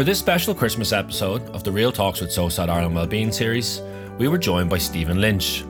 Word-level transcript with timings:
For 0.00 0.04
this 0.04 0.18
special 0.18 0.54
Christmas 0.54 0.94
episode 0.94 1.46
of 1.50 1.62
the 1.62 1.70
Real 1.70 1.92
Talks 1.92 2.22
with 2.22 2.30
SOSAD 2.30 2.70
Ireland 2.70 2.94
Wellbeing 2.94 3.30
series, 3.30 3.82
we 4.16 4.28
were 4.28 4.38
joined 4.38 4.70
by 4.70 4.78
Stephen 4.78 5.20
Lynch. 5.20 5.62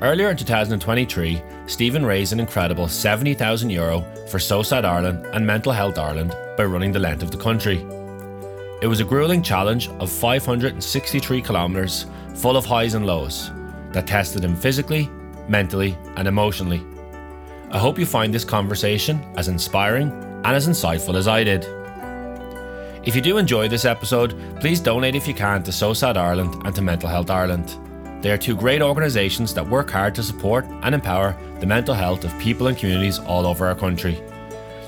Earlier 0.00 0.30
in 0.30 0.38
2023, 0.38 1.42
Stephen 1.66 2.06
raised 2.06 2.32
an 2.32 2.40
incredible 2.40 2.88
70,000 2.88 3.68
euro 3.68 4.00
for 4.30 4.38
SOSAD 4.38 4.86
Ireland 4.86 5.26
and 5.34 5.46
Mental 5.46 5.70
Health 5.70 5.98
Ireland 5.98 6.34
by 6.56 6.64
running 6.64 6.92
the 6.92 6.98
length 6.98 7.22
of 7.22 7.30
the 7.30 7.36
country. 7.36 7.82
It 8.80 8.86
was 8.86 9.00
a 9.00 9.04
grueling 9.04 9.42
challenge 9.42 9.90
of 10.00 10.10
563 10.10 11.42
kilometres, 11.42 12.06
full 12.36 12.56
of 12.56 12.64
highs 12.64 12.94
and 12.94 13.06
lows, 13.06 13.50
that 13.90 14.06
tested 14.06 14.42
him 14.42 14.56
physically, 14.56 15.10
mentally, 15.46 15.98
and 16.16 16.26
emotionally. 16.26 16.82
I 17.70 17.76
hope 17.76 17.98
you 17.98 18.06
find 18.06 18.32
this 18.32 18.46
conversation 18.46 19.22
as 19.36 19.48
inspiring 19.48 20.08
and 20.08 20.56
as 20.56 20.68
insightful 20.68 21.16
as 21.16 21.28
I 21.28 21.44
did. 21.44 21.81
If 23.04 23.16
you 23.16 23.20
do 23.20 23.38
enjoy 23.38 23.66
this 23.66 23.84
episode, 23.84 24.38
please 24.60 24.78
donate 24.78 25.16
if 25.16 25.26
you 25.26 25.34
can 25.34 25.64
to 25.64 25.72
SOSAD 25.72 26.16
Ireland 26.16 26.62
and 26.64 26.72
to 26.76 26.82
Mental 26.82 27.08
Health 27.08 27.30
Ireland. 27.30 27.76
They 28.22 28.30
are 28.30 28.38
two 28.38 28.54
great 28.54 28.80
organisations 28.80 29.52
that 29.54 29.68
work 29.68 29.90
hard 29.90 30.14
to 30.14 30.22
support 30.22 30.64
and 30.82 30.94
empower 30.94 31.36
the 31.58 31.66
mental 31.66 31.96
health 31.96 32.24
of 32.24 32.38
people 32.38 32.68
and 32.68 32.78
communities 32.78 33.18
all 33.18 33.44
over 33.44 33.66
our 33.66 33.74
country. 33.74 34.22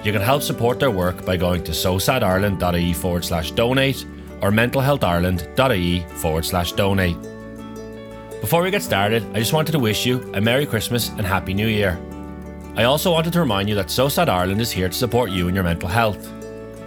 You 0.04 0.12
can 0.12 0.22
help 0.22 0.42
support 0.42 0.78
their 0.78 0.92
work 0.92 1.26
by 1.26 1.36
going 1.36 1.64
to 1.64 1.72
sosadireland.ie 1.72 2.92
forward 2.92 3.24
slash 3.24 3.50
donate 3.50 4.06
or 4.42 4.52
mentalhealthireland.ie 4.52 6.06
forward 6.20 6.44
slash 6.44 6.70
donate. 6.72 7.20
Before 8.40 8.62
we 8.62 8.70
get 8.70 8.82
started, 8.82 9.24
I 9.34 9.40
just 9.40 9.52
wanted 9.52 9.72
to 9.72 9.80
wish 9.80 10.06
you 10.06 10.30
a 10.34 10.40
Merry 10.40 10.66
Christmas 10.66 11.08
and 11.08 11.22
Happy 11.22 11.52
New 11.52 11.66
Year. 11.66 11.98
I 12.76 12.84
also 12.84 13.10
wanted 13.10 13.32
to 13.32 13.40
remind 13.40 13.68
you 13.68 13.74
that 13.74 13.86
SOSAD 13.86 14.28
Ireland 14.28 14.60
is 14.60 14.70
here 14.70 14.88
to 14.88 14.94
support 14.94 15.30
you 15.30 15.48
in 15.48 15.54
your 15.56 15.64
mental 15.64 15.88
health. 15.88 16.43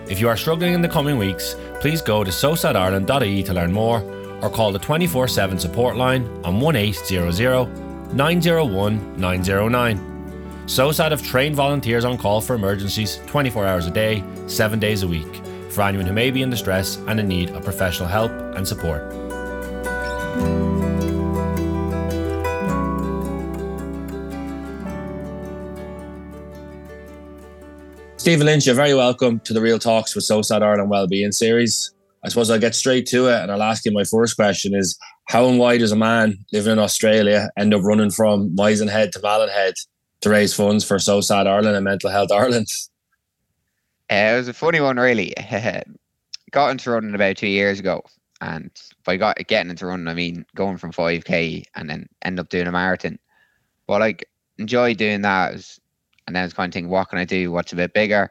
If 0.09 0.21
you 0.21 0.29
are 0.29 0.37
struggling 0.37 0.73
in 0.73 0.81
the 0.81 0.87
coming 0.87 1.17
weeks, 1.17 1.55
please 1.81 2.01
go 2.01 2.23
to 2.23 2.31
sosadireland.ie 2.31 3.43
to 3.43 3.53
learn 3.53 3.73
more 3.73 4.01
or 4.41 4.49
call 4.49 4.71
the 4.71 4.79
24 4.79 5.27
7 5.27 5.59
support 5.59 5.97
line 5.97 6.25
on 6.45 6.59
1800 6.59 8.13
901 8.13 9.17
909. 9.17 10.17
SOSAD 10.65 11.11
have 11.11 11.21
trained 11.21 11.55
volunteers 11.55 12.05
on 12.05 12.17
call 12.17 12.41
for 12.41 12.55
emergencies 12.55 13.19
24 13.27 13.65
hours 13.65 13.85
a 13.85 13.91
day, 13.91 14.23
7 14.47 14.79
days 14.79 15.03
a 15.03 15.07
week, 15.07 15.41
for 15.69 15.81
anyone 15.81 16.05
who 16.05 16.13
may 16.13 16.31
be 16.31 16.41
in 16.41 16.49
distress 16.49 16.97
and 17.07 17.19
in 17.19 17.27
need 17.27 17.49
of 17.51 17.63
professional 17.63 18.07
help 18.07 18.31
and 18.55 18.67
support. 18.67 19.01
Stephen 28.27 28.45
Lynch, 28.45 28.65
you're 28.65 28.75
very 28.75 28.93
welcome 28.93 29.39
to 29.39 29.53
the 29.53 29.61
Real 29.61 29.79
Talks 29.79 30.13
with 30.13 30.25
SOSAD 30.25 30.61
Ireland 30.61 30.89
Wellbeing 30.89 31.31
series. 31.31 31.93
I 32.25 32.27
suppose 32.27 32.49
I'll 32.49 32.59
get 32.59 32.75
straight 32.75 33.05
to 33.05 33.27
it 33.27 33.41
and 33.41 33.49
I'll 33.49 33.63
ask 33.63 33.85
you 33.85 33.91
my 33.93 34.03
first 34.03 34.35
question 34.35 34.75
is 34.75 34.99
how 35.29 35.47
and 35.47 35.57
why 35.57 35.77
does 35.77 35.93
a 35.93 35.95
man 35.95 36.37
living 36.51 36.73
in 36.73 36.77
Australia 36.77 37.49
end 37.57 37.73
up 37.73 37.83
running 37.83 38.11
from 38.11 38.53
Mizen 38.53 38.89
Head 38.89 39.13
to 39.13 39.21
Malin 39.21 39.47
Head 39.47 39.75
to 40.19 40.29
raise 40.29 40.53
funds 40.53 40.83
for 40.83 40.97
SOSAD 40.97 41.47
Ireland 41.47 41.77
and 41.77 41.85
Mental 41.85 42.09
Health 42.09 42.33
Ireland? 42.33 42.67
Uh, 44.11 44.33
it 44.33 44.35
was 44.35 44.49
a 44.49 44.53
funny 44.53 44.81
one, 44.81 44.97
really. 44.97 45.33
got 46.51 46.71
into 46.71 46.91
running 46.91 47.15
about 47.15 47.37
two 47.37 47.47
years 47.47 47.79
ago, 47.79 48.03
and 48.41 48.69
by 49.05 49.15
got 49.15 49.37
getting 49.47 49.69
into 49.69 49.85
running, 49.85 50.09
I 50.09 50.13
mean 50.13 50.45
going 50.53 50.75
from 50.75 50.91
5k 50.91 51.63
and 51.75 51.89
then 51.89 52.09
end 52.23 52.41
up 52.41 52.49
doing 52.49 52.67
a 52.67 52.73
marathon. 52.73 53.19
But 53.87 54.01
like 54.01 54.27
enjoy 54.57 54.95
doing 54.95 55.21
that, 55.21 55.53
was, 55.53 55.79
and 56.27 56.35
then 56.35 56.43
I 56.43 56.45
was 56.45 56.53
kind 56.53 56.69
of 56.69 56.73
thinking, 56.73 56.91
what 56.91 57.09
can 57.09 57.19
I 57.19 57.25
do? 57.25 57.51
What's 57.51 57.71
a 57.73 57.77
bit 57.77 57.93
bigger? 57.93 58.29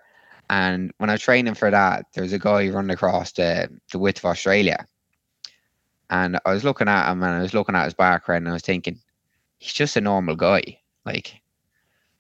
And 0.51 0.93
when 0.99 1.11
I 1.11 1.15
was 1.15 1.23
training 1.23 1.55
for 1.55 1.71
that, 1.71 2.07
there 2.13 2.23
was 2.23 2.33
a 2.35 2.39
guy 2.39 2.69
running 2.69 2.91
across 2.91 3.33
the, 3.33 3.69
the 3.91 3.99
width 3.99 4.19
of 4.19 4.27
Australia. 4.27 4.87
And 6.11 6.39
I 6.45 6.53
was 6.53 6.63
looking 6.63 6.89
at 6.89 7.11
him 7.11 7.23
and 7.23 7.35
I 7.35 7.41
was 7.41 7.55
looking 7.55 7.75
at 7.75 7.85
his 7.85 7.95
background 7.95 8.45
and 8.45 8.51
I 8.51 8.53
was 8.53 8.63
thinking, 8.63 9.01
he's 9.59 9.73
just 9.73 9.97
a 9.97 10.01
normal 10.01 10.37
guy. 10.37 10.79
Like, 11.05 11.41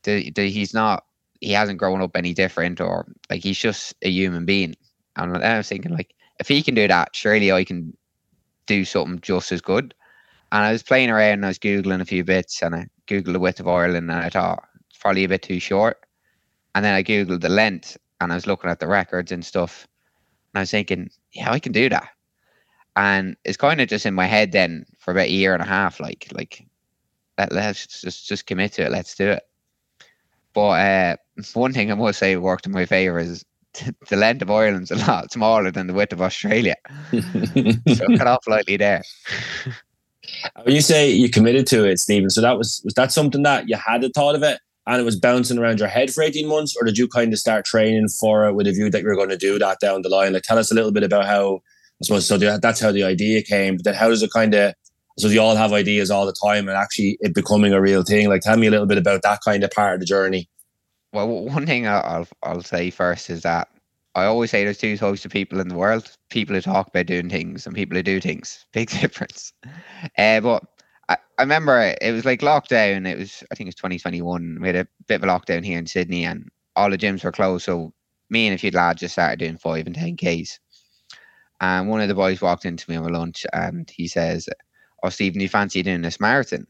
the, 0.02 0.30
the, 0.30 0.50
he's 0.50 0.74
not, 0.74 1.04
he 1.40 1.52
hasn't 1.52 1.78
grown 1.78 2.00
up 2.00 2.16
any 2.16 2.32
different 2.32 2.80
or 2.80 3.06
like 3.30 3.42
he's 3.42 3.58
just 3.58 3.94
a 4.02 4.08
human 4.08 4.46
being. 4.46 4.74
And 5.16 5.36
I 5.36 5.58
was 5.58 5.68
thinking, 5.68 5.92
like, 5.92 6.14
if 6.40 6.48
he 6.48 6.62
can 6.62 6.74
do 6.74 6.88
that, 6.88 7.14
surely 7.14 7.52
I 7.52 7.64
can 7.64 7.96
do 8.66 8.84
something 8.84 9.20
just 9.20 9.52
as 9.52 9.60
good. 9.60 9.94
And 10.52 10.64
I 10.64 10.72
was 10.72 10.82
playing 10.82 11.10
around 11.10 11.34
and 11.34 11.44
I 11.44 11.48
was 11.48 11.58
Googling 11.58 12.00
a 12.00 12.06
few 12.06 12.24
bits 12.24 12.62
and 12.62 12.74
I 12.74 12.86
Googled 13.06 13.34
the 13.34 13.40
width 13.40 13.60
of 13.60 13.68
Ireland 13.68 14.10
and 14.10 14.20
I 14.20 14.30
thought 14.30 14.65
probably 15.06 15.22
a 15.22 15.28
bit 15.28 15.42
too 15.42 15.60
short. 15.60 16.04
And 16.74 16.84
then 16.84 16.92
I 16.92 17.04
Googled 17.04 17.40
the 17.40 17.48
length 17.48 17.96
and 18.20 18.32
I 18.32 18.34
was 18.34 18.48
looking 18.48 18.68
at 18.68 18.80
the 18.80 18.88
records 18.88 19.30
and 19.30 19.44
stuff, 19.44 19.86
and 20.52 20.58
I 20.58 20.62
was 20.62 20.70
thinking, 20.72 21.10
yeah, 21.30 21.52
I 21.52 21.60
can 21.60 21.70
do 21.70 21.88
that. 21.88 22.08
And 22.96 23.36
it's 23.44 23.56
kind 23.56 23.80
of 23.80 23.88
just 23.88 24.04
in 24.04 24.14
my 24.14 24.26
head 24.26 24.50
then 24.50 24.84
for 24.98 25.12
about 25.12 25.26
a 25.26 25.30
year 25.30 25.54
and 25.54 25.62
a 25.62 25.66
half, 25.66 26.00
like 26.00 26.26
like 26.32 26.66
let, 27.38 27.52
let's 27.52 28.00
just 28.00 28.26
just 28.26 28.46
commit 28.46 28.72
to 28.72 28.86
it, 28.86 28.90
let's 28.90 29.14
do 29.14 29.28
it. 29.28 29.44
But 30.54 30.70
uh, 30.70 31.16
one 31.54 31.72
thing 31.72 31.92
I 31.92 31.94
must 31.94 32.18
say 32.18 32.36
worked 32.36 32.66
in 32.66 32.72
my 32.72 32.84
favor 32.84 33.20
is 33.20 33.44
the 34.08 34.16
length 34.16 34.42
of 34.42 34.50
Ireland's 34.50 34.90
a 34.90 34.96
lot 34.96 35.30
smaller 35.30 35.70
than 35.70 35.86
the 35.86 35.94
width 35.94 36.14
of 36.14 36.20
Australia. 36.20 36.74
so 37.12 38.06
cut 38.18 38.26
off 38.26 38.48
lightly 38.48 38.76
there. 38.76 39.04
When 40.64 40.74
you 40.74 40.80
say 40.80 41.08
you 41.08 41.30
committed 41.30 41.68
to 41.68 41.84
it, 41.84 42.00
Stephen, 42.00 42.28
so 42.28 42.40
that 42.40 42.58
was 42.58 42.80
was 42.84 42.94
that 42.94 43.12
something 43.12 43.44
that 43.44 43.68
you 43.68 43.76
had 43.76 44.02
a 44.02 44.08
thought 44.08 44.34
of 44.34 44.42
it 44.42 44.58
and 44.86 45.00
it 45.00 45.04
was 45.04 45.18
bouncing 45.18 45.58
around 45.58 45.80
your 45.80 45.88
head 45.88 46.12
for 46.12 46.22
18 46.22 46.46
months, 46.46 46.76
or 46.76 46.84
did 46.84 46.96
you 46.96 47.08
kind 47.08 47.32
of 47.32 47.38
start 47.38 47.64
training 47.64 48.08
for 48.08 48.46
it 48.46 48.54
with 48.54 48.66
a 48.66 48.72
view 48.72 48.90
that 48.90 49.02
you 49.02 49.08
were 49.08 49.16
going 49.16 49.28
to 49.30 49.36
do 49.36 49.58
that 49.58 49.80
down 49.80 50.02
the 50.02 50.08
line? 50.08 50.32
Like, 50.32 50.42
tell 50.42 50.58
us 50.58 50.70
a 50.70 50.74
little 50.74 50.92
bit 50.92 51.02
about 51.02 51.26
how, 51.26 51.56
I 51.56 52.04
suppose, 52.04 52.26
so 52.26 52.38
that's 52.38 52.80
how 52.80 52.92
the 52.92 53.02
idea 53.02 53.42
came, 53.42 53.76
but 53.76 53.84
then 53.84 53.94
how 53.94 54.08
does 54.08 54.22
it 54.22 54.30
kind 54.32 54.54
of, 54.54 54.74
so 55.18 55.28
you 55.28 55.40
all 55.40 55.56
have 55.56 55.72
ideas 55.72 56.10
all 56.10 56.26
the 56.26 56.36
time 56.40 56.68
and 56.68 56.76
actually 56.76 57.18
it 57.20 57.34
becoming 57.34 57.72
a 57.72 57.80
real 57.80 58.02
thing? 58.02 58.28
Like, 58.28 58.42
tell 58.42 58.56
me 58.56 58.68
a 58.68 58.70
little 58.70 58.86
bit 58.86 58.98
about 58.98 59.22
that 59.22 59.40
kind 59.44 59.64
of 59.64 59.70
part 59.70 59.94
of 59.94 60.00
the 60.00 60.06
journey. 60.06 60.48
Well, 61.12 61.28
one 61.28 61.66
thing 61.66 61.88
I'll, 61.88 62.28
I'll 62.42 62.62
say 62.62 62.90
first 62.90 63.30
is 63.30 63.42
that 63.42 63.68
I 64.14 64.24
always 64.24 64.50
say 64.50 64.64
there's 64.64 64.78
two 64.78 64.96
types 64.96 65.24
of 65.24 65.30
people 65.30 65.60
in 65.60 65.68
the 65.68 65.74
world 65.74 66.10
people 66.30 66.54
who 66.54 66.62
talk 66.62 66.88
about 66.88 67.06
doing 67.06 67.28
things 67.28 67.66
and 67.66 67.74
people 67.74 67.96
who 67.96 68.02
do 68.02 68.20
things. 68.20 68.64
Big 68.72 68.88
difference. 68.90 69.52
Uh, 70.16 70.40
but 70.40 70.64
I, 71.08 71.16
I 71.38 71.42
remember 71.42 71.94
it 72.00 72.12
was 72.12 72.24
like 72.24 72.40
lockdown. 72.40 73.06
It 73.06 73.18
was 73.18 73.42
I 73.50 73.54
think 73.54 73.66
it 73.66 73.68
was 73.68 73.74
2021. 73.76 74.58
We 74.60 74.66
had 74.68 74.76
a 74.76 74.88
bit 75.06 75.22
of 75.22 75.24
a 75.24 75.26
lockdown 75.26 75.64
here 75.64 75.78
in 75.78 75.86
Sydney, 75.86 76.24
and 76.24 76.48
all 76.74 76.90
the 76.90 76.98
gyms 76.98 77.24
were 77.24 77.32
closed. 77.32 77.64
So 77.64 77.92
me 78.30 78.46
and 78.46 78.54
a 78.54 78.58
few 78.58 78.70
lads 78.70 79.00
just 79.00 79.14
started 79.14 79.38
doing 79.38 79.56
five 79.56 79.86
and 79.86 79.94
ten 79.94 80.16
k's. 80.16 80.60
And 81.60 81.88
one 81.88 82.00
of 82.00 82.08
the 82.08 82.14
boys 82.14 82.42
walked 82.42 82.66
into 82.66 82.90
me 82.90 82.96
on 82.96 83.12
lunch, 83.12 83.46
and 83.52 83.88
he 83.90 84.08
says, 84.08 84.48
"Oh, 85.02 85.08
Stephen, 85.08 85.38
do 85.38 85.44
you 85.44 85.48
fancy 85.48 85.82
doing 85.82 86.02
this 86.02 86.20
marathon?" 86.20 86.66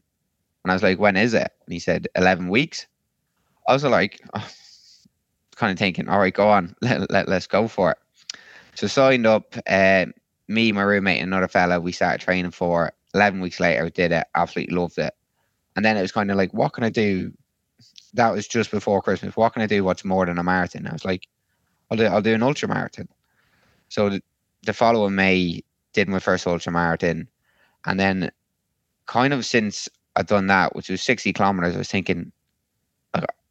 And 0.63 0.71
I 0.71 0.75
was 0.75 0.83
like, 0.83 0.99
"When 0.99 1.17
is 1.17 1.33
it?" 1.33 1.51
And 1.65 1.73
he 1.73 1.79
said, 1.79 2.07
11 2.15 2.49
weeks." 2.49 2.87
I 3.67 3.73
was 3.73 3.83
like, 3.83 4.21
oh, 4.33 4.47
kind 5.55 5.71
of 5.73 5.79
thinking, 5.79 6.07
"All 6.07 6.19
right, 6.19 6.33
go 6.33 6.47
on, 6.49 6.75
let, 6.81 7.11
let 7.11 7.27
let's 7.27 7.47
go 7.47 7.67
for 7.67 7.91
it." 7.91 7.97
So 8.75 8.87
signed 8.87 9.25
up. 9.25 9.55
Uh, 9.67 10.05
me, 10.47 10.71
my 10.71 10.83
roommate, 10.83 11.21
and 11.21 11.33
another 11.33 11.49
fella, 11.49 11.79
we 11.81 11.91
started 11.91 12.21
training 12.21 12.51
for 12.51 12.93
11 13.13 13.39
weeks 13.39 13.59
later, 13.59 13.85
I 13.85 13.89
did 13.89 14.11
it, 14.11 14.27
absolutely 14.35 14.75
loved 14.75 14.97
it. 14.97 15.13
And 15.75 15.85
then 15.85 15.97
it 15.97 16.01
was 16.01 16.11
kind 16.11 16.31
of 16.31 16.37
like, 16.37 16.53
what 16.53 16.73
can 16.73 16.83
I 16.83 16.89
do? 16.89 17.31
That 18.13 18.31
was 18.31 18.47
just 18.47 18.71
before 18.71 19.01
Christmas. 19.01 19.35
What 19.35 19.53
can 19.53 19.61
I 19.61 19.67
do? 19.67 19.83
What's 19.83 20.05
more 20.05 20.25
than 20.25 20.39
a 20.39 20.43
marathon? 20.43 20.87
I 20.87 20.93
was 20.93 21.05
like, 21.05 21.27
I'll 21.91 21.97
do, 21.97 22.05
I'll 22.05 22.21
do 22.21 22.33
an 22.33 22.43
ultra 22.43 22.67
marathon. 22.67 23.07
So 23.89 24.09
the, 24.09 24.23
the 24.63 24.73
following 24.73 25.15
May, 25.15 25.63
did 25.93 26.07
my 26.07 26.19
first 26.19 26.45
ultra 26.45 26.71
marathon. 26.71 27.27
And 27.85 27.99
then, 27.99 28.31
kind 29.07 29.33
of 29.33 29.45
since 29.45 29.89
I'd 30.15 30.27
done 30.27 30.47
that, 30.47 30.75
which 30.75 30.89
was 30.89 31.01
60 31.01 31.33
kilometers, 31.33 31.75
I 31.75 31.79
was 31.79 31.89
thinking, 31.89 32.31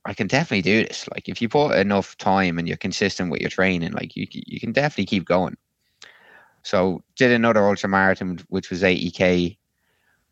I 0.07 0.15
can 0.15 0.29
definitely 0.29 0.63
do 0.63 0.87
this. 0.87 1.09
Like, 1.13 1.29
if 1.29 1.43
you 1.43 1.49
put 1.49 1.77
enough 1.77 2.17
time 2.19 2.59
and 2.59 2.69
you're 2.69 2.77
consistent 2.77 3.31
with 3.31 3.41
your 3.41 3.51
training, 3.51 3.93
like, 3.93 4.15
you, 4.15 4.27
you 4.31 4.61
can 4.61 4.71
definitely 4.71 5.07
keep 5.07 5.25
going. 5.25 5.57
So 6.67 7.05
did 7.15 7.31
another 7.31 7.65
ultra 7.65 7.89
marathon, 7.89 8.41
which 8.49 8.71
was 8.71 8.83
80k, 8.83 9.57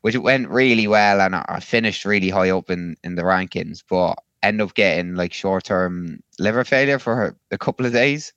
which 0.01 0.17
went 0.17 0.49
really 0.49 0.89
well, 0.89 1.21
and 1.21 1.37
I 1.37 1.61
finished 1.61 2.05
really 2.05 2.29
high 2.29 2.51
up 2.51 2.71
in 2.71 2.97
in 3.05 3.15
the 3.15 3.23
rankings, 3.23 3.85
but 3.89 4.19
end 4.43 4.61
up 4.61 4.75
getting 4.75 5.15
like 5.15 5.33
short 5.33 5.63
term 5.63 6.19
liver 6.41 6.65
failure 6.65 6.99
for 6.99 7.37
a 7.53 7.59
couple 7.59 7.87
of 7.87 7.93
days. 7.93 8.33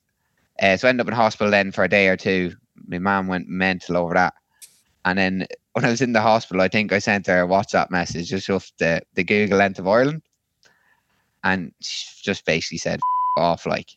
Uh, 0.62 0.76
so 0.76 0.86
I 0.86 0.90
ended 0.90 1.06
up 1.06 1.08
in 1.08 1.14
hospital 1.14 1.50
then 1.50 1.72
for 1.72 1.82
a 1.82 1.88
day 1.88 2.06
or 2.06 2.16
two. 2.16 2.54
My 2.86 3.00
mom 3.00 3.26
went 3.26 3.48
mental 3.48 3.96
over 3.96 4.14
that. 4.14 4.34
And 5.04 5.18
then 5.18 5.46
when 5.72 5.84
I 5.84 5.90
was 5.90 6.00
in 6.00 6.12
the 6.12 6.20
hospital, 6.20 6.62
I 6.62 6.68
think 6.68 6.92
I 6.92 7.00
sent 7.00 7.26
her 7.26 7.42
a 7.42 7.48
WhatsApp 7.48 7.90
message 7.90 8.28
just 8.28 8.48
off 8.48 8.70
the, 8.78 9.02
the 9.14 9.24
Google 9.24 9.60
end 9.60 9.80
of 9.80 9.88
Ireland. 9.88 10.22
And 11.42 11.72
she 11.80 12.06
just 12.22 12.44
basically 12.46 12.78
said, 12.78 13.00
off 13.38 13.66
like 13.66 13.96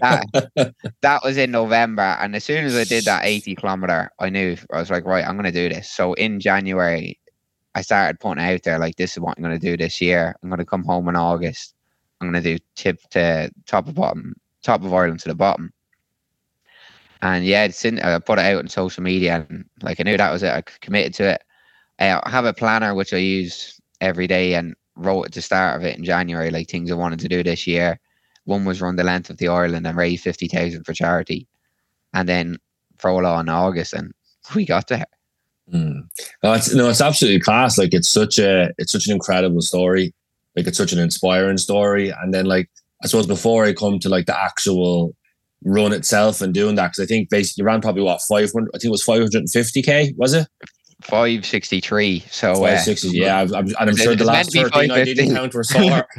that, 0.00 0.74
that 1.02 1.22
was 1.24 1.36
in 1.36 1.50
november 1.50 2.16
and 2.20 2.34
as 2.36 2.44
soon 2.44 2.64
as 2.64 2.76
i 2.76 2.84
did 2.84 3.04
that 3.04 3.24
80 3.24 3.56
kilometer 3.56 4.10
i 4.18 4.28
knew 4.30 4.56
i 4.72 4.78
was 4.80 4.90
like 4.90 5.04
right 5.04 5.26
i'm 5.26 5.36
going 5.36 5.52
to 5.52 5.68
do 5.68 5.72
this 5.72 5.90
so 5.90 6.14
in 6.14 6.40
january 6.40 7.18
i 7.74 7.82
started 7.82 8.20
putting 8.20 8.42
out 8.44 8.62
there 8.64 8.78
like 8.78 8.96
this 8.96 9.12
is 9.12 9.20
what 9.20 9.36
i'm 9.36 9.44
going 9.44 9.58
to 9.58 9.66
do 9.70 9.76
this 9.76 10.00
year 10.00 10.34
i'm 10.42 10.48
going 10.50 10.58
to 10.58 10.64
come 10.64 10.84
home 10.84 11.08
in 11.08 11.16
august 11.16 11.74
i'm 12.20 12.30
going 12.30 12.42
to 12.42 12.56
do 12.56 12.64
tip 12.76 13.00
to 13.10 13.50
top 13.66 13.88
of 13.88 13.94
bottom 13.94 14.34
top 14.62 14.82
of 14.84 14.92
ireland 14.92 15.20
to 15.20 15.28
the 15.28 15.34
bottom 15.34 15.72
And 17.22 17.44
yeah, 17.44 17.64
it's 17.64 17.84
in, 17.84 18.00
I 18.00 18.18
put 18.18 18.38
it 18.40 18.44
out 18.44 18.58
on 18.58 18.68
social 18.68 19.02
media, 19.02 19.46
and 19.48 19.64
like 19.82 20.00
I 20.00 20.02
knew 20.02 20.16
that 20.16 20.32
was 20.32 20.42
it. 20.42 20.52
I 20.52 20.62
committed 20.80 21.14
to 21.14 21.34
it. 21.34 21.42
Uh, 22.00 22.20
I 22.24 22.30
have 22.30 22.44
a 22.44 22.52
planner 22.52 22.94
which 22.94 23.14
I 23.14 23.18
use 23.18 23.80
every 24.00 24.26
day, 24.26 24.54
and 24.54 24.74
wrote 24.96 25.26
at 25.26 25.32
the 25.32 25.42
start 25.42 25.80
of 25.80 25.86
it 25.86 25.96
in 25.96 26.04
January, 26.04 26.50
like 26.50 26.68
things 26.68 26.90
I 26.90 26.94
wanted 26.94 27.20
to 27.20 27.28
do 27.28 27.42
this 27.42 27.66
year. 27.66 27.98
One 28.44 28.64
was 28.64 28.80
run 28.80 28.96
the 28.96 29.04
length 29.04 29.30
of 29.30 29.38
the 29.38 29.48
Ireland 29.48 29.86
and 29.86 29.96
raise 29.96 30.22
fifty 30.22 30.48
thousand 30.48 30.84
for 30.84 30.92
charity, 30.92 31.46
and 32.12 32.28
then 32.28 32.58
Frola 32.98 33.40
in 33.40 33.48
August, 33.48 33.92
and 33.92 34.12
we 34.54 34.64
got 34.64 34.88
there. 34.88 35.06
Mm. 35.72 36.08
No, 36.42 36.52
it's 36.52 36.74
no, 36.74 36.88
it's 36.88 37.00
absolutely 37.00 37.40
class. 37.40 37.78
Like 37.78 37.94
it's 37.94 38.08
such 38.08 38.38
a, 38.38 38.72
it's 38.78 38.92
such 38.92 39.06
an 39.06 39.12
incredible 39.12 39.62
story. 39.62 40.12
Like 40.56 40.66
it's 40.66 40.78
such 40.78 40.92
an 40.92 40.98
inspiring 40.98 41.58
story. 41.58 42.10
And 42.10 42.34
then 42.34 42.46
like 42.46 42.68
I 43.02 43.06
suppose 43.06 43.26
before 43.26 43.64
I 43.64 43.72
come 43.72 43.98
to 44.00 44.08
like 44.08 44.26
the 44.26 44.38
actual 44.38 45.14
run 45.64 45.92
itself 45.92 46.40
and 46.40 46.52
doing 46.52 46.74
that, 46.76 46.88
because 46.88 47.04
I 47.04 47.06
think 47.06 47.30
basically 47.30 47.62
you 47.62 47.66
ran 47.66 47.80
probably 47.80 48.02
what 48.02 48.20
five 48.22 48.52
hundred. 48.52 48.70
I 48.74 48.78
think 48.78 48.88
it 48.88 48.90
was 48.90 49.04
five 49.04 49.20
hundred 49.20 49.38
and 49.38 49.50
fifty 49.50 49.82
k. 49.82 50.12
Was 50.16 50.34
it? 50.34 50.46
563. 51.04 52.24
So, 52.30 52.54
560, 52.54 53.08
uh, 53.08 53.12
yeah. 53.12 53.40
I'm, 53.40 53.66
and 53.66 53.76
I'm 53.78 53.96
sure 53.96 54.14
the 54.14 54.24
last 54.24 54.52
13 54.52 54.90
I 54.90 55.04
didn't 55.04 55.34
count 55.34 55.54
were 55.54 55.64
sore. 55.64 56.06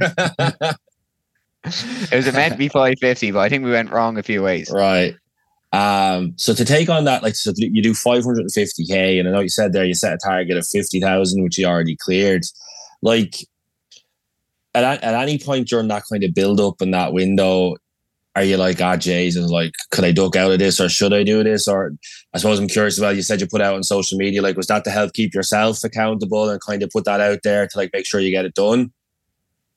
it 1.65 2.11
was 2.11 2.31
meant 2.33 2.53
to 2.53 2.57
be 2.57 2.67
550, 2.67 3.31
but 3.31 3.39
I 3.39 3.49
think 3.49 3.63
we 3.63 3.71
went 3.71 3.91
wrong 3.91 4.17
a 4.17 4.23
few 4.23 4.43
ways. 4.43 4.69
Right. 4.71 5.15
Um, 5.71 6.33
so 6.37 6.53
to 6.53 6.65
take 6.65 6.89
on 6.89 7.05
that, 7.05 7.23
like 7.23 7.35
so 7.35 7.51
you 7.57 7.81
do 7.81 7.93
550k, 7.93 9.19
and 9.19 9.27
I 9.27 9.31
know 9.31 9.39
you 9.39 9.49
said 9.49 9.73
there 9.73 9.85
you 9.85 9.95
set 9.95 10.13
a 10.13 10.17
target 10.17 10.57
of 10.57 10.67
50,000, 10.67 11.43
which 11.43 11.57
you 11.57 11.65
already 11.65 11.95
cleared. 11.95 12.43
Like 13.01 13.35
at, 14.75 14.83
at 14.83 15.15
any 15.15 15.39
point 15.39 15.67
during 15.67 15.87
that 15.87 16.03
kind 16.11 16.23
of 16.23 16.33
build 16.33 16.59
up 16.59 16.81
in 16.81 16.91
that 16.91 17.13
window, 17.13 17.75
are 18.35 18.43
you 18.43 18.57
like, 18.57 18.81
ah, 18.81 18.97
jays 18.97 19.35
and 19.35 19.49
like, 19.49 19.73
could 19.91 20.03
I 20.03 20.11
duck 20.11 20.35
out 20.35 20.51
of 20.51 20.59
this 20.59 20.79
or 20.79 20.89
should 20.89 21.13
I 21.13 21.23
do 21.23 21.43
this? 21.43 21.67
Or 21.67 21.91
I 22.33 22.39
suppose 22.39 22.59
I'm 22.59 22.67
curious 22.67 22.97
about, 22.97 23.15
you 23.15 23.21
said 23.21 23.39
you 23.39 23.47
put 23.47 23.61
out 23.61 23.75
on 23.75 23.83
social 23.83 24.17
media, 24.17 24.41
like, 24.41 24.57
was 24.57 24.67
that 24.67 24.83
to 24.85 24.91
help 24.91 25.13
keep 25.13 25.35
yourself 25.35 25.83
accountable 25.83 26.49
and 26.49 26.59
kind 26.59 26.81
of 26.81 26.89
put 26.89 27.05
that 27.05 27.21
out 27.21 27.39
there 27.43 27.67
to 27.67 27.77
like 27.77 27.91
make 27.93 28.07
sure 28.07 28.19
you 28.19 28.31
get 28.31 28.45
it 28.45 28.55
done? 28.55 28.91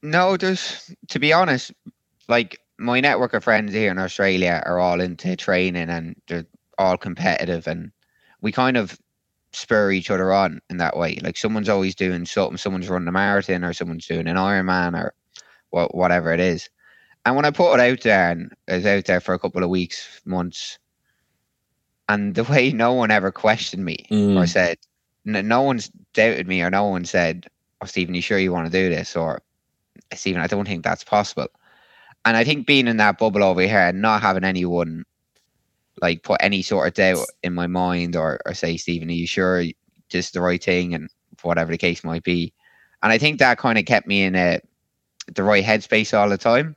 No, 0.03 0.37
there's, 0.37 0.91
to 1.08 1.19
be 1.19 1.32
honest, 1.32 1.73
like 2.29 2.58
my 2.79 3.00
network 3.00 3.35
of 3.35 3.44
friends 3.44 3.75
here 3.75 3.91
in 3.91 3.99
Australia 3.99 4.62
are 4.64 4.79
all 4.79 5.00
into 5.00 5.37
training 5.37 5.91
and 5.91 6.17
they're 6.26 6.47
all 6.79 6.97
competitive 6.97 7.67
and 7.67 7.91
we 8.41 8.52
kind 8.52 8.76
of 8.79 8.99
spur 9.52 9.91
each 9.91 10.11
other 10.11 10.32
on 10.32 10.61
in 10.70 10.79
that 10.79 10.97
way. 10.97 11.19
Like 11.23 11.37
someone's 11.37 11.69
always 11.69 11.94
doing 11.94 12.25
something, 12.25 12.56
someone's 12.56 12.88
running 12.88 13.09
a 13.09 13.12
marathon 13.12 13.64
or 13.64 13.75
someone's 13.75 14.06
doing 14.06 14.29
an 14.29 14.37
Ironman 14.37 14.99
or 14.99 15.14
whatever 15.91 16.32
it 16.32 16.41
is 16.41 16.70
and 17.26 17.37
when 17.37 17.44
I 17.44 17.50
put 17.50 17.75
it 17.75 17.81
out 17.81 18.00
there, 18.02 18.31
and 18.31 18.52
it 18.69 18.73
was 18.73 18.87
out 18.87 19.05
there 19.05 19.20
for 19.20 19.34
a 19.34 19.38
couple 19.38 19.62
of 19.62 19.69
weeks, 19.69 20.23
months, 20.25 20.78
and 22.08 22.34
the 22.34 22.44
way 22.44 22.70
no 22.73 22.94
one 22.94 23.11
ever 23.11 23.32
questioned 23.32 23.84
me 23.84 24.06
mm. 24.11 24.40
or 24.40 24.46
said, 24.46 24.78
no 25.25 25.61
one's 25.61 25.90
doubted 26.14 26.46
me 26.46 26.62
or 26.62 26.70
no 26.70 26.84
one 26.87 27.05
said, 27.05 27.49
"Oh, 27.81 27.87
Stephen, 27.87 28.14
you 28.14 28.23
sure 28.23 28.38
you 28.38 28.52
want 28.52 28.70
to 28.70 28.73
do 28.73 28.88
this?" 28.88 29.17
or 29.17 29.43
Stephen, 30.14 30.40
I 30.40 30.46
don't 30.46 30.67
think 30.67 30.84
that's 30.84 31.05
possible. 31.05 31.49
And 32.25 32.37
I 32.37 32.44
think 32.44 32.67
being 32.67 32.87
in 32.87 32.96
that 32.99 33.19
bubble 33.19 33.43
over 33.43 33.61
here 33.61 33.88
and 33.88 34.00
not 34.00 34.23
having 34.23 34.44
anyone 34.44 35.05
like 36.00 36.23
put 36.23 36.40
any 36.40 36.62
sort 36.62 36.87
of 36.87 36.94
doubt 36.94 37.26
in 37.43 37.55
my 37.55 37.67
mind 37.67 38.17
or, 38.17 38.40
or 38.46 38.55
say, 38.55 38.76
Stephen, 38.76 39.08
are 39.08 39.12
you 39.12 39.26
sure 39.26 39.64
this 40.11 40.26
is 40.26 40.31
the 40.31 40.40
right 40.40 40.62
thing? 40.62 40.94
And 40.94 41.08
whatever 41.43 41.70
the 41.70 41.78
case 41.78 42.05
might 42.05 42.23
be. 42.23 42.52
And 43.02 43.12
I 43.12 43.19
think 43.19 43.38
that 43.38 43.58
kind 43.58 43.78
of 43.78 43.84
kept 43.84 44.06
me 44.06 44.23
in 44.23 44.34
a, 44.34 44.61
the 45.34 45.43
right 45.43 45.64
headspace 45.64 46.17
all 46.17 46.28
the 46.28 46.38
time. 46.38 46.76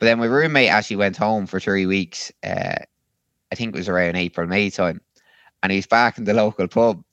But 0.00 0.06
then 0.06 0.18
my 0.18 0.26
roommate 0.26 0.70
actually 0.70 0.96
went 0.96 1.18
home 1.18 1.46
for 1.46 1.60
three 1.60 1.84
weeks. 1.84 2.32
Uh, 2.42 2.76
I 3.52 3.54
think 3.54 3.74
it 3.74 3.78
was 3.78 3.88
around 3.88 4.16
April, 4.16 4.46
May 4.46 4.70
time. 4.70 5.00
And 5.62 5.70
he's 5.70 5.86
back 5.86 6.16
in 6.16 6.24
the 6.24 6.34
local 6.44 6.66
pub. 6.66 7.04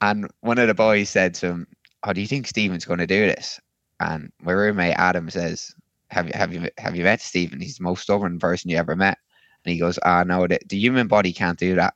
And 0.00 0.30
one 0.40 0.58
of 0.58 0.68
the 0.68 0.74
boys 0.74 1.10
said 1.10 1.34
to 1.34 1.46
him, 1.46 1.66
Oh, 2.04 2.12
do 2.12 2.20
you 2.20 2.28
think 2.28 2.46
Stephen's 2.46 2.84
going 2.84 3.00
to 3.00 3.06
do 3.06 3.26
this? 3.26 3.60
And 3.98 4.30
my 4.40 4.52
roommate 4.52 4.94
Adam 4.96 5.28
says, 5.30 5.74
Have 6.10 6.26
you 6.28 6.32
have 6.34 6.52
you 6.52 6.68
have 6.78 6.94
you 6.94 7.02
met 7.02 7.20
Stephen? 7.20 7.60
He's 7.60 7.78
the 7.78 7.84
most 7.84 8.02
stubborn 8.02 8.38
person 8.38 8.70
you 8.70 8.76
ever 8.76 8.94
met. 8.94 9.18
And 9.64 9.72
he 9.72 9.78
goes, 9.78 9.98
Ah, 10.04 10.22
no, 10.22 10.46
the, 10.46 10.60
the 10.68 10.76
human 10.76 11.08
body 11.08 11.32
can't 11.32 11.58
do 11.58 11.74
that. 11.74 11.94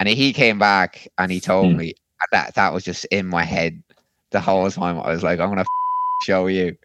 And 0.00 0.08
he 0.08 0.32
came 0.32 0.58
back 0.58 1.06
and 1.16 1.30
he 1.30 1.38
told 1.38 1.72
hmm. 1.72 1.78
me 1.78 1.94
that 2.32 2.54
that 2.54 2.72
was 2.72 2.82
just 2.82 3.04
in 3.06 3.26
my 3.26 3.44
head 3.44 3.80
the 4.30 4.40
whole 4.40 4.68
time. 4.70 4.98
I 4.98 5.10
was 5.10 5.22
like, 5.22 5.38
I'm 5.38 5.50
gonna 5.50 5.60
f- 5.60 5.66
show 6.24 6.48
you 6.48 6.76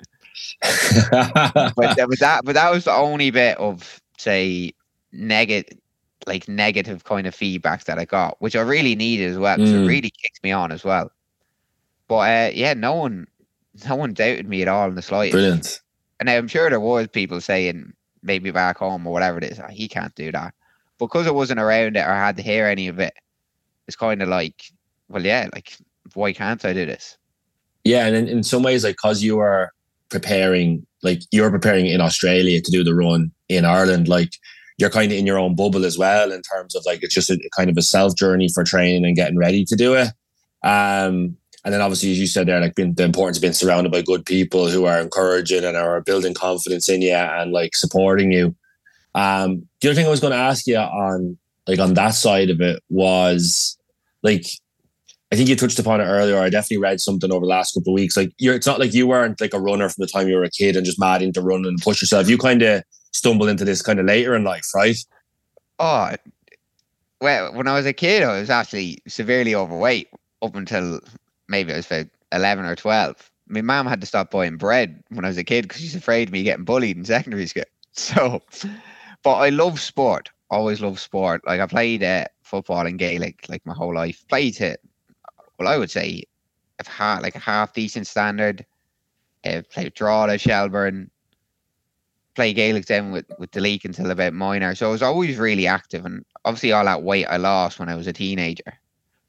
but, 0.62 1.74
but 1.76 2.20
that 2.20 2.42
but 2.44 2.54
that 2.54 2.72
was 2.72 2.86
the 2.86 2.94
only 2.94 3.32
bit 3.32 3.58
of 3.58 4.02
say 4.18 4.74
negative 5.12 5.78
like 6.28 6.48
negative 6.48 7.04
kind 7.04 7.28
of 7.28 7.34
feedback 7.34 7.86
that 7.86 7.98
I 7.98 8.06
got, 8.06 8.40
which 8.40 8.56
I 8.56 8.62
really 8.62 8.96
needed 8.96 9.32
as 9.32 9.38
well. 9.38 9.58
Mm. 9.58 9.84
It 9.84 9.88
really 9.88 10.12
kicked 10.12 10.44
me 10.44 10.52
on 10.52 10.72
as 10.72 10.84
well. 10.84 11.12
But 12.08 12.16
uh, 12.16 12.52
yeah, 12.54 12.74
no 12.74 12.94
one 12.94 13.28
no 13.88 13.96
one 13.96 14.14
doubted 14.14 14.48
me 14.48 14.62
at 14.62 14.68
all 14.68 14.90
in 14.90 14.96
the 14.96 15.02
slightest. 15.02 15.34
Brilliant. 15.34 15.82
And 16.20 16.30
I'm 16.30 16.48
sure 16.48 16.70
there 16.70 16.80
was 16.80 17.08
people 17.08 17.42
saying 17.42 17.94
maybe 18.22 18.52
back 18.52 18.78
home 18.78 19.08
or 19.08 19.14
whatever 19.14 19.40
it 19.40 19.46
is, 19.46 19.60
oh, 19.60 19.68
he 19.68 19.88
can't 19.88 20.14
do 20.16 20.32
that. 20.32 20.54
Because 21.00 21.26
I 21.26 21.32
wasn't 21.32 21.60
around 21.60 21.98
it 21.98 22.06
or 22.06 22.14
had 22.14 22.38
to 22.38 22.44
hear 22.44 22.68
any 22.68 22.88
of 22.88 23.00
it, 23.00 23.14
it's 23.88 23.98
kind 23.98 24.22
of 24.22 24.30
like, 24.30 24.72
well, 25.10 25.26
yeah, 25.26 25.50
like 25.52 25.76
why 26.14 26.34
can't 26.34 26.64
I 26.64 26.74
do 26.74 26.86
this? 26.86 27.18
Yeah, 27.84 28.06
and 28.06 28.16
in, 28.16 28.28
in 28.28 28.44
some 28.44 28.62
ways, 28.62 28.84
like 28.84 28.98
because 28.98 29.24
you 29.24 29.40
are 29.40 29.72
preparing 30.12 30.86
like 31.04 31.22
you're 31.31 31.50
preparing 31.50 31.88
in 31.88 32.02
Australia 32.02 32.62
to 32.62 32.72
do 32.72 32.84
the 32.84 32.94
run 32.94 33.31
in 33.50 33.66
Ireland, 33.66 34.08
like 34.08 34.34
you're 34.78 34.90
kind 34.90 35.12
of 35.12 35.18
in 35.18 35.25
your 35.25 35.40
own 35.40 35.56
bubble 35.56 35.86
as 35.86 35.98
well 35.98 36.31
in 36.31 36.42
terms 36.42 36.75
of 36.75 36.86
like 36.86 37.04
it's 37.04 37.13
just 37.13 37.30
a 37.30 37.40
kind 37.56 37.69
of 37.69 37.78
a 37.78 37.81
self 37.81 38.16
journey 38.16 38.50
for 38.54 38.63
training 38.63 39.06
and 39.06 39.16
getting 39.16 39.38
ready 39.38 39.66
to 39.66 39.75
do 39.75 39.96
it. 39.96 40.10
Um, 40.63 41.38
and 41.63 41.74
then 41.74 41.81
obviously, 41.81 42.12
as 42.12 42.19
you 42.19 42.28
said 42.28 42.48
there, 42.48 42.60
like 42.60 42.75
being 42.75 42.94
the 42.94 43.04
importance 43.04 43.38
of 43.38 43.42
being 43.42 43.54
surrounded 43.54 43.92
by 43.92 44.02
good 44.02 44.25
people 44.25 44.68
who 44.68 44.86
are 44.86 45.00
encouraging 45.00 45.63
and 45.63 45.78
are 45.78 46.02
building 46.02 46.34
confidence 46.34 46.90
in 46.90 47.02
you 47.02 47.13
and 47.13 47.52
like 47.52 47.75
supporting 47.75 48.31
you. 48.31 48.56
Um, 49.13 49.68
the 49.81 49.90
other 49.90 49.96
thing 49.96 50.08
I 50.08 50.10
was 50.10 50.19
going 50.19 50.31
to 50.31 50.38
ask 50.38 50.66
you 50.66 50.78
on 50.78 51.38
like 51.68 51.80
on 51.80 51.94
that 51.94 52.16
side 52.16 52.50
of 52.50 52.62
it 52.62 52.81
was 52.90 53.78
like 54.24 54.46
I 55.31 55.38
think 55.38 55.48
you 55.48 55.56
touched 55.56 55.80
upon 55.80 56.01
it 56.01 56.06
earlier. 56.06 56.39
I 56.39 56.50
definitely 56.50 56.80
read 56.80 57.00
something 57.00 57.31
over 57.31 57.45
the 57.45 57.50
last 57.50 57.74
couple 57.74 57.94
of 57.94 57.95
weeks. 57.95 58.18
Like 58.18 58.33
you're, 58.38 58.54
it's 58.54 58.68
not 58.68 58.80
like 58.80 58.94
you 58.94 59.07
weren't 59.07 59.39
like 59.39 59.54
a 59.54 59.62
runner 59.62 59.88
from 59.88 60.01
the 60.01 60.08
time 60.08 60.27
you 60.27 60.36
were 60.36 60.44
a 60.44 60.50
kid 60.50 60.75
and 60.75 60.86
just 60.86 61.00
mad 61.00 61.22
into 61.22 61.41
running 61.41 61.67
and 61.67 61.82
push 61.82 62.01
yourself. 62.01 62.29
You 62.29 62.38
kind 62.38 62.62
of 62.62 62.84
stumbled 63.13 63.50
into 63.50 63.63
this 63.63 63.82
kind 63.82 64.00
of 64.00 64.06
later 64.06 64.36
in 64.36 64.44
life, 64.44 64.65
right? 64.75 64.98
Oh, 65.79 66.15
well, 67.22 67.53
when 67.53 67.67
I 67.67 67.75
was 67.75 67.86
a 67.86 67.94
kid, 67.94 68.24
I 68.24 68.39
was 68.39 68.50
actually 68.50 69.00
severely 69.08 69.56
overweight 69.56 70.10
up 70.41 70.56
until 70.56 71.00
maybe 71.48 71.72
I 71.72 71.77
was 71.77 71.86
about 71.86 72.08
eleven 72.34 72.65
or 72.65 72.75
twelve. 72.75 73.32
My 73.48 73.62
mom 73.62 73.88
had 73.88 74.01
to 74.01 74.08
stop 74.08 74.32
buying 74.32 74.58
bread 74.58 75.01
when 75.10 75.24
I 75.24 75.29
was 75.29 75.38
a 75.38 75.44
kid 75.46 75.63
because 75.63 75.82
she's 75.82 75.96
afraid 75.96 76.27
of 76.27 76.34
me 76.34 76.44
getting 76.44 76.65
bullied 76.65 76.98
in 76.98 77.06
secondary 77.06 77.48
school. 77.48 77.63
So, 77.94 78.41
but 79.22 79.34
I 79.34 79.50
love 79.50 79.77
sport. 79.77 80.29
Always 80.50 80.79
love 80.79 80.98
sport. 80.98 81.46
Like 81.46 81.60
I 81.60 81.65
played 81.65 82.01
uh, 82.01 82.24
football 82.41 82.88
and 82.88 82.98
Gaelic 82.98 83.48
like 83.50 83.65
my 83.65 83.74
whole 83.74 83.94
life. 83.94 84.24
Played 84.29 84.62
it 84.62 84.79
well, 85.62 85.72
I 85.72 85.77
would 85.77 85.91
say, 85.91 86.24
if 86.80 86.88
half 86.88 87.22
like 87.22 87.36
a 87.36 87.39
half 87.39 87.74
decent 87.74 88.08
standard, 88.08 88.65
uh, 89.46 89.62
play 89.70 89.89
Drogheda, 89.89 90.39
Shelbourne, 90.39 91.12
play 92.34 92.51
Gaelic 92.51 92.88
then 92.88 93.12
with 93.12 93.25
with 93.38 93.51
Duleek 93.51 93.86
until 93.86 94.10
about 94.10 94.34
minor. 94.34 94.74
So 94.74 94.88
I 94.88 94.91
was 94.91 95.03
always 95.03 95.38
really 95.38 95.68
active, 95.68 96.03
and 96.03 96.25
obviously 96.46 96.72
all 96.72 96.86
that 96.86 97.03
weight 97.03 97.27
I 97.27 97.38
lost 97.38 97.77
when 97.77 97.89
I 97.89 97.96
was 97.96 98.08
a 98.08 98.13
teenager, 98.13 98.80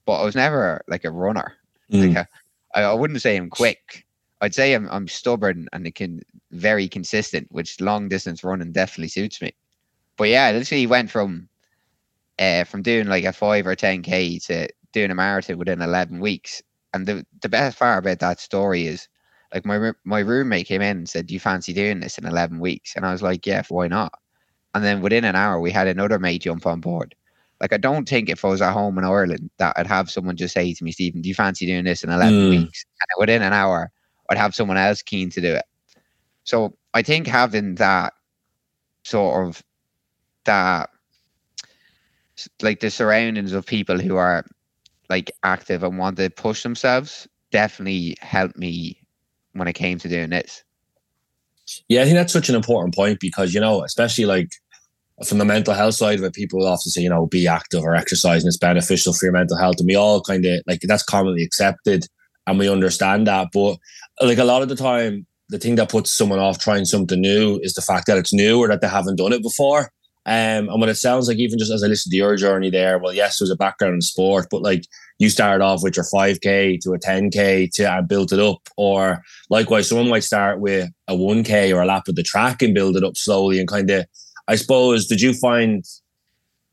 but 0.07 0.21
I 0.21 0.25
was 0.25 0.35
never 0.35 0.83
like 0.89 1.05
a 1.05 1.11
runner. 1.11 1.53
Mm. 1.93 2.09
Like 2.09 2.17
a, 2.17 2.29
I, 2.75 2.83
I 2.85 2.95
wouldn't 2.95 3.21
say 3.21 3.37
I'm 3.37 3.51
quick. 3.51 4.07
I'd 4.41 4.55
say 4.55 4.73
I'm 4.73 4.89
I'm 4.91 5.09
stubborn 5.09 5.69
and 5.75 5.87
it 5.87 5.95
can 5.95 6.23
very 6.51 6.89
consistent, 6.89 7.47
which 7.51 7.79
long 7.79 8.09
distance 8.09 8.43
running 8.43 8.73
definitely 8.73 9.09
suits 9.09 9.43
me. 9.43 9.55
But 10.17 10.31
yeah, 10.31 10.51
literally 10.51 10.87
went 10.87 11.11
from 11.11 11.51
uh, 12.39 12.65
from 12.65 12.81
doing 12.81 13.07
like 13.07 13.25
a 13.25 13.35
five 13.35 13.67
or 13.67 13.77
ten 13.77 14.01
k 14.01 14.39
to 14.39 14.69
doing 14.93 15.11
a 15.11 15.15
marathon 15.15 15.59
within 15.59 15.83
11 15.83 16.21
weeks. 16.21 16.63
And 16.95 17.07
the, 17.07 17.27
the 17.41 17.49
best 17.49 17.79
part 17.79 17.99
about 17.99 18.19
that 18.21 18.41
story 18.41 18.87
is 18.87 19.09
like 19.53 19.67
my 19.67 19.93
my 20.05 20.21
roommate 20.21 20.67
came 20.67 20.83
in 20.83 20.99
and 20.99 21.09
said, 21.09 21.27
"Do 21.27 21.35
you 21.35 21.41
fancy 21.41 21.73
doing 21.73 22.01
this 22.01 22.19
in 22.19 22.25
11 22.25 22.59
weeks?" 22.59 22.95
And 22.97 23.05
I 23.05 23.13
was 23.13 23.23
like, 23.23 23.47
"Yeah, 23.47 23.63
why 23.69 23.89
not?" 23.89 24.13
And 24.75 24.83
then 24.85 25.03
within 25.03 25.25
an 25.25 25.37
hour, 25.37 25.61
we 25.61 25.71
had 25.71 25.87
another 25.87 26.19
mate 26.19 26.43
jump 26.43 26.67
on 26.67 26.81
board. 26.81 27.15
Like 27.61 27.73
I 27.73 27.77
don't 27.77 28.09
think 28.09 28.29
if 28.29 28.45
I 28.45 28.49
was 28.49 28.63
at 28.63 28.73
home 28.73 28.99
in 28.99 29.05
Ireland 29.05 29.51
that 29.59 29.75
I'd 29.77 29.87
have 29.87 30.11
someone 30.11 30.37
just 30.37 30.55
say 30.55 30.73
to 30.73 30.85
me, 30.85 30.93
"Stephen, 30.93 31.21
do 31.21 31.29
you 31.29 31.35
fancy 31.35 31.67
doing 31.67 31.85
this 31.85 32.03
in 32.03 32.11
11 32.11 32.35
mm. 32.35 32.51
weeks?" 32.51 32.85
And 33.01 33.21
within 33.21 33.43
an 33.43 33.53
hour, 33.53 33.91
I'd 34.31 34.39
have 34.39 34.55
someone 34.55 34.79
else 34.79 35.03
keen 35.03 35.31
to 35.31 35.41
do 35.41 35.55
it. 35.55 35.65
So 36.45 36.77
I 36.95 37.03
think 37.03 37.27
having 37.27 37.77
that 37.77 38.15
sort 39.05 39.47
of 39.47 39.63
that 40.45 40.91
like 42.63 42.81
the 42.81 42.91
surroundings 42.91 43.53
of 43.53 43.67
people 43.67 43.99
who 43.99 44.17
are 44.17 44.45
like 45.13 45.31
active 45.43 45.83
and 45.83 45.99
want 45.99 46.17
to 46.17 46.31
push 46.31 46.63
themselves 46.63 47.29
definitely 47.51 48.17
helped 48.21 48.57
me 48.57 48.99
when 49.53 49.69
it 49.69 49.75
came 49.75 49.99
to 49.99 50.09
doing 50.09 50.31
this. 50.31 50.65
Yeah, 51.89 52.01
I 52.01 52.05
think 52.05 52.17
that's 52.17 52.33
such 52.33 52.49
an 52.49 52.55
important 52.55 52.95
point 52.95 53.21
because 53.21 53.53
you 53.53 53.61
know, 53.61 53.85
especially 53.85 54.25
like 54.25 54.55
from 55.27 55.37
the 55.37 55.45
mental 55.45 55.75
health 55.75 55.95
side 55.95 56.19
of 56.19 56.25
it, 56.25 56.33
people 56.33 56.67
often 56.67 56.91
say, 56.91 57.03
you 57.03 57.11
know, 57.11 57.27
be 57.27 57.47
active 57.47 57.85
or 57.85 57.95
exercise 57.95 58.43
and 58.43 58.49
it's 58.49 58.57
beneficial 58.57 59.13
for 59.13 59.27
your 59.27 59.33
mental 59.33 59.59
health. 59.59 59.77
And 59.79 59.87
we 59.87 59.95
all 59.95 60.23
kind 60.23 60.45
of 60.47 60.63
like 60.67 60.81
that's 60.81 61.03
commonly 61.05 61.43
accepted 61.43 62.07
and 62.47 62.59
we 62.59 62.69
understand 62.69 63.27
that. 63.27 63.49
But 63.53 63.77
like 64.21 64.39
a 64.39 64.45
lot 64.45 64.63
of 64.63 64.71
the 64.71 64.77
time, 64.77 65.27
the 65.51 65.59
thing 65.59 65.75
that 65.77 65.91
puts 65.91 66.11
someone 66.11 66.39
off 66.39 66.59
trying 66.59 66.87
something 66.87 67.21
new 67.21 67.61
is 67.63 67.75
the 67.75 67.83
fact 67.83 68.07
that 68.07 68.17
it's 68.17 68.33
new 68.33 68.59
or 68.59 68.69
that 68.69 68.81
they 68.81 68.89
haven't 68.89 69.17
done 69.17 69.35
it 69.35 69.43
before. 69.43 69.93
Um, 70.25 70.69
and 70.69 70.81
what 70.81 70.89
it 70.89 70.95
sounds 70.95 71.27
like, 71.27 71.39
even 71.39 71.59
just 71.59 71.73
as 71.73 71.83
I 71.83 71.89
listen 71.89 72.11
to 72.11 72.17
your 72.17 72.37
journey 72.37 72.71
there, 72.71 72.99
well, 72.99 73.13
yes, 73.13 73.39
there's 73.39 73.51
a 73.51 73.57
background 73.57 73.95
in 73.95 74.01
sport, 74.01 74.47
but 74.51 74.63
like 74.63 74.85
you 75.19 75.29
started 75.29 75.65
off 75.65 75.83
with 75.83 75.97
your 75.97 76.05
5K 76.05 76.81
to 76.81 76.93
a 76.93 76.99
10K 76.99 77.73
to 77.75 77.93
and 77.93 78.09
built 78.09 78.33
it 78.33 78.39
up. 78.39 78.69
Or 78.77 79.23
likewise, 79.51 79.89
someone 79.89 80.09
might 80.09 80.25
start 80.25 80.61
with 80.61 80.91
a 81.09 81.15
1K 81.15 81.75
or 81.75 81.83
a 81.83 81.87
lap 81.87 82.09
of 82.09 82.15
the 82.15 82.23
track 82.23 82.63
and 82.63 82.75
build 82.75 82.97
it 82.97 83.05
up 83.05 83.17
slowly 83.17 83.59
and 83.59 83.69
kind 83.69 83.91
of, 83.91 84.07
I 84.47 84.55
suppose, 84.55 85.07
did 85.07 85.21
you 85.21 85.35
find 85.35 85.85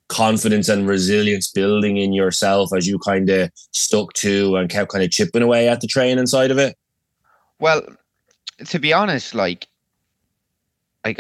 confidence 0.10 0.70
and 0.70 0.88
resilience 0.88 1.51
building 1.51 1.98
in 1.98 2.13
yourself 2.13 2.72
as 2.75 2.88
you 2.88 3.00
kind 3.00 3.29
of 3.29 3.51
stuck 3.72 4.13
to 4.13 4.56
and 4.58 4.70
kept 4.70 4.91
kind 4.91 5.03
of 5.03 5.12
chipping 5.12 5.44
away 5.44 5.70
at 5.70 5.82
the 5.82 5.88
training 5.88 6.25
side 6.27 6.51
of 6.51 6.58
it? 6.58 6.77
Well, 7.60 7.84
to 8.65 8.79
be 8.79 8.94
honest, 8.94 9.36
like, 9.36 9.68
like 11.06 11.20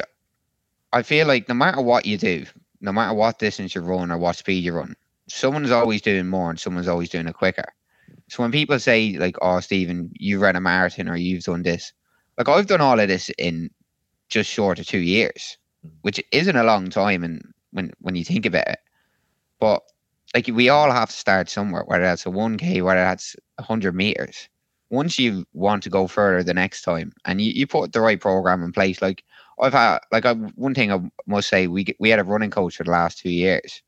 I 0.91 1.03
feel 1.03 1.27
like 1.27 1.47
no 1.47 1.55
matter 1.55 1.81
what 1.81 2.05
you 2.05 2.17
do, 2.17 2.45
no 2.81 2.91
matter 2.91 3.13
what 3.13 3.39
distance 3.39 3.75
you 3.75 3.81
run 3.81 4.11
or 4.11 4.17
what 4.17 4.37
speed 4.37 4.63
you 4.63 4.73
run, 4.73 4.95
someone's 5.27 5.71
always 5.71 6.01
doing 6.01 6.27
more 6.27 6.49
and 6.49 6.59
someone's 6.59 6.87
always 6.87 7.09
doing 7.09 7.27
it 7.27 7.35
quicker. 7.35 7.73
So 8.27 8.43
when 8.43 8.51
people 8.51 8.79
say 8.79 9.17
like, 9.17 9.35
"Oh, 9.41 9.59
Stephen, 9.59 10.11
you 10.13 10.39
ran 10.39 10.55
a 10.55 10.61
marathon 10.61 11.09
or 11.09 11.15
you've 11.15 11.43
done 11.43 11.63
this," 11.63 11.93
like 12.37 12.49
I've 12.49 12.67
done 12.67 12.81
all 12.81 12.99
of 12.99 13.07
this 13.07 13.29
in 13.37 13.69
just 14.29 14.49
short 14.49 14.79
of 14.79 14.87
two 14.87 14.99
years, 14.99 15.57
mm. 15.85 15.91
which 16.01 16.23
isn't 16.31 16.55
a 16.55 16.63
long 16.63 16.89
time, 16.89 17.23
and 17.23 17.53
when 17.71 17.91
when 17.99 18.15
you 18.15 18.23
think 18.23 18.45
about 18.45 18.67
it, 18.67 18.79
but 19.59 19.83
like 20.33 20.47
we 20.47 20.69
all 20.69 20.91
have 20.91 21.09
to 21.09 21.15
start 21.15 21.49
somewhere, 21.49 21.83
whether 21.85 22.03
that's 22.03 22.25
a 22.25 22.29
one 22.29 22.57
k, 22.57 22.81
whether 22.81 23.01
that's 23.01 23.35
hundred 23.59 23.95
meters. 23.95 24.47
Once 24.91 25.19
you 25.19 25.45
want 25.53 25.83
to 25.83 25.89
go 25.89 26.07
further 26.07 26.43
the 26.43 26.53
next 26.53 26.81
time, 26.81 27.11
and 27.25 27.41
you, 27.41 27.51
you 27.51 27.67
put 27.67 27.93
the 27.93 28.01
right 28.01 28.19
program 28.19 28.63
in 28.63 28.71
place, 28.71 29.01
like 29.01 29.23
I've 29.59 29.73
had 29.73 29.99
like 30.11 30.25
I, 30.25 30.33
one 30.33 30.73
thing 30.73 30.91
I 30.91 30.99
must 31.27 31.49
say 31.49 31.67
we 31.67 31.85
we 31.99 32.09
had 32.09 32.19
a 32.19 32.23
running 32.23 32.51
coach 32.51 32.77
for 32.77 32.83
the 32.83 32.91
last 32.91 33.19
two 33.19 33.29
years 33.29 33.81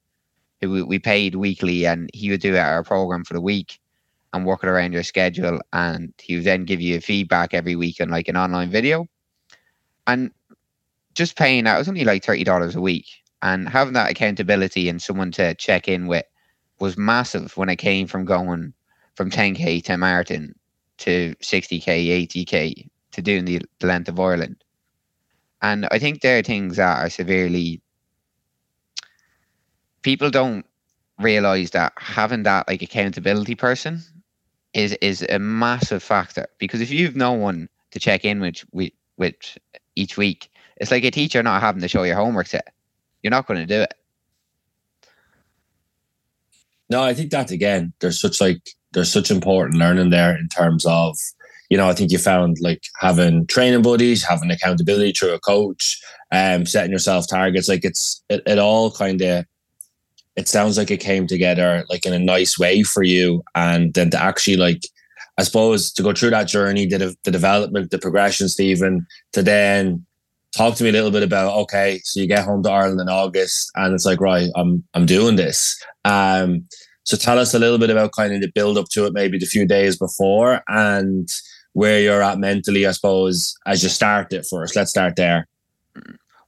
who 0.59 0.69
we, 0.69 0.83
we 0.83 0.99
paid 0.99 1.35
weekly 1.35 1.85
and 1.85 2.09
he 2.13 2.29
would 2.29 2.41
do 2.41 2.55
our 2.57 2.83
program 2.83 3.23
for 3.23 3.33
the 3.33 3.41
week 3.41 3.79
and 4.33 4.45
work 4.45 4.63
it 4.63 4.69
around 4.69 4.93
your 4.93 5.03
schedule 5.03 5.59
and 5.73 6.13
he 6.21 6.35
would 6.35 6.45
then 6.45 6.65
give 6.65 6.81
you 6.81 7.01
feedback 7.01 7.53
every 7.53 7.75
week 7.75 7.99
on 7.99 8.09
like 8.09 8.27
an 8.27 8.37
online 8.37 8.69
video. 8.69 9.07
And 10.07 10.31
just 11.13 11.37
paying 11.37 11.63
that 11.65 11.77
was 11.77 11.89
only 11.89 12.03
like 12.03 12.23
thirty 12.23 12.43
dollars 12.43 12.75
a 12.75 12.81
week 12.81 13.07
and 13.41 13.67
having 13.67 13.93
that 13.93 14.11
accountability 14.11 14.89
and 14.89 15.01
someone 15.01 15.31
to 15.31 15.55
check 15.55 15.87
in 15.87 16.07
with 16.07 16.25
was 16.79 16.97
massive 16.97 17.55
when 17.57 17.69
I 17.69 17.75
came 17.75 18.07
from 18.07 18.25
going 18.25 18.73
from 19.15 19.29
10k 19.29 19.83
to 19.83 19.97
marathon 19.97 20.53
to 20.99 21.35
60k 21.41 22.27
80k 22.27 22.87
to 23.11 23.21
doing 23.21 23.45
the, 23.45 23.61
the 23.79 23.87
length 23.87 24.09
of 24.09 24.19
Ireland 24.19 24.63
and 25.61 25.87
I 25.91 25.99
think 25.99 26.21
there 26.21 26.39
are 26.39 26.43
things 26.43 26.77
that 26.77 27.03
are 27.03 27.09
severely 27.09 27.81
people 30.01 30.29
don't 30.29 30.65
realize 31.19 31.71
that 31.71 31.93
having 31.97 32.43
that 32.43 32.67
like 32.67 32.81
accountability 32.81 33.55
person 33.55 34.01
is 34.73 34.93
is 35.01 35.25
a 35.29 35.39
massive 35.39 36.01
factor 36.01 36.47
because 36.57 36.81
if 36.81 36.91
you've 36.91 37.15
no 37.15 37.33
one 37.33 37.69
to 37.91 37.99
check 37.99 38.25
in 38.25 38.39
with 38.39 38.63
with, 38.71 38.91
with 39.17 39.35
each 39.95 40.17
week, 40.17 40.49
it's 40.77 40.91
like 40.91 41.03
a 41.03 41.11
teacher 41.11 41.43
not 41.43 41.61
having 41.61 41.81
to 41.81 41.87
show 41.87 42.03
your 42.03 42.15
homework 42.15 42.47
set. 42.47 42.73
You're 43.21 43.31
not 43.31 43.45
going 43.45 43.59
to 43.59 43.65
do 43.65 43.81
it. 43.81 43.93
No, 46.89 47.03
I 47.03 47.13
think 47.13 47.31
that 47.31 47.51
again, 47.51 47.93
there's 47.99 48.19
such 48.19 48.41
like 48.41 48.69
there's 48.93 49.11
such 49.11 49.31
important 49.31 49.79
learning 49.79 50.09
there 50.09 50.37
in 50.37 50.47
terms 50.49 50.85
of 50.85 51.17
you 51.71 51.77
know, 51.77 51.87
I 51.87 51.93
think 51.93 52.11
you 52.11 52.17
found 52.17 52.57
like 52.59 52.83
having 52.99 53.47
training 53.47 53.81
buddies, 53.81 54.25
having 54.25 54.51
accountability 54.51 55.13
through 55.13 55.33
a 55.33 55.39
coach, 55.39 56.01
um, 56.33 56.65
setting 56.65 56.91
yourself 56.91 57.29
targets. 57.29 57.69
Like 57.69 57.85
it's 57.85 58.21
it, 58.29 58.43
it 58.45 58.59
all 58.59 58.91
kind 58.91 59.21
of 59.21 59.45
it 60.35 60.49
sounds 60.49 60.77
like 60.77 60.91
it 60.91 60.99
came 60.99 61.27
together 61.27 61.85
like 61.89 62.05
in 62.05 62.11
a 62.11 62.19
nice 62.19 62.59
way 62.59 62.83
for 62.83 63.03
you. 63.03 63.41
And 63.55 63.93
then 63.93 64.09
to 64.09 64.21
actually 64.21 64.57
like 64.57 64.81
I 65.37 65.43
suppose 65.43 65.93
to 65.93 66.03
go 66.03 66.11
through 66.11 66.31
that 66.31 66.49
journey, 66.49 66.87
the, 66.87 67.15
the 67.23 67.31
development, 67.31 67.89
the 67.89 67.99
progression, 67.99 68.49
Stephen, 68.49 69.07
to 69.31 69.41
then 69.41 70.05
talk 70.53 70.75
to 70.75 70.83
me 70.83 70.89
a 70.89 70.93
little 70.93 71.09
bit 71.09 71.23
about 71.23 71.53
okay, 71.53 72.01
so 72.03 72.19
you 72.19 72.27
get 72.27 72.43
home 72.43 72.63
to 72.63 72.69
Ireland 72.69 72.99
in 72.99 73.07
August 73.07 73.71
and 73.75 73.93
it's 73.93 74.05
like, 74.05 74.19
right, 74.19 74.49
I'm 74.57 74.83
I'm 74.93 75.05
doing 75.05 75.37
this. 75.37 75.81
Um 76.03 76.65
so 77.03 77.15
tell 77.15 77.39
us 77.39 77.53
a 77.53 77.59
little 77.59 77.77
bit 77.77 77.89
about 77.89 78.11
kind 78.11 78.33
of 78.33 78.41
the 78.41 78.51
build 78.53 78.77
up 78.77 78.89
to 78.89 79.05
it, 79.05 79.13
maybe 79.13 79.37
the 79.37 79.45
few 79.45 79.65
days 79.65 79.97
before 79.97 80.61
and 80.67 81.29
where 81.73 81.99
you're 81.99 82.21
at 82.21 82.39
mentally, 82.39 82.85
I 82.85 82.91
suppose, 82.91 83.57
as 83.65 83.83
you 83.83 83.89
start 83.89 84.33
it 84.33 84.45
first. 84.45 84.75
Let's 84.75 84.91
start 84.91 85.15
there. 85.15 85.47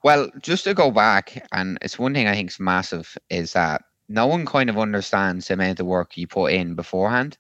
Well, 0.04 0.30
just 0.42 0.66
to 0.66 0.74
go 0.74 0.92
back, 0.92 1.48
and 1.54 1.78
it's 1.82 1.98
one 1.98 2.14
thing 2.14 2.28
I 2.28 2.34
think 2.34 2.52
is 2.52 2.60
massive 2.60 3.18
is 3.30 3.54
that 3.54 3.84
no 4.10 4.28
one 4.28 4.46
kind 4.46 4.70
of 4.70 4.78
understands 4.78 5.48
the 5.48 5.54
amount 5.54 5.80
of 5.80 5.86
work 5.86 6.18
you 6.18 6.28
put 6.28 6.52
in 6.52 6.76
beforehand. 6.76 7.38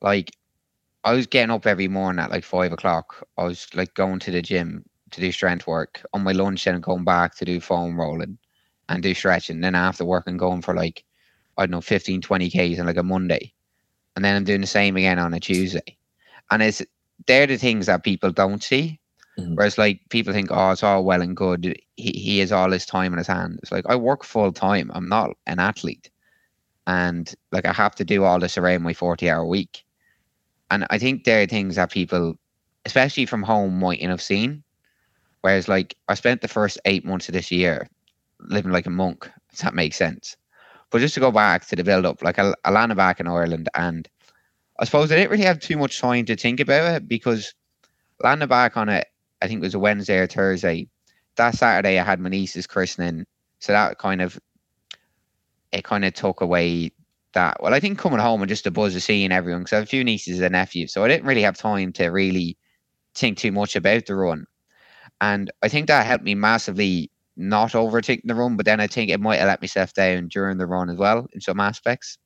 Like, 0.00 0.30
I 1.02 1.14
was 1.14 1.26
getting 1.26 1.50
up 1.50 1.66
every 1.66 1.88
morning 1.88 2.22
at 2.22 2.30
like 2.30 2.44
five 2.44 2.72
o'clock. 2.72 3.26
I 3.36 3.44
was 3.44 3.66
like 3.74 3.94
going 3.94 4.20
to 4.20 4.30
the 4.30 4.42
gym 4.42 4.84
to 5.10 5.20
do 5.20 5.32
strength 5.32 5.66
work 5.66 6.04
on 6.12 6.22
my 6.22 6.32
lunch 6.32 6.66
and 6.66 6.82
going 6.82 7.04
back 7.04 7.34
to 7.36 7.44
do 7.44 7.60
foam 7.60 7.98
rolling 7.98 8.38
and 8.88 9.02
do 9.02 9.14
stretching. 9.14 9.60
Then 9.60 9.74
after 9.74 10.04
work 10.04 10.24
and 10.26 10.38
going 10.38 10.62
for 10.62 10.74
like, 10.74 11.04
I 11.56 11.62
don't 11.62 11.72
know, 11.72 11.80
15, 11.80 12.20
20 12.20 12.50
Ks 12.50 12.78
on 12.78 12.86
like 12.86 12.96
a 12.96 13.02
Monday. 13.02 13.52
And 14.14 14.24
then 14.24 14.36
I'm 14.36 14.44
doing 14.44 14.60
the 14.60 14.66
same 14.66 14.96
again 14.96 15.18
on 15.18 15.34
a 15.34 15.40
Tuesday. 15.40 15.96
And 16.50 16.62
it's 16.62 16.82
they're 17.30 17.46
the 17.46 17.56
things 17.56 17.86
that 17.86 18.02
people 18.02 18.32
don't 18.32 18.60
see. 18.60 18.98
Mm-hmm. 19.38 19.54
Whereas 19.54 19.78
like 19.78 20.00
people 20.08 20.32
think, 20.32 20.48
oh, 20.50 20.72
it's 20.72 20.82
all 20.82 21.04
well 21.04 21.22
and 21.22 21.36
good. 21.36 21.78
He 21.96 22.10
he 22.10 22.40
has 22.40 22.50
all 22.50 22.72
his 22.72 22.84
time 22.84 23.12
in 23.12 23.18
his 23.18 23.28
hand. 23.28 23.60
It's 23.62 23.70
like 23.70 23.84
I 23.88 23.94
work 23.94 24.24
full 24.24 24.52
time. 24.52 24.90
I'm 24.92 25.08
not 25.08 25.36
an 25.46 25.60
athlete. 25.60 26.10
And 26.88 27.32
like 27.52 27.66
I 27.66 27.72
have 27.72 27.94
to 27.96 28.04
do 28.04 28.24
all 28.24 28.40
this 28.40 28.58
around 28.58 28.82
my 28.82 28.94
40 28.94 29.30
hour 29.30 29.46
week. 29.46 29.84
And 30.72 30.86
I 30.90 30.98
think 30.98 31.22
there 31.22 31.42
are 31.42 31.46
things 31.46 31.76
that 31.76 31.92
people, 31.92 32.34
especially 32.84 33.26
from 33.26 33.44
home, 33.44 33.78
mightn't 33.78 34.10
have 34.10 34.22
seen. 34.22 34.64
Whereas 35.42 35.68
like 35.68 35.96
I 36.08 36.14
spent 36.14 36.40
the 36.40 36.48
first 36.48 36.80
eight 36.84 37.04
months 37.04 37.28
of 37.28 37.34
this 37.34 37.52
year 37.52 37.88
living 38.40 38.72
like 38.72 38.86
a 38.86 38.90
monk, 38.90 39.30
if 39.52 39.60
that 39.60 39.74
makes 39.74 39.96
sense. 39.96 40.36
But 40.90 41.00
just 41.00 41.14
to 41.14 41.20
go 41.20 41.30
back 41.30 41.64
to 41.66 41.76
the 41.76 41.84
build 41.84 42.06
up, 42.06 42.24
like 42.24 42.38
landed 42.68 42.96
back 42.96 43.20
in 43.20 43.28
Ireland 43.28 43.68
and 43.76 44.08
I 44.80 44.86
suppose 44.86 45.12
I 45.12 45.16
didn't 45.16 45.30
really 45.30 45.44
have 45.44 45.60
too 45.60 45.76
much 45.76 46.00
time 46.00 46.24
to 46.24 46.36
think 46.36 46.58
about 46.58 46.94
it 46.94 47.08
because 47.08 47.54
landing 48.22 48.48
back 48.48 48.78
on 48.78 48.88
it, 48.88 49.06
I 49.42 49.46
think 49.46 49.58
it 49.58 49.66
was 49.66 49.74
a 49.74 49.78
Wednesday 49.78 50.18
or 50.18 50.26
Thursday. 50.26 50.88
That 51.36 51.54
Saturday, 51.54 51.98
I 51.98 52.02
had 52.02 52.18
my 52.18 52.30
niece's 52.30 52.66
christening, 52.66 53.26
so 53.58 53.72
that 53.72 53.98
kind 53.98 54.22
of 54.22 54.38
it 55.70 55.84
kind 55.84 56.04
of 56.04 56.14
took 56.14 56.40
away 56.40 56.92
that. 57.34 57.62
Well, 57.62 57.74
I 57.74 57.80
think 57.80 57.98
coming 57.98 58.18
home 58.18 58.40
and 58.42 58.48
just 58.48 58.64
the 58.64 58.70
buzz 58.70 58.96
of 58.96 59.02
seeing 59.02 59.32
everyone 59.32 59.62
because 59.62 59.74
I 59.74 59.76
have 59.76 59.84
a 59.84 59.86
few 59.86 60.02
nieces 60.02 60.40
and 60.40 60.52
nephews, 60.52 60.92
so 60.92 61.04
I 61.04 61.08
didn't 61.08 61.26
really 61.26 61.42
have 61.42 61.58
time 61.58 61.92
to 61.94 62.06
really 62.08 62.56
think 63.14 63.38
too 63.38 63.52
much 63.52 63.76
about 63.76 64.06
the 64.06 64.14
run. 64.14 64.46
And 65.20 65.50
I 65.62 65.68
think 65.68 65.88
that 65.88 66.06
helped 66.06 66.24
me 66.24 66.34
massively 66.34 67.10
not 67.36 67.72
overthinking 67.72 68.22
the 68.24 68.34
run, 68.34 68.56
but 68.56 68.66
then 68.66 68.80
I 68.80 68.86
think 68.86 69.10
it 69.10 69.20
might 69.20 69.38
have 69.40 69.48
let 69.48 69.62
myself 69.62 69.92
down 69.92 70.28
during 70.28 70.56
the 70.58 70.66
run 70.66 70.88
as 70.88 70.96
well 70.96 71.26
in 71.34 71.40
some 71.40 71.60
aspects. 71.60 72.18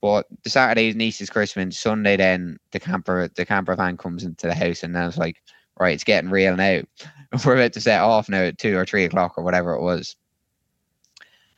But 0.00 0.26
the 0.44 0.50
Saturday's 0.50 0.96
niece's 0.96 1.28
Christmas, 1.28 1.78
Sunday 1.78 2.16
then 2.16 2.58
the 2.70 2.80
camper 2.80 3.28
the 3.34 3.44
camper 3.44 3.74
van 3.74 3.96
comes 3.96 4.24
into 4.24 4.46
the 4.46 4.54
house 4.54 4.82
and 4.82 4.94
then 4.94 5.06
it's 5.06 5.18
like, 5.18 5.42
right, 5.78 5.94
it's 5.94 6.04
getting 6.04 6.30
real 6.30 6.56
now. 6.56 6.80
We're 7.44 7.56
about 7.56 7.74
to 7.74 7.80
set 7.80 8.00
off 8.00 8.28
now 8.28 8.42
at 8.42 8.58
two 8.58 8.76
or 8.76 8.86
three 8.86 9.04
o'clock 9.04 9.36
or 9.36 9.44
whatever 9.44 9.74
it 9.74 9.82
was. 9.82 10.16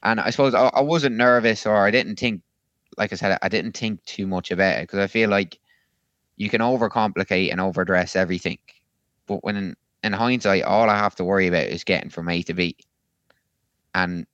And 0.02 0.20
I 0.20 0.30
suppose 0.30 0.54
I, 0.54 0.68
I 0.68 0.80
wasn't 0.80 1.16
nervous 1.16 1.64
or 1.66 1.76
I 1.76 1.92
didn't 1.92 2.18
think, 2.18 2.42
like 2.98 3.12
I 3.12 3.16
said, 3.16 3.38
I 3.40 3.48
didn't 3.48 3.76
think 3.76 4.04
too 4.04 4.26
much 4.26 4.50
about 4.50 4.78
it 4.78 4.82
because 4.82 4.98
I 4.98 5.06
feel 5.06 5.30
like 5.30 5.58
you 6.36 6.50
can 6.50 6.60
overcomplicate 6.60 7.52
and 7.52 7.60
overdress 7.60 8.16
everything. 8.16 8.58
But 9.26 9.44
when 9.44 9.56
in, 9.56 9.76
in 10.02 10.12
hindsight, 10.12 10.64
all 10.64 10.90
I 10.90 10.96
have 10.96 11.14
to 11.16 11.24
worry 11.24 11.46
about 11.46 11.66
is 11.66 11.84
getting 11.84 12.10
from 12.10 12.28
A 12.28 12.42
to 12.42 12.54
B. 12.54 12.76
And 13.94 14.26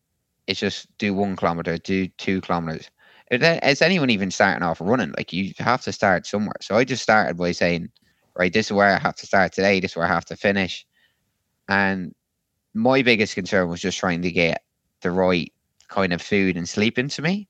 it's 0.47 0.61
just 0.61 0.89
do 0.97 1.13
one 1.13 1.37
kilometer, 1.37 1.77
do 1.77 2.09
two 2.09 2.41
kilometers 2.41 2.91
is 3.31 3.83
anyone 3.83 4.11
even 4.11 4.31
starting 4.31 4.63
off 4.63 4.81
running? 4.81 5.13
Like 5.17 5.33
you 5.33 5.53
have 5.59 5.83
to 5.83 5.93
start 5.93 6.27
somewhere. 6.27 6.57
So 6.61 6.77
I 6.77 6.85
just 6.85 7.03
started 7.03 7.37
by 7.37 7.53
saying, 7.53 7.91
right, 8.35 8.53
this 8.53 8.67
is 8.67 8.73
where 8.73 8.89
I 8.89 8.99
have 8.99 9.17
to 9.17 9.27
start 9.27 9.53
today. 9.53 9.81
This 9.81 9.93
is 9.93 9.97
where 9.97 10.07
I 10.07 10.09
have 10.09 10.25
to 10.27 10.37
finish. 10.37 10.87
And 11.69 12.15
my 12.75 13.03
biggest 13.03 13.35
concern 13.35 13.69
was 13.69 13.81
just 13.81 13.99
trying 13.99 14.23
to 14.23 14.31
get 14.31 14.63
the 15.03 15.11
right 15.11 15.53
kind 15.89 16.13
of 16.13 16.23
food 16.23 16.57
and 16.57 16.69
sleep 16.69 16.99
into 16.99 17.23
me. 17.23 17.49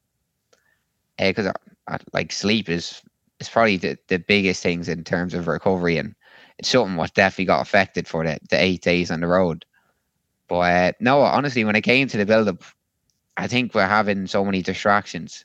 Because 1.19 1.47
uh, 1.47 1.53
I, 1.87 1.95
I, 1.95 1.99
like 2.13 2.33
sleep 2.33 2.69
is 2.69 3.03
is 3.41 3.49
probably 3.49 3.77
the, 3.77 3.97
the 4.09 4.19
biggest 4.19 4.63
things 4.63 4.89
in 4.89 5.05
terms 5.05 5.35
of 5.35 5.47
recovery, 5.47 5.97
and 5.97 6.15
it's 6.59 6.69
something 6.69 6.97
what 6.97 7.15
definitely 7.15 7.45
got 7.47 7.61
affected 7.61 8.07
for 8.07 8.25
the, 8.25 8.39
the 8.51 8.61
eight 8.61 8.83
days 8.83 9.11
on 9.11 9.21
the 9.21 9.27
road. 9.27 9.65
But 10.49 10.55
uh, 10.55 10.93
no, 11.01 11.21
honestly, 11.21 11.65
when 11.65 11.77
it 11.77 11.83
came 11.83 12.09
to 12.09 12.17
the 12.17 12.27
build 12.27 12.49
up, 12.49 12.63
I 13.37 13.47
think 13.47 13.75
we're 13.75 13.87
having 13.87 14.27
so 14.27 14.45
many 14.45 14.63
distractions. 14.63 15.45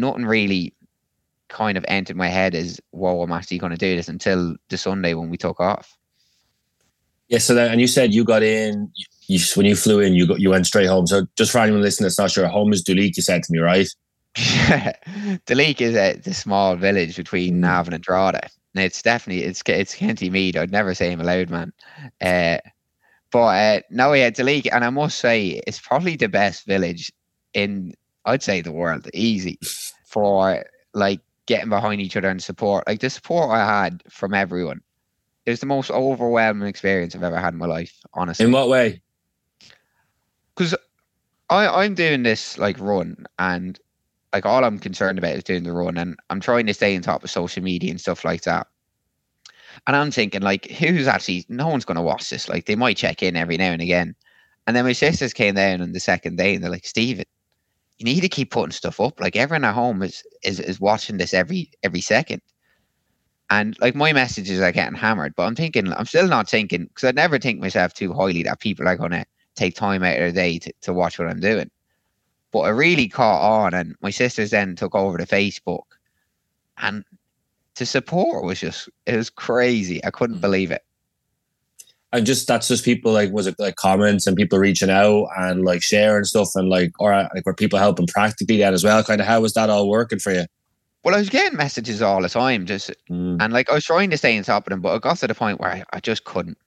Nothing 0.00 0.26
really 0.26 0.74
kind 1.48 1.78
of 1.78 1.84
entered 1.88 2.16
my 2.16 2.28
head 2.28 2.54
as, 2.54 2.80
whoa, 2.90 3.22
I'm 3.22 3.32
actually 3.32 3.58
going 3.58 3.72
to 3.72 3.78
do 3.78 3.96
this 3.96 4.08
until 4.08 4.56
the 4.68 4.78
Sunday 4.78 5.14
when 5.14 5.30
we 5.30 5.36
took 5.36 5.60
off. 5.60 5.96
Yeah. 7.28 7.38
So 7.38 7.54
then, 7.54 7.72
and 7.72 7.80
you 7.80 7.86
said 7.86 8.14
you 8.14 8.24
got 8.24 8.42
in. 8.42 8.90
You, 9.28 9.40
when 9.56 9.66
you 9.66 9.74
flew 9.74 9.98
in, 10.00 10.14
you 10.14 10.26
got 10.26 10.38
you 10.38 10.50
went 10.50 10.66
straight 10.66 10.86
home. 10.86 11.06
So 11.06 11.26
just 11.36 11.50
for 11.50 11.58
anyone 11.58 11.82
listening 11.82 12.04
that's 12.04 12.18
not 12.18 12.30
sure, 12.30 12.46
home 12.46 12.72
is 12.72 12.84
Duleek. 12.84 13.16
You 13.16 13.22
said 13.22 13.42
to 13.42 13.52
me, 13.52 13.58
right? 13.58 13.88
Duleek 14.36 15.80
is 15.80 15.96
a 15.96 16.16
the 16.16 16.32
small 16.32 16.76
village 16.76 17.16
between 17.16 17.54
mm. 17.54 17.60
Navan 17.60 17.94
and 17.94 18.04
Drogheda. 18.04 18.48
And 18.74 18.84
it's 18.84 19.02
definitely 19.02 19.42
it's 19.42 19.62
it's 19.66 19.94
County 19.96 20.30
Meath. 20.30 20.56
I'd 20.56 20.70
never 20.70 20.94
say 20.94 21.10
him 21.10 21.20
aloud, 21.20 21.50
man. 21.50 21.72
Uh, 22.20 22.58
but 23.32 23.38
uh, 23.38 23.80
no, 23.90 24.12
yeah, 24.12 24.30
Duleek, 24.30 24.68
and 24.70 24.84
I 24.84 24.90
must 24.90 25.18
say 25.18 25.60
it's 25.66 25.80
probably 25.80 26.14
the 26.14 26.28
best 26.28 26.64
village 26.66 27.10
in 27.54 27.94
I'd 28.26 28.42
say 28.42 28.60
the 28.60 28.72
world. 28.72 29.08
Easy 29.14 29.58
for 30.04 30.64
like 30.92 31.20
getting 31.46 31.70
behind 31.70 32.00
each 32.00 32.16
other 32.16 32.28
and 32.28 32.42
support. 32.42 32.86
Like 32.86 33.00
the 33.00 33.08
support 33.08 33.50
I 33.50 33.64
had 33.64 34.02
from 34.10 34.34
everyone. 34.34 34.82
It 35.46 35.50
was 35.50 35.60
the 35.60 35.66
most 35.66 35.90
overwhelming 35.92 36.68
experience 36.68 37.14
I've 37.14 37.22
ever 37.22 37.38
had 37.38 37.54
in 37.54 37.58
my 37.58 37.66
life, 37.66 37.94
honestly. 38.14 38.44
In 38.44 38.52
what 38.52 38.68
way? 38.68 39.00
Because 40.54 40.74
I 41.48 41.68
I'm 41.68 41.94
doing 41.94 42.24
this 42.24 42.58
like 42.58 42.80
run 42.80 43.26
and 43.38 43.78
like 44.32 44.44
all 44.44 44.64
I'm 44.64 44.80
concerned 44.80 45.18
about 45.18 45.36
is 45.36 45.44
doing 45.44 45.62
the 45.62 45.72
run 45.72 45.96
and 45.96 46.18
I'm 46.30 46.40
trying 46.40 46.66
to 46.66 46.74
stay 46.74 46.96
on 46.96 47.02
top 47.02 47.22
of 47.22 47.30
social 47.30 47.62
media 47.62 47.90
and 47.90 48.00
stuff 48.00 48.24
like 48.24 48.42
that. 48.42 48.66
And 49.86 49.94
I'm 49.94 50.10
thinking 50.10 50.42
like 50.42 50.66
who's 50.66 51.06
actually 51.06 51.46
no 51.48 51.68
one's 51.68 51.84
gonna 51.84 52.02
watch 52.02 52.28
this. 52.28 52.48
Like 52.48 52.66
they 52.66 52.74
might 52.74 52.96
check 52.96 53.22
in 53.22 53.36
every 53.36 53.56
now 53.56 53.70
and 53.70 53.82
again. 53.82 54.16
And 54.66 54.74
then 54.74 54.84
my 54.84 54.92
sisters 54.92 55.32
came 55.32 55.54
down 55.54 55.80
on 55.80 55.92
the 55.92 56.00
second 56.00 56.38
day 56.38 56.56
and 56.56 56.64
they're 56.64 56.72
like, 56.72 56.86
Stephen, 56.86 57.24
you 57.98 58.04
need 58.04 58.20
to 58.20 58.28
keep 58.28 58.50
putting 58.50 58.72
stuff 58.72 59.00
up. 59.00 59.20
Like 59.20 59.36
everyone 59.36 59.64
at 59.64 59.74
home 59.74 60.02
is 60.02 60.22
is 60.42 60.60
is 60.60 60.80
watching 60.80 61.16
this 61.16 61.34
every 61.34 61.70
every 61.82 62.00
second. 62.00 62.42
And 63.48 63.76
like 63.80 63.94
my 63.94 64.12
messages 64.12 64.60
are 64.60 64.72
getting 64.72 64.98
hammered, 64.98 65.34
but 65.36 65.44
I'm 65.44 65.54
thinking 65.54 65.92
I'm 65.92 66.06
still 66.06 66.28
not 66.28 66.48
thinking 66.48 66.86
because 66.86 67.04
I 67.04 67.12
never 67.12 67.38
think 67.38 67.60
myself 67.60 67.94
too 67.94 68.12
highly 68.12 68.42
that 68.42 68.60
people 68.60 68.88
are 68.88 68.96
gonna 68.96 69.24
take 69.54 69.74
time 69.74 70.02
out 70.02 70.14
of 70.14 70.18
their 70.18 70.32
day 70.32 70.58
to, 70.58 70.72
to 70.82 70.92
watch 70.92 71.18
what 71.18 71.28
I'm 71.28 71.40
doing. 71.40 71.70
But 72.52 72.60
I 72.60 72.68
really 72.70 73.08
caught 73.08 73.42
on 73.42 73.74
and 73.74 73.94
my 74.02 74.10
sisters 74.10 74.50
then 74.50 74.76
took 74.76 74.94
over 74.94 75.16
the 75.16 75.26
Facebook 75.26 75.84
and 76.78 77.04
to 77.76 77.86
support 77.86 78.44
was 78.44 78.60
just 78.60 78.88
it 79.06 79.16
was 79.16 79.30
crazy. 79.30 80.04
I 80.04 80.10
couldn't 80.10 80.38
mm. 80.38 80.42
believe 80.42 80.70
it 80.70 80.85
and 82.16 82.26
just 82.26 82.48
that's 82.48 82.68
just 82.68 82.84
people 82.84 83.12
like 83.12 83.30
was 83.30 83.46
it 83.46 83.54
like 83.58 83.76
comments 83.76 84.26
and 84.26 84.36
people 84.36 84.58
reaching 84.58 84.90
out 84.90 85.28
and 85.36 85.64
like 85.64 85.82
sharing 85.82 86.24
stuff 86.24 86.48
and 86.54 86.68
like 86.68 86.92
or 86.98 87.12
like 87.12 87.44
were 87.44 87.54
people 87.54 87.78
helping 87.78 88.06
practically 88.06 88.58
that 88.58 88.72
as 88.72 88.82
well? 88.82 89.04
Kind 89.04 89.20
of 89.20 89.26
how 89.26 89.40
was 89.40 89.52
that 89.54 89.70
all 89.70 89.88
working 89.88 90.18
for 90.18 90.32
you? 90.32 90.46
Well, 91.04 91.14
I 91.14 91.18
was 91.18 91.28
getting 91.28 91.56
messages 91.56 92.02
all 92.02 92.22
the 92.22 92.28
time, 92.28 92.66
just 92.66 92.90
mm. 93.10 93.36
and 93.40 93.52
like 93.52 93.70
I 93.70 93.74
was 93.74 93.84
trying 93.84 94.10
to 94.10 94.16
stay 94.16 94.36
on 94.36 94.42
top 94.42 94.66
of 94.66 94.70
them, 94.70 94.80
but 94.80 94.94
I 94.94 94.98
got 94.98 95.18
to 95.18 95.28
the 95.28 95.34
point 95.34 95.60
where 95.60 95.70
I, 95.70 95.84
I 95.92 96.00
just 96.00 96.24
couldn't. 96.24 96.58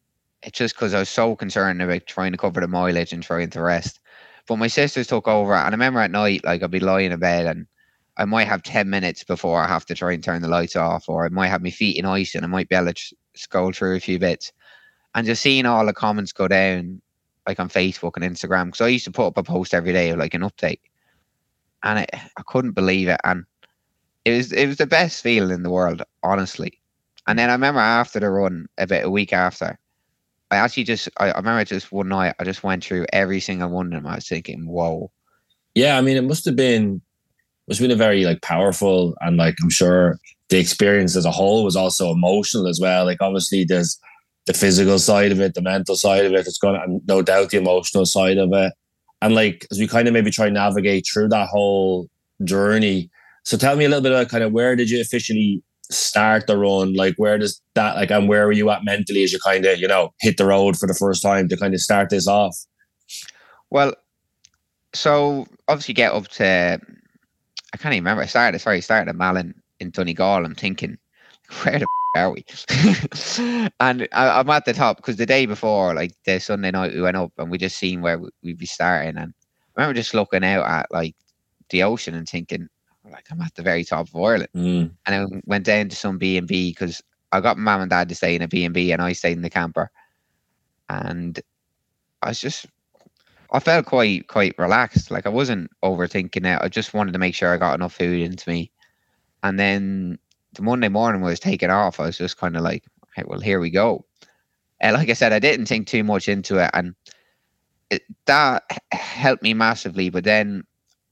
It's 0.43 0.57
just 0.57 0.75
because 0.75 0.93
I 0.93 0.99
was 0.99 1.09
so 1.09 1.35
concerned 1.35 1.81
about 1.81 2.05
trying 2.05 2.31
to 2.31 2.37
cover 2.37 2.61
the 2.61 2.67
mileage 2.67 3.11
and 3.11 3.21
trying 3.21 3.49
to 3.49 3.61
rest. 3.61 3.99
But 4.47 4.55
my 4.55 4.67
sisters 4.67 5.07
took 5.07 5.27
over, 5.27 5.53
and 5.53 5.67
I 5.67 5.71
remember 5.71 5.99
at 5.99 6.11
night, 6.11 6.45
like 6.45 6.63
I'd 6.63 6.71
be 6.71 6.79
lying 6.79 7.11
in 7.11 7.19
bed 7.19 7.47
and 7.47 7.67
I 8.17 8.25
might 8.25 8.47
have 8.47 8.63
10 8.63 8.89
minutes 8.89 9.23
before 9.23 9.61
I 9.61 9.67
have 9.67 9.85
to 9.87 9.95
try 9.95 10.13
and 10.13 10.23
turn 10.23 10.41
the 10.41 10.47
lights 10.47 10.75
off, 10.75 11.09
or 11.09 11.25
I 11.25 11.29
might 11.29 11.47
have 11.47 11.61
my 11.61 11.69
feet 11.69 11.97
in 11.97 12.05
ice 12.05 12.35
and 12.35 12.45
I 12.45 12.47
might 12.47 12.69
be 12.69 12.75
able 12.75 12.93
to 12.93 13.15
scroll 13.35 13.73
through 13.73 13.95
a 13.95 13.99
few 13.99 14.19
bits 14.19 14.51
and 15.19 15.25
just 15.25 15.41
seeing 15.41 15.65
all 15.65 15.85
the 15.85 15.91
comments 15.91 16.31
go 16.31 16.47
down 16.47 17.01
like 17.45 17.59
on 17.59 17.67
Facebook 17.67 18.13
and 18.15 18.23
Instagram 18.23 18.67
because 18.67 18.79
I 18.79 18.87
used 18.87 19.03
to 19.03 19.11
put 19.11 19.27
up 19.27 19.37
a 19.37 19.43
post 19.43 19.73
every 19.73 19.91
day 19.91 20.11
of 20.11 20.17
like 20.17 20.33
an 20.33 20.43
update, 20.43 20.79
and 21.83 21.99
it, 21.99 22.09
I 22.13 22.41
couldn't 22.47 22.71
believe 22.71 23.09
it, 23.09 23.19
and 23.25 23.43
it 24.23 24.37
was 24.37 24.53
it 24.53 24.65
was 24.65 24.77
the 24.77 24.87
best 24.87 25.21
feeling 25.21 25.51
in 25.51 25.63
the 25.63 25.69
world, 25.69 26.03
honestly. 26.23 26.79
And 27.27 27.37
then 27.37 27.49
I 27.49 27.53
remember 27.53 27.81
after 27.81 28.21
the 28.21 28.29
run, 28.29 28.67
about 28.77 29.03
a 29.03 29.09
week 29.09 29.33
after, 29.33 29.77
I 30.51 30.55
actually 30.55 30.85
just 30.85 31.09
I, 31.17 31.31
I 31.31 31.37
remember 31.37 31.65
just 31.65 31.91
one 31.91 32.07
night 32.07 32.35
I 32.39 32.45
just 32.45 32.63
went 32.63 32.85
through 32.85 33.05
every 33.11 33.41
single 33.41 33.69
one 33.69 33.87
of 33.87 33.91
them. 33.91 34.07
I 34.07 34.15
was 34.15 34.27
thinking, 34.29 34.67
whoa. 34.67 35.11
Yeah, 35.75 35.97
I 35.97 36.01
mean, 36.01 36.15
it 36.15 36.23
must 36.23 36.45
have 36.45 36.55
been 36.55 37.01
have 37.69 37.79
been 37.79 37.91
a 37.91 37.95
very 37.95 38.23
like 38.23 38.41
powerful 38.41 39.15
and 39.19 39.35
like 39.35 39.55
I'm 39.61 39.69
sure 39.69 40.17
the 40.47 40.59
experience 40.59 41.17
as 41.17 41.25
a 41.25 41.31
whole 41.31 41.65
was 41.65 41.75
also 41.75 42.09
emotional 42.09 42.67
as 42.67 42.79
well. 42.79 43.03
Like 43.03 43.21
obviously 43.21 43.65
there's 43.65 43.99
the 44.49 44.57
physical 44.57 44.97
side 44.97 45.31
of 45.31 45.39
it, 45.39 45.53
the 45.53 45.61
mental 45.61 45.95
side 45.95 46.25
of 46.25 46.33
it. 46.33 46.47
It's 46.47 46.57
going 46.57 46.73
to, 46.73 46.99
no 47.07 47.21
doubt, 47.21 47.51
the 47.51 47.59
emotional 47.59 48.07
side 48.07 48.39
of 48.39 48.51
it. 48.51 48.73
And 49.21 49.35
like, 49.35 49.67
as 49.69 49.77
we 49.77 49.87
kind 49.87 50.07
of 50.07 50.13
maybe 50.15 50.31
try 50.31 50.47
and 50.47 50.55
navigate 50.55 51.05
through 51.05 51.29
that 51.29 51.49
whole 51.49 52.09
journey. 52.43 53.11
So 53.43 53.57
tell 53.57 53.75
me 53.75 53.85
a 53.85 53.89
little 53.89 54.01
bit 54.01 54.11
about 54.11 54.29
kind 54.29 54.43
of 54.43 54.51
where 54.51 54.75
did 54.75 54.89
you 54.89 54.99
officially 55.01 55.61
start 55.91 56.47
the 56.47 56.57
run? 56.57 56.95
Like, 56.95 57.13
where 57.17 57.37
does 57.37 57.61
that, 57.75 57.95
like, 57.95 58.09
and 58.09 58.27
where 58.27 58.47
were 58.47 58.51
you 58.51 58.71
at 58.71 58.83
mentally 58.83 59.23
as 59.23 59.31
you 59.31 59.37
kind 59.37 59.67
of, 59.67 59.77
you 59.77 59.87
know, 59.87 60.15
hit 60.19 60.37
the 60.37 60.47
road 60.47 60.79
for 60.79 60.87
the 60.87 60.95
first 60.95 61.21
time 61.21 61.47
to 61.49 61.55
kind 61.55 61.75
of 61.75 61.79
start 61.79 62.09
this 62.09 62.27
off? 62.27 62.57
Well, 63.69 63.93
so 64.95 65.45
obviously 65.67 65.93
get 65.93 66.11
up 66.11 66.27
to, 66.27 66.79
I 67.71 67.77
can't 67.77 67.93
even 67.93 68.03
remember. 68.03 68.23
I 68.23 68.25
started, 68.25 68.57
sorry, 68.57 68.81
started 68.81 69.09
at 69.11 69.15
Malin 69.15 69.53
in 69.79 69.91
Donegal. 69.91 70.43
I'm 70.43 70.55
thinking, 70.55 70.97
where 71.61 71.77
the 71.77 71.85
are 72.15 72.31
we? 72.31 72.45
and 73.79 74.07
I, 74.11 74.39
am 74.39 74.49
at 74.49 74.65
the 74.65 74.73
top 74.73 74.97
because 74.97 75.17
the 75.17 75.25
day 75.25 75.45
before, 75.45 75.93
like 75.93 76.13
the 76.25 76.39
Sunday 76.39 76.71
night, 76.71 76.93
we 76.93 77.01
went 77.01 77.17
up 77.17 77.31
and 77.37 77.51
we 77.51 77.57
just 77.57 77.77
seen 77.77 78.01
where 78.01 78.19
we'd 78.41 78.57
be 78.57 78.65
starting. 78.65 79.17
And 79.17 79.33
I 79.75 79.81
remember 79.81 79.99
just 79.99 80.13
looking 80.13 80.43
out 80.43 80.65
at 80.65 80.91
like 80.91 81.15
the 81.69 81.83
ocean 81.83 82.15
and 82.15 82.27
thinking, 82.27 82.67
like 83.09 83.25
I'm 83.31 83.41
at 83.41 83.53
the 83.55 83.61
very 83.61 83.83
top 83.83 84.07
of 84.07 84.15
Ireland. 84.15 84.49
Mm. 84.55 84.91
And 85.05 85.15
I 85.15 85.41
went 85.45 85.65
down 85.65 85.89
to 85.89 85.95
some 85.95 86.17
B 86.17 86.37
and 86.37 86.47
B 86.47 86.71
because 86.71 87.01
I 87.31 87.41
got 87.41 87.57
my 87.57 87.73
mum 87.73 87.81
and 87.81 87.89
dad 87.89 88.09
to 88.09 88.15
stay 88.15 88.35
in 88.35 88.41
a 88.41 88.47
B 88.47 88.65
and 88.65 88.73
B, 88.73 88.91
and 88.91 89.01
I 89.01 89.13
stayed 89.13 89.37
in 89.37 89.43
the 89.43 89.49
camper. 89.49 89.91
And 90.89 91.39
I 92.23 92.29
was 92.29 92.41
just, 92.41 92.65
I 93.51 93.59
felt 93.59 93.85
quite 93.85 94.27
quite 94.27 94.57
relaxed. 94.57 95.11
Like 95.11 95.27
I 95.27 95.29
wasn't 95.29 95.69
overthinking 95.83 96.45
it. 96.45 96.61
I 96.61 96.67
just 96.69 96.93
wanted 96.93 97.11
to 97.13 97.19
make 97.19 97.35
sure 97.35 97.53
I 97.53 97.57
got 97.57 97.75
enough 97.75 97.93
food 97.93 98.21
into 98.21 98.49
me. 98.49 98.71
And 99.43 99.59
then 99.59 100.19
the 100.53 100.61
Monday 100.61 100.89
morning 100.89 101.21
was 101.21 101.39
taken 101.39 101.69
off, 101.69 101.99
I 101.99 102.05
was 102.05 102.17
just 102.17 102.37
kind 102.37 102.55
of 102.55 102.63
like, 102.63 102.85
okay, 103.05 103.23
well, 103.27 103.39
here 103.39 103.59
we 103.59 103.69
go. 103.69 104.05
And 104.81 104.95
like 104.95 105.09
I 105.09 105.13
said, 105.13 105.33
I 105.33 105.39
didn't 105.39 105.65
think 105.65 105.87
too 105.87 106.03
much 106.03 106.29
into 106.29 106.57
it, 106.57 106.71
and 106.73 106.95
it, 107.89 108.03
that 108.25 108.63
helped 108.91 109.43
me 109.43 109.53
massively. 109.53 110.09
But 110.09 110.23
then 110.23 110.63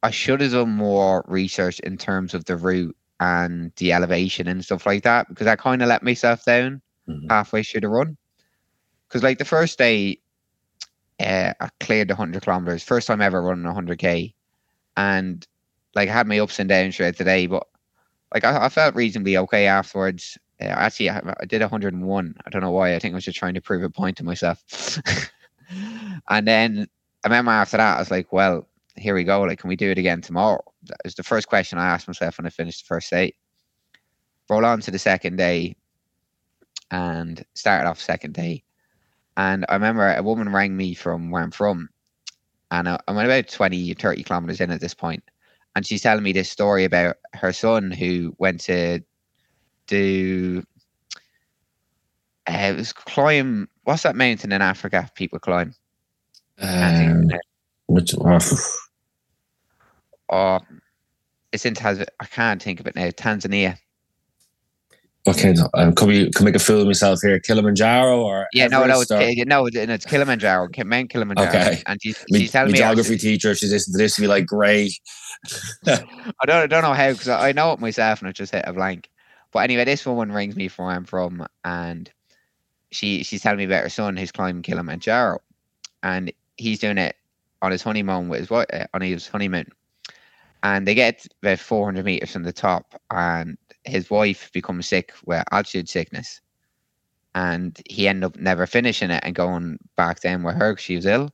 I 0.04 0.12
should 0.12 0.41
have 0.41 0.52
done 0.52 0.69
more 0.69 1.26
research 1.28 1.80
in 1.82 1.97
terms 1.97 2.34
of 2.34 2.45
the 2.45 2.56
route 2.56 2.95
and 3.19 3.71
the 3.78 3.93
elevation 3.93 4.47
and 4.47 4.63
stuff 4.63 4.86
like 4.86 5.04
that 5.04 5.28
because 5.28 5.47
I 5.47 5.56
kind 5.56 5.82
of 5.82 5.89
let 5.89 6.04
myself 6.04 6.45
down 6.45 6.82
mm-hmm. 7.08 7.28
halfway 7.30 7.63
through 7.63 7.82
the 7.82 7.89
run. 7.89 8.15
Because 9.08 9.23
like 9.23 9.38
the 9.38 9.45
first 9.45 9.78
day, 9.78 10.19
uh, 11.19 11.54
I 11.60 11.69
cleared 11.80 12.10
the 12.10 12.15
hundred 12.15 12.43
kilometers, 12.43 12.84
first 12.84 13.08
time 13.08 13.21
ever 13.21 13.41
running 13.41 13.65
hundred 13.65 14.00
k, 14.00 14.34
and 14.95 15.45
like 15.95 16.10
I 16.10 16.13
had 16.13 16.28
my 16.28 16.39
ups 16.39 16.60
and 16.60 16.69
downs 16.69 16.95
throughout 16.95 17.17
the 17.17 17.23
day, 17.23 17.47
but 17.47 17.67
like 18.34 18.44
I, 18.44 18.66
I 18.66 18.70
felt 18.70 18.96
reasonably 18.96 19.38
okay 19.38 19.68
afterwards. 19.68 20.38
Uh, 20.60 20.66
actually, 20.66 21.10
I, 21.10 21.22
I, 21.40 21.46
did 21.46 21.62
101. 21.62 22.36
I 22.46 22.50
don't 22.50 22.62
know 22.62 22.72
why. 22.72 22.96
I 22.96 23.00
think 23.00 23.13
I 23.13 23.16
was 23.16 23.26
just 23.26 23.38
trying 23.38 23.54
to 23.54 23.62
prove 23.62 23.84
a 23.84 23.90
point 23.90 24.18
to 24.18 24.24
myself. 24.24 24.63
and 26.30 26.48
then 26.48 26.88
I 27.24 27.28
remember 27.28 27.52
after 27.52 27.78
that, 27.78 27.98
I 27.98 28.00
was 28.00 28.12
like, 28.12 28.34
well, 28.34 28.68
here 28.96 29.13
we 29.13 29.24
go. 29.24 29.42
Like, 29.42 29.60
can 29.60 29.70
we 29.70 29.76
do 29.76 29.92
it 29.92 29.98
again 29.98 30.22
tomorrow? 30.22 30.63
That 30.84 30.98
was 31.04 31.16
the 31.16 31.24
first 31.24 31.48
question 31.48 31.78
I 31.78 31.88
asked 31.88 32.08
myself 32.08 32.38
when 32.38 32.48
I 32.48 32.50
finished 32.50 32.84
the 32.84 32.88
first 32.88 33.10
day. 33.10 33.34
Roll 34.50 34.66
on 34.66 34.82
to 34.82 34.92
the 34.92 35.00
second 35.00 35.38
day 35.38 35.76
and 36.90 37.44
started 37.54 37.88
off 37.88 38.00
second 38.00 38.34
day. 38.34 38.63
And 39.36 39.66
I 39.70 39.74
remember 39.74 40.12
a 40.12 40.24
woman 40.24 40.52
rang 40.52 40.76
me 40.76 40.96
from 40.96 41.30
where 41.30 41.44
I'm 41.44 41.52
from. 41.52 41.90
And 42.72 42.90
I, 42.90 43.00
I'm 43.08 43.18
about 43.18 43.48
20, 43.48 43.94
30 43.94 44.24
kilometers 44.24 44.60
in 44.60 44.72
at 44.72 44.82
this 44.82 44.94
point 44.94 45.24
and 45.78 45.86
she's 45.86 46.02
telling 46.02 46.24
me 46.24 46.32
this 46.32 46.50
story 46.50 46.86
about 46.86 47.18
her 47.34 47.54
son 47.54 47.92
who 47.92 48.36
went 48.40 48.60
to 48.60 49.00
do 49.86 50.63
uh, 52.50 52.72
it 52.74 52.78
was 52.78 52.92
climb 52.92 53.70
what's 53.84 54.02
that 54.02 54.16
mountain 54.16 54.52
in 54.52 54.62
Africa 54.63 55.08
people 55.13 55.38
climb? 55.38 55.76
Um, 56.60 57.30
which 57.86 58.16
oh, 58.20 58.40
oh 60.32 60.60
it's 61.52 61.63
in 61.63 61.76
Tanzania 61.76 62.08
I 62.20 62.26
can't 62.26 62.62
think 62.62 62.80
of 62.80 62.88
it 62.88 62.96
now 62.96 63.10
Tanzania 63.10 63.78
okay 65.28 65.54
um, 65.74 65.94
can 65.94 66.08
we 66.08 66.32
can 66.32 66.46
make 66.46 66.56
a 66.56 66.60
fool 66.60 66.82
of 66.82 66.88
myself 66.88 67.20
here 67.22 67.40
Kilimanjaro 67.40 68.22
or 68.22 68.48
yeah 68.54 68.66
Everest 68.66 68.72
no 68.72 68.86
no 68.86 69.02
it's, 69.02 69.12
or? 69.12 69.46
no 69.46 69.66
it's 69.94 70.06
Kilimanjaro 70.06 70.70
Mount 70.86 71.10
Kilimanjaro 71.10 71.50
okay 71.50 71.84
and 71.86 72.02
she's, 72.02 72.24
she's 72.34 72.52
telling 72.52 72.72
me 72.72 72.78
geography 72.78 73.18
teacher 73.18 73.54
she's 73.56 73.72
listening 73.72 73.94
to 73.94 73.98
this 73.98 74.16
to 74.16 74.22
be 74.22 74.28
like 74.28 74.46
great 74.46 74.94
I 75.88 76.46
don't 76.46 76.63
I 76.63 76.68
don't 76.68 76.84
know 76.84 76.94
how 76.94 77.12
because 77.12 77.28
I 77.28 77.52
know 77.52 77.72
it 77.74 77.80
myself 77.80 78.20
and 78.20 78.30
I 78.30 78.32
just 78.32 78.54
hit 78.54 78.66
a 78.68 78.74
blank. 78.74 79.10
But 79.52 79.60
anyway, 79.60 79.86
this 79.86 80.06
woman 80.06 80.32
rings 80.32 80.56
me 80.56 80.68
from 80.68 80.86
where 80.86 80.96
I'm 80.96 81.06
from, 81.06 81.46
and 81.63 82.12
she 82.92 83.24
she's 83.24 83.42
telling 83.42 83.58
me 83.58 83.66
about 83.66 83.84
her 83.84 83.90
son 83.90 84.18
who's 84.18 84.32
climbing 84.32 84.63
Kilimanjaro, 84.63 85.40
and 86.04 86.32
he's 86.58 86.80
doing 86.80 86.98
it 86.98 87.16
on 87.62 87.72
his 87.72 87.82
honeymoon 87.82 88.30
with 88.30 88.42
his 88.42 88.50
wife 88.50 88.68
uh, 88.74 88.86
on 88.94 89.02
his 89.02 89.28
honeymoon, 89.28 89.68
and 90.63 90.88
they 90.88 90.96
get 90.96 91.26
about 91.42 91.60
400 91.60 92.06
meters 92.06 92.32
from 92.32 92.44
the 92.44 92.54
top, 92.54 93.00
and 93.12 93.58
his 93.88 94.10
wife 94.10 94.52
becomes 94.52 94.88
sick 94.88 95.13
with 95.26 95.43
altitude 95.52 95.89
sickness, 95.89 96.41
and 97.36 97.80
he 97.89 98.08
ended 98.08 98.26
up 98.26 98.36
never 98.38 98.65
finishing 98.65 99.12
it 99.12 99.23
and 99.23 99.36
going 99.36 99.78
back 99.95 100.21
down 100.21 100.43
with 100.43 100.56
her 100.56 100.73
because 100.73 100.84
she 100.84 100.95
was 100.95 101.06
ill, 101.06 101.32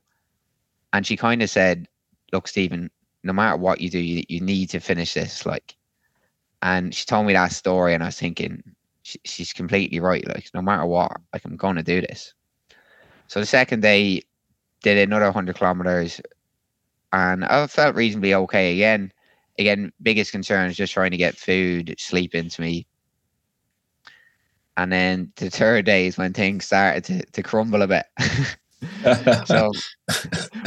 and 0.92 1.06
she 1.06 1.16
kind 1.16 1.42
of 1.42 1.50
said, 1.50 1.88
"Look, 2.32 2.48
Stephen, 2.48 2.90
no 3.22 3.32
matter 3.32 3.56
what 3.56 3.80
you 3.80 3.90
do, 3.90 3.98
you, 3.98 4.24
you 4.28 4.40
need 4.40 4.70
to 4.70 4.80
finish 4.80 5.14
this." 5.14 5.46
Like, 5.46 5.76
and 6.62 6.94
she 6.94 7.04
told 7.06 7.26
me 7.26 7.32
that 7.34 7.52
story, 7.52 7.94
and 7.94 8.02
I 8.02 8.06
was 8.06 8.18
thinking, 8.18 8.62
she, 9.02 9.18
she's 9.24 9.52
completely 9.52 10.00
right. 10.00 10.26
Like, 10.26 10.48
no 10.54 10.62
matter 10.62 10.86
what, 10.86 11.12
like 11.32 11.44
I'm 11.44 11.56
going 11.56 11.76
to 11.76 11.82
do 11.82 12.00
this. 12.00 12.34
So 13.28 13.40
the 13.40 13.46
second 13.46 13.80
day, 13.80 14.22
did 14.82 14.98
another 14.98 15.24
100 15.24 15.56
kilometers, 15.56 16.20
and 17.12 17.44
I 17.44 17.66
felt 17.66 17.96
reasonably 17.96 18.34
okay 18.34 18.74
again. 18.74 19.12
Again, 19.58 19.92
biggest 20.02 20.32
concern 20.32 20.68
is 20.70 20.76
just 20.76 20.92
trying 20.92 21.12
to 21.12 21.16
get 21.16 21.36
food, 21.36 21.94
sleep 21.98 22.34
into 22.34 22.60
me. 22.60 22.86
And 24.76 24.92
then 24.92 25.32
the 25.36 25.50
third 25.50 25.84
day 25.84 26.06
is 26.06 26.18
when 26.18 26.32
things 26.32 26.64
started 26.66 27.04
to, 27.04 27.24
to 27.24 27.42
crumble 27.42 27.82
a 27.82 27.86
bit. 27.86 28.06
so 29.46 29.70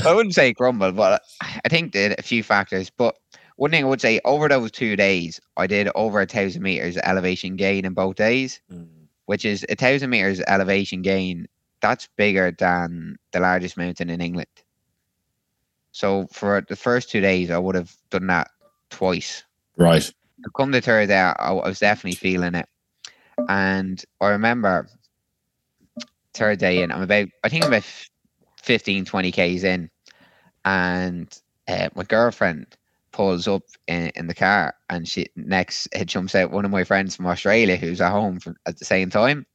I 0.06 0.14
wouldn't 0.14 0.34
say 0.36 0.54
crumble, 0.54 0.94
but 0.94 1.22
I 1.42 1.68
think 1.70 1.92
that 1.94 2.18
a 2.20 2.24
few 2.24 2.44
factors. 2.44 2.90
But 2.90 3.18
one 3.58 3.72
thing 3.72 3.84
I 3.84 3.88
would 3.88 4.02
say 4.02 4.22
over 4.24 4.48
those 4.48 4.72
two 4.72 4.96
days, 4.96 5.42
I 5.58 5.68
did 5.68 5.90
over 5.96 6.22
a 6.22 6.26
thousand 6.26 6.62
meters 6.62 6.98
elevation 6.98 7.58
gain 7.58 7.86
in 7.86 7.94
both 7.94 8.16
days, 8.16 8.62
Mm. 8.72 8.88
which 9.26 9.44
is 9.44 9.66
a 9.68 9.76
thousand 9.76 10.10
meters 10.10 10.42
elevation 10.48 11.02
gain. 11.02 11.48
That's 11.82 12.08
bigger 12.16 12.52
than 12.52 13.18
the 13.34 13.40
largest 13.42 13.78
mountain 13.78 14.10
in 14.10 14.22
England. 14.22 14.48
So 15.92 16.28
for 16.32 16.64
the 16.68 16.76
first 16.76 17.10
two 17.10 17.22
days, 17.22 17.52
I 17.52 17.58
would 17.58 17.76
have 17.76 17.94
done 18.10 18.28
that 18.28 18.52
twice. 18.90 19.44
right. 19.78 20.12
Come 20.56 20.72
the 20.72 20.82
third 20.82 21.08
day, 21.08 21.20
I, 21.20 21.34
I 21.40 21.52
was 21.52 21.80
definitely 21.80 22.16
feeling 22.16 22.56
it, 22.56 22.68
and 23.50 24.04
I 24.22 24.30
remember 24.30 24.88
third 26.34 26.60
day 26.60 26.84
in. 26.84 26.92
I'm 26.92 27.02
about, 27.02 27.28
I 27.44 27.50
think 27.50 27.64
I'm 27.64 27.72
about 27.72 27.86
15, 28.62 29.06
20 29.06 29.32
k's 29.32 29.64
in, 29.64 29.90
and 30.64 31.42
uh, 31.68 31.90
my 31.96 32.04
girlfriend 32.04 32.78
pulls 33.12 33.48
up 33.48 33.64
in, 33.88 34.12
in 34.16 34.28
the 34.28 34.36
car, 34.36 34.76
and 34.90 35.08
she 35.08 35.28
next 35.36 35.88
it 35.92 36.06
jumps 36.06 36.36
out 36.36 36.52
one 36.52 36.66
of 36.66 36.72
my 36.72 36.84
friends 36.84 37.16
from 37.16 37.26
Australia 37.28 37.76
who's 37.76 38.00
at 38.00 38.12
home 38.12 38.40
from, 38.40 38.56
at 38.68 38.78
the 38.78 38.86
same 38.86 39.10
time, 39.10 39.46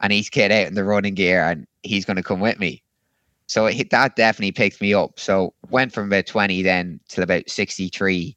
and 0.00 0.12
he's 0.12 0.28
kid 0.28 0.52
out 0.52 0.66
in 0.66 0.74
the 0.74 0.84
running 0.84 1.14
gear, 1.14 1.42
and 1.42 1.66
he's 1.82 2.04
going 2.04 2.18
to 2.18 2.22
come 2.22 2.40
with 2.40 2.58
me. 2.58 2.82
So 3.46 3.66
it, 3.66 3.90
that 3.90 4.14
definitely 4.14 4.52
picked 4.52 4.80
me 4.80 4.94
up. 4.94 5.18
So 5.18 5.54
went 5.70 5.92
from 5.92 6.06
about 6.06 6.26
20 6.26 6.62
then 6.62 7.00
till 7.08 7.24
about 7.24 7.50
63. 7.50 8.36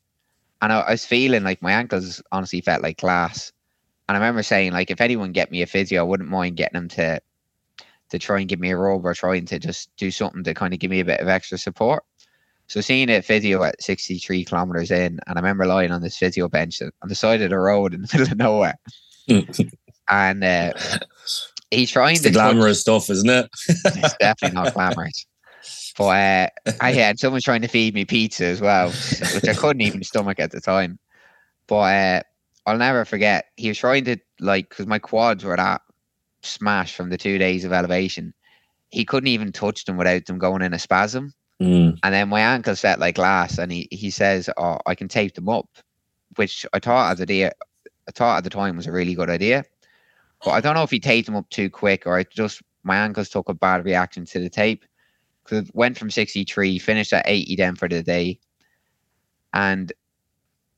And 0.63 0.71
I, 0.73 0.79
I 0.79 0.91
was 0.91 1.05
feeling 1.05 1.43
like 1.43 1.61
my 1.61 1.73
ankles 1.73 2.23
honestly 2.31 2.61
felt 2.61 2.81
like 2.81 2.97
glass. 2.97 3.51
And 4.07 4.15
I 4.15 4.19
remember 4.19 4.41
saying, 4.43 4.71
like, 4.71 4.89
if 4.89 5.01
anyone 5.01 5.31
get 5.33 5.51
me 5.51 5.61
a 5.61 5.67
physio, 5.67 5.99
I 5.99 6.03
wouldn't 6.03 6.29
mind 6.29 6.57
getting 6.57 6.79
them 6.79 6.87
to 6.89 7.19
to 8.09 8.19
try 8.19 8.39
and 8.39 8.47
give 8.47 8.59
me 8.59 8.69
a 8.69 8.77
rub 8.77 9.05
or 9.05 9.13
trying 9.13 9.45
to 9.47 9.57
just 9.59 9.89
do 9.97 10.09
something 10.11 10.43
to 10.43 10.53
kind 10.53 10.73
of 10.73 10.79
give 10.79 10.91
me 10.91 10.99
a 10.99 11.05
bit 11.05 11.19
of 11.19 11.27
extra 11.27 11.57
support. 11.57 12.03
So 12.67 12.79
seeing 12.79 13.09
a 13.09 13.21
physio 13.21 13.63
at 13.63 13.81
63 13.81 14.45
kilometers 14.45 14.91
in, 14.91 15.19
and 15.27 15.37
I 15.37 15.41
remember 15.41 15.65
lying 15.65 15.91
on 15.91 16.01
this 16.01 16.17
physio 16.17 16.47
bench 16.47 16.81
on 16.81 16.91
the 17.09 17.15
side 17.15 17.41
of 17.41 17.49
the 17.49 17.57
road 17.57 17.93
in 17.93 18.01
the 18.03 18.09
middle 18.13 18.31
of 18.31 18.37
nowhere. 18.37 18.75
and 20.09 20.43
uh, 20.43 20.73
he's 21.71 21.91
trying 21.91 22.13
It's 22.15 22.23
to 22.23 22.29
the 22.29 22.35
touch- 22.35 22.53
glamorous 22.53 22.81
stuff, 22.81 23.09
isn't 23.09 23.29
it? 23.29 23.49
it's 23.67 24.15
definitely 24.17 24.55
not 24.61 24.73
glamorous. 24.73 25.25
But 25.97 26.51
uh, 26.65 26.71
I 26.81 26.91
had 26.93 27.19
someone 27.19 27.41
trying 27.41 27.61
to 27.61 27.67
feed 27.67 27.93
me 27.93 28.05
pizza 28.05 28.45
as 28.45 28.61
well, 28.61 28.89
which 28.89 29.47
I 29.47 29.53
couldn't 29.53 29.81
even 29.81 30.03
stomach 30.03 30.39
at 30.39 30.51
the 30.51 30.61
time. 30.61 30.97
But 31.67 31.75
uh, 31.75 32.21
I'll 32.65 32.77
never 32.77 33.05
forget. 33.05 33.45
He 33.57 33.67
was 33.67 33.77
trying 33.77 34.05
to 34.05 34.17
like 34.39 34.69
because 34.69 34.87
my 34.87 34.99
quads 34.99 35.43
were 35.43 35.55
that 35.55 35.81
smashed 36.41 36.95
from 36.95 37.09
the 37.09 37.17
two 37.17 37.37
days 37.37 37.63
of 37.63 37.73
elevation. 37.73 38.33
He 38.89 39.05
couldn't 39.05 39.27
even 39.27 39.51
touch 39.51 39.85
them 39.85 39.97
without 39.97 40.25
them 40.25 40.39
going 40.39 40.61
in 40.61 40.73
a 40.73 40.79
spasm. 40.79 41.33
Mm. 41.61 41.97
And 42.03 42.13
then 42.13 42.29
my 42.29 42.41
ankles 42.41 42.81
felt 42.81 42.99
like 42.99 43.15
glass, 43.15 43.57
and 43.57 43.71
he, 43.71 43.87
he 43.91 44.09
says, 44.09 44.49
"Oh, 44.57 44.79
I 44.85 44.95
can 44.95 45.07
tape 45.07 45.35
them 45.35 45.49
up," 45.49 45.69
which 46.35 46.65
I 46.73 46.79
thought 46.79 47.11
at 47.11 47.17
the 47.17 47.25
day, 47.25 47.45
I 47.45 48.11
thought 48.13 48.37
at 48.37 48.43
the 48.43 48.49
time 48.49 48.77
was 48.77 48.87
a 48.87 48.91
really 48.91 49.13
good 49.13 49.29
idea. 49.29 49.63
But 50.43 50.51
I 50.51 50.61
don't 50.61 50.75
know 50.75 50.83
if 50.83 50.91
he 50.91 50.99
taped 50.99 51.27
them 51.27 51.35
up 51.35 51.49
too 51.49 51.69
quick, 51.69 52.05
or 52.05 52.19
it 52.19 52.31
just 52.31 52.61
my 52.83 52.97
ankles 52.97 53.29
took 53.29 53.47
a 53.47 53.53
bad 53.53 53.85
reaction 53.85 54.25
to 54.25 54.39
the 54.39 54.49
tape 54.49 54.83
because 55.43 55.67
it 55.67 55.75
went 55.75 55.97
from 55.97 56.11
sixty 56.11 56.43
three, 56.43 56.79
finished 56.79 57.13
at 57.13 57.27
eighty 57.27 57.55
then 57.55 57.75
for 57.75 57.87
the 57.89 58.03
day, 58.03 58.39
and 59.53 59.91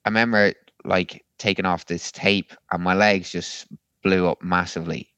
I 0.05 0.09
remember 0.09 0.53
like 0.83 1.25
taking 1.37 1.65
off 1.65 1.85
this 1.85 2.11
tape, 2.11 2.53
and 2.71 2.83
my 2.83 2.93
legs 2.93 3.31
just 3.31 3.67
blew 4.03 4.27
up 4.27 4.41
massively. 4.41 5.11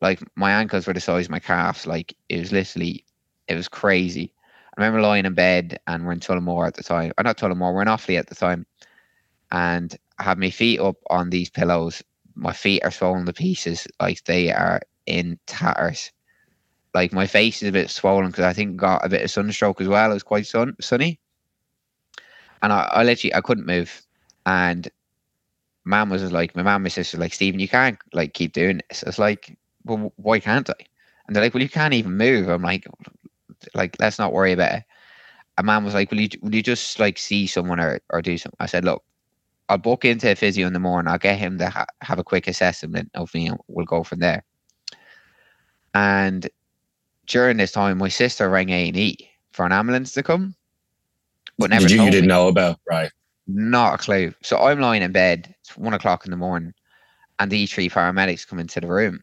Like 0.00 0.20
my 0.36 0.52
ankles 0.52 0.86
were 0.86 0.94
the 0.94 1.00
size 1.00 1.26
of 1.26 1.30
my 1.30 1.40
calves. 1.40 1.86
Like 1.86 2.14
it 2.28 2.38
was 2.38 2.52
literally, 2.52 3.04
it 3.48 3.54
was 3.54 3.68
crazy. 3.68 4.32
I 4.76 4.80
remember 4.80 5.02
lying 5.02 5.26
in 5.26 5.34
bed 5.34 5.78
and 5.86 6.06
we're 6.06 6.12
in 6.12 6.20
Tullamore 6.20 6.66
at 6.66 6.74
the 6.74 6.82
time. 6.82 7.12
I'm 7.18 7.24
not 7.24 7.36
Tullamore, 7.36 7.74
we're 7.74 7.82
in 7.82 7.88
Offaly 7.88 8.18
at 8.18 8.28
the 8.28 8.34
time. 8.34 8.66
And 9.50 9.94
I 10.18 10.22
had 10.22 10.38
my 10.38 10.50
feet 10.50 10.80
up 10.80 10.96
on 11.10 11.30
these 11.30 11.50
pillows. 11.50 12.02
My 12.34 12.52
feet 12.52 12.82
are 12.84 12.90
swollen 12.90 13.26
to 13.26 13.32
pieces. 13.32 13.86
Like 14.00 14.24
they 14.24 14.52
are 14.52 14.80
in 15.06 15.38
tatters. 15.46 16.12
Like 16.94 17.12
my 17.12 17.26
face 17.26 17.62
is 17.62 17.68
a 17.68 17.72
bit 17.72 17.90
swollen 17.90 18.30
because 18.30 18.44
I 18.44 18.52
think 18.52 18.76
got 18.76 19.04
a 19.04 19.08
bit 19.08 19.22
of 19.22 19.30
sunstroke 19.30 19.80
as 19.80 19.88
well. 19.88 20.10
It 20.10 20.14
was 20.14 20.22
quite 20.22 20.46
sun 20.46 20.74
sunny. 20.80 21.20
And 22.62 22.72
I, 22.72 22.88
I 22.92 23.04
literally 23.04 23.34
I 23.34 23.40
couldn't 23.40 23.66
move. 23.66 24.02
And 24.46 24.88
mom 25.84 26.10
was 26.10 26.30
like, 26.32 26.56
my 26.56 26.62
mom 26.62 26.76
and 26.76 26.84
my 26.84 26.88
sister 26.88 27.18
like, 27.18 27.32
Stephen, 27.32 27.60
you 27.60 27.68
can't 27.68 27.98
like 28.12 28.34
keep 28.34 28.52
doing 28.52 28.80
this. 28.88 29.02
It's 29.04 29.18
like, 29.18 29.56
well, 29.84 30.12
why 30.16 30.40
can't 30.40 30.68
I? 30.68 30.74
And 31.26 31.36
they're 31.36 31.42
like, 31.42 31.54
well, 31.54 31.62
you 31.62 31.68
can't 31.68 31.94
even 31.94 32.16
move. 32.16 32.48
I'm 32.48 32.62
like, 32.62 32.86
like 33.74 33.96
let's 34.00 34.18
not 34.18 34.32
worry 34.32 34.52
about 34.52 34.74
it. 34.74 34.84
A 35.58 35.62
man 35.62 35.84
was 35.84 35.94
like, 35.94 36.10
"Will 36.10 36.20
you 36.20 36.28
will 36.42 36.54
you 36.54 36.62
just 36.62 36.98
like 36.98 37.18
see 37.18 37.46
someone 37.46 37.80
or, 37.80 38.00
or 38.10 38.22
do 38.22 38.38
something?" 38.38 38.56
I 38.60 38.66
said, 38.66 38.84
"Look, 38.84 39.02
I'll 39.68 39.78
book 39.78 40.04
into 40.04 40.30
a 40.30 40.34
physio 40.34 40.66
in 40.66 40.72
the 40.72 40.78
morning. 40.80 41.10
I'll 41.10 41.18
get 41.18 41.38
him 41.38 41.58
to 41.58 41.68
ha- 41.68 41.86
have 42.00 42.18
a 42.18 42.24
quick 42.24 42.48
assessment 42.48 43.10
of 43.14 43.32
me, 43.34 43.48
and 43.48 43.58
we'll 43.68 43.86
go 43.86 44.02
from 44.02 44.20
there." 44.20 44.44
And 45.94 46.48
during 47.30 47.58
this 47.58 47.72
time, 47.72 47.98
my 47.98 48.10
sister 48.10 48.50
rang 48.50 48.70
A 48.70 48.88
and 48.88 48.98
E 48.98 49.30
for 49.54 49.66
an 49.66 49.72
ambulance 49.72 50.12
to 50.14 50.24
come, 50.24 50.56
but 51.58 51.70
never 51.70 51.88
Did 51.88 51.92
you, 51.92 52.00
you 52.00 52.10
didn't 52.10 52.28
know 52.28 52.48
about, 52.48 52.78
right? 52.90 53.12
Not 53.48 53.96
a 53.96 53.98
clue. 53.98 54.34
So 54.42 54.58
I'm 54.58 54.80
lying 54.80 55.02
in 55.02 55.12
bed. 55.12 55.54
It's 55.60 55.76
one 55.76 55.94
o'clock 55.94 56.26
in 56.26 56.32
the 56.32 56.38
morning, 56.38 56.74
and 57.38 57.50
these 57.50 57.72
three 57.72 57.90
paramedics 57.90 58.48
come 58.48 58.60
into 58.60 58.80
the 58.80 58.88
room, 58.88 59.22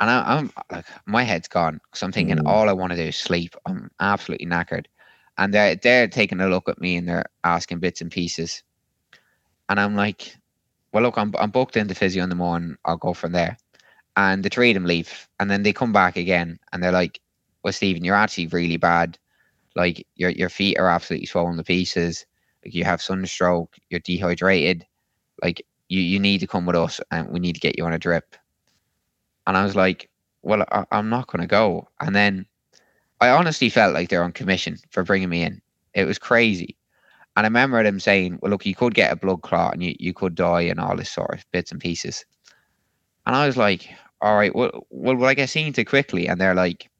and 0.00 0.10
I, 0.10 0.38
I'm 0.38 0.52
like, 0.72 0.86
my 1.06 1.24
head's 1.24 1.48
gone 1.48 1.80
because 1.90 2.02
I'm 2.02 2.12
thinking 2.12 2.38
Mm. 2.38 2.46
all 2.46 2.68
I 2.68 2.74
want 2.74 2.92
to 2.92 2.96
do 2.96 3.04
is 3.04 3.16
sleep. 3.16 3.54
I'm 3.66 3.90
absolutely 4.00 4.46
knackered, 4.46 4.86
and 5.38 5.54
they're 5.54 5.76
they're 5.76 6.08
taking 6.08 6.40
a 6.40 6.48
look 6.48 6.68
at 6.68 6.80
me 6.80 6.96
and 6.96 7.08
they're 7.08 7.26
asking 7.44 7.80
bits 7.80 8.00
and 8.02 8.10
pieces, 8.12 8.62
and 9.68 9.80
I'm 9.80 9.96
like, 9.96 10.36
well, 10.92 11.04
look, 11.04 11.18
I'm 11.18 11.34
I'm 11.38 11.50
booked 11.52 11.76
into 11.78 11.94
physio 11.96 12.24
in 12.24 12.30
the 12.30 12.36
morning. 12.36 12.76
I'll 12.84 12.98
go 12.98 13.14
from 13.14 13.32
there, 13.32 13.56
and 14.16 14.44
the 14.44 14.48
three 14.48 14.70
of 14.70 14.74
them 14.74 14.84
leave, 14.84 15.28
and 15.40 15.50
then 15.50 15.62
they 15.62 15.72
come 15.72 15.92
back 15.92 16.16
again, 16.16 16.58
and 16.72 16.82
they're 16.82 16.92
like, 16.92 17.20
well, 17.62 17.72
Stephen, 17.72 18.04
you're 18.04 18.14
actually 18.14 18.46
really 18.48 18.76
bad. 18.76 19.18
Like 19.76 20.06
your 20.14 20.30
your 20.30 20.48
feet 20.48 20.78
are 20.78 20.88
absolutely 20.88 21.26
swollen 21.26 21.56
to 21.56 21.64
pieces 21.64 22.26
like 22.64 22.74
you 22.74 22.84
have 22.84 23.02
sunstroke, 23.02 23.76
you're 23.90 24.00
dehydrated, 24.00 24.86
like 25.42 25.64
you, 25.88 26.00
you 26.00 26.18
need 26.18 26.38
to 26.38 26.46
come 26.46 26.66
with 26.66 26.76
us 26.76 27.00
and 27.10 27.28
we 27.28 27.40
need 27.40 27.54
to 27.54 27.60
get 27.60 27.76
you 27.76 27.84
on 27.84 27.92
a 27.92 27.98
drip. 27.98 28.34
And 29.46 29.56
I 29.56 29.64
was 29.64 29.76
like, 29.76 30.08
well, 30.42 30.64
I, 30.72 30.84
I'm 30.90 31.10
not 31.10 31.26
going 31.26 31.42
to 31.42 31.46
go. 31.46 31.88
And 32.00 32.16
then 32.16 32.46
I 33.20 33.28
honestly 33.28 33.68
felt 33.68 33.94
like 33.94 34.08
they're 34.08 34.24
on 34.24 34.32
commission 34.32 34.78
for 34.90 35.04
bringing 35.04 35.28
me 35.28 35.42
in. 35.42 35.60
It 35.94 36.06
was 36.06 36.18
crazy. 36.18 36.76
And 37.36 37.44
I 37.44 37.48
remember 37.48 37.82
them 37.82 38.00
saying, 38.00 38.38
well, 38.40 38.50
look, 38.50 38.64
you 38.64 38.74
could 38.74 38.94
get 38.94 39.12
a 39.12 39.16
blood 39.16 39.42
clot 39.42 39.74
and 39.74 39.82
you, 39.82 39.94
you 39.98 40.14
could 40.14 40.34
die 40.34 40.62
and 40.62 40.80
all 40.80 40.96
this 40.96 41.10
sort 41.10 41.34
of 41.34 41.44
bits 41.52 41.72
and 41.72 41.80
pieces. 41.80 42.24
And 43.26 43.34
I 43.34 43.46
was 43.46 43.56
like, 43.56 43.88
all 44.20 44.36
right, 44.36 44.54
well, 44.54 44.86
well, 44.90 45.16
will 45.16 45.26
I 45.26 45.34
get 45.34 45.50
seen 45.50 45.72
to 45.74 45.84
quickly? 45.84 46.28
And 46.28 46.40
they're 46.40 46.54
like, 46.54 46.90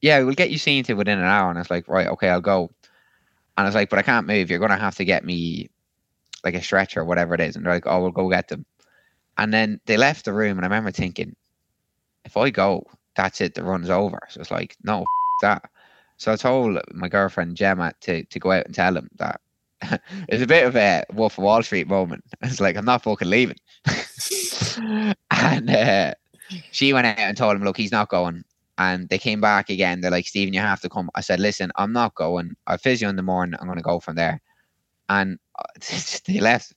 yeah, 0.00 0.20
we'll 0.20 0.34
get 0.34 0.50
you 0.50 0.58
seen 0.58 0.84
to 0.84 0.94
within 0.94 1.18
an 1.18 1.24
hour. 1.24 1.48
And 1.48 1.58
I 1.58 1.60
was 1.60 1.70
like, 1.70 1.88
right, 1.88 2.08
okay, 2.08 2.28
I'll 2.28 2.40
go. 2.40 2.70
And 3.56 3.64
I 3.64 3.68
was 3.68 3.74
like, 3.74 3.90
but 3.90 3.98
I 3.98 4.02
can't 4.02 4.26
move. 4.26 4.50
You're 4.50 4.58
going 4.58 4.70
to 4.70 4.76
have 4.76 4.96
to 4.96 5.04
get 5.04 5.24
me 5.24 5.70
like 6.44 6.54
a 6.54 6.62
stretcher 6.62 7.00
or 7.00 7.04
whatever 7.04 7.34
it 7.34 7.40
is. 7.40 7.56
And 7.56 7.64
they're 7.64 7.74
like, 7.74 7.86
oh, 7.86 8.00
we'll 8.00 8.10
go 8.10 8.28
get 8.28 8.48
them. 8.48 8.66
And 9.38 9.52
then 9.52 9.80
they 9.86 9.96
left 9.96 10.24
the 10.24 10.32
room. 10.32 10.58
And 10.58 10.64
I 10.64 10.68
remember 10.68 10.90
thinking, 10.90 11.34
if 12.24 12.36
I 12.36 12.50
go, 12.50 12.86
that's 13.16 13.40
it. 13.40 13.54
The 13.54 13.64
run's 13.64 13.90
over. 13.90 14.20
So 14.28 14.40
it's 14.40 14.50
like, 14.50 14.76
no, 14.82 15.00
f- 15.00 15.06
that. 15.42 15.70
So 16.18 16.32
I 16.32 16.36
told 16.36 16.78
my 16.92 17.08
girlfriend 17.08 17.56
Gemma 17.56 17.92
to, 18.02 18.24
to 18.24 18.38
go 18.38 18.52
out 18.52 18.66
and 18.66 18.74
tell 18.74 18.96
him 18.96 19.08
that 19.16 19.40
it's 20.28 20.42
a 20.42 20.46
bit 20.46 20.66
of 20.66 20.76
a 20.76 21.04
Wolf 21.12 21.36
of 21.38 21.44
Wall 21.44 21.62
Street 21.62 21.88
moment. 21.88 22.24
It's 22.42 22.60
like, 22.60 22.76
I'm 22.76 22.84
not 22.84 23.02
fucking 23.02 23.28
leaving. 23.28 23.56
And 25.36 25.70
uh, 25.70 26.14
she 26.70 26.92
went 26.92 27.06
out 27.06 27.18
and 27.18 27.36
told 27.36 27.56
him, 27.56 27.64
look, 27.64 27.76
he's 27.76 27.92
not 27.92 28.08
going. 28.08 28.44
And 28.78 29.08
they 29.08 29.18
came 29.18 29.40
back 29.40 29.70
again. 29.70 30.00
They're 30.00 30.10
like, 30.10 30.26
Stephen, 30.26 30.52
you 30.52 30.60
have 30.60 30.80
to 30.82 30.88
come. 30.88 31.10
I 31.14 31.22
said, 31.22 31.40
listen, 31.40 31.70
I'm 31.76 31.92
not 31.92 32.14
going. 32.14 32.54
I'll 32.66 32.78
physio 32.78 33.08
in 33.08 33.16
the 33.16 33.22
morning. 33.22 33.58
I'm 33.58 33.66
going 33.66 33.78
to 33.78 33.82
go 33.82 34.00
from 34.00 34.16
there. 34.16 34.40
And 35.08 35.38
uh, 35.58 35.64
they 36.26 36.40
left, 36.40 36.74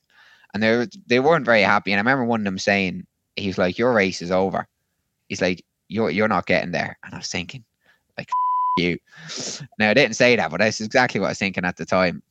and 0.54 0.62
they 0.62 0.86
they 1.06 1.20
weren't 1.20 1.44
very 1.44 1.62
happy. 1.62 1.92
And 1.92 1.98
I 1.98 2.00
remember 2.00 2.24
one 2.24 2.40
of 2.40 2.44
them 2.44 2.58
saying, 2.58 3.06
he's 3.36 3.58
like, 3.58 3.78
your 3.78 3.92
race 3.92 4.22
is 4.22 4.30
over. 4.30 4.66
He's 5.28 5.42
like, 5.42 5.64
you're 5.88 6.10
you're 6.10 6.28
not 6.28 6.46
getting 6.46 6.70
there. 6.70 6.98
And 7.04 7.14
I 7.14 7.18
was 7.18 7.28
thinking, 7.28 7.64
like, 8.16 8.30
you. 8.78 8.98
Now 9.78 9.90
I 9.90 9.94
didn't 9.94 10.16
say 10.16 10.36
that, 10.36 10.50
but 10.50 10.60
that's 10.60 10.80
exactly 10.80 11.20
what 11.20 11.26
I 11.26 11.30
was 11.30 11.38
thinking 11.38 11.64
at 11.64 11.76
the 11.76 11.84
time. 11.84 12.22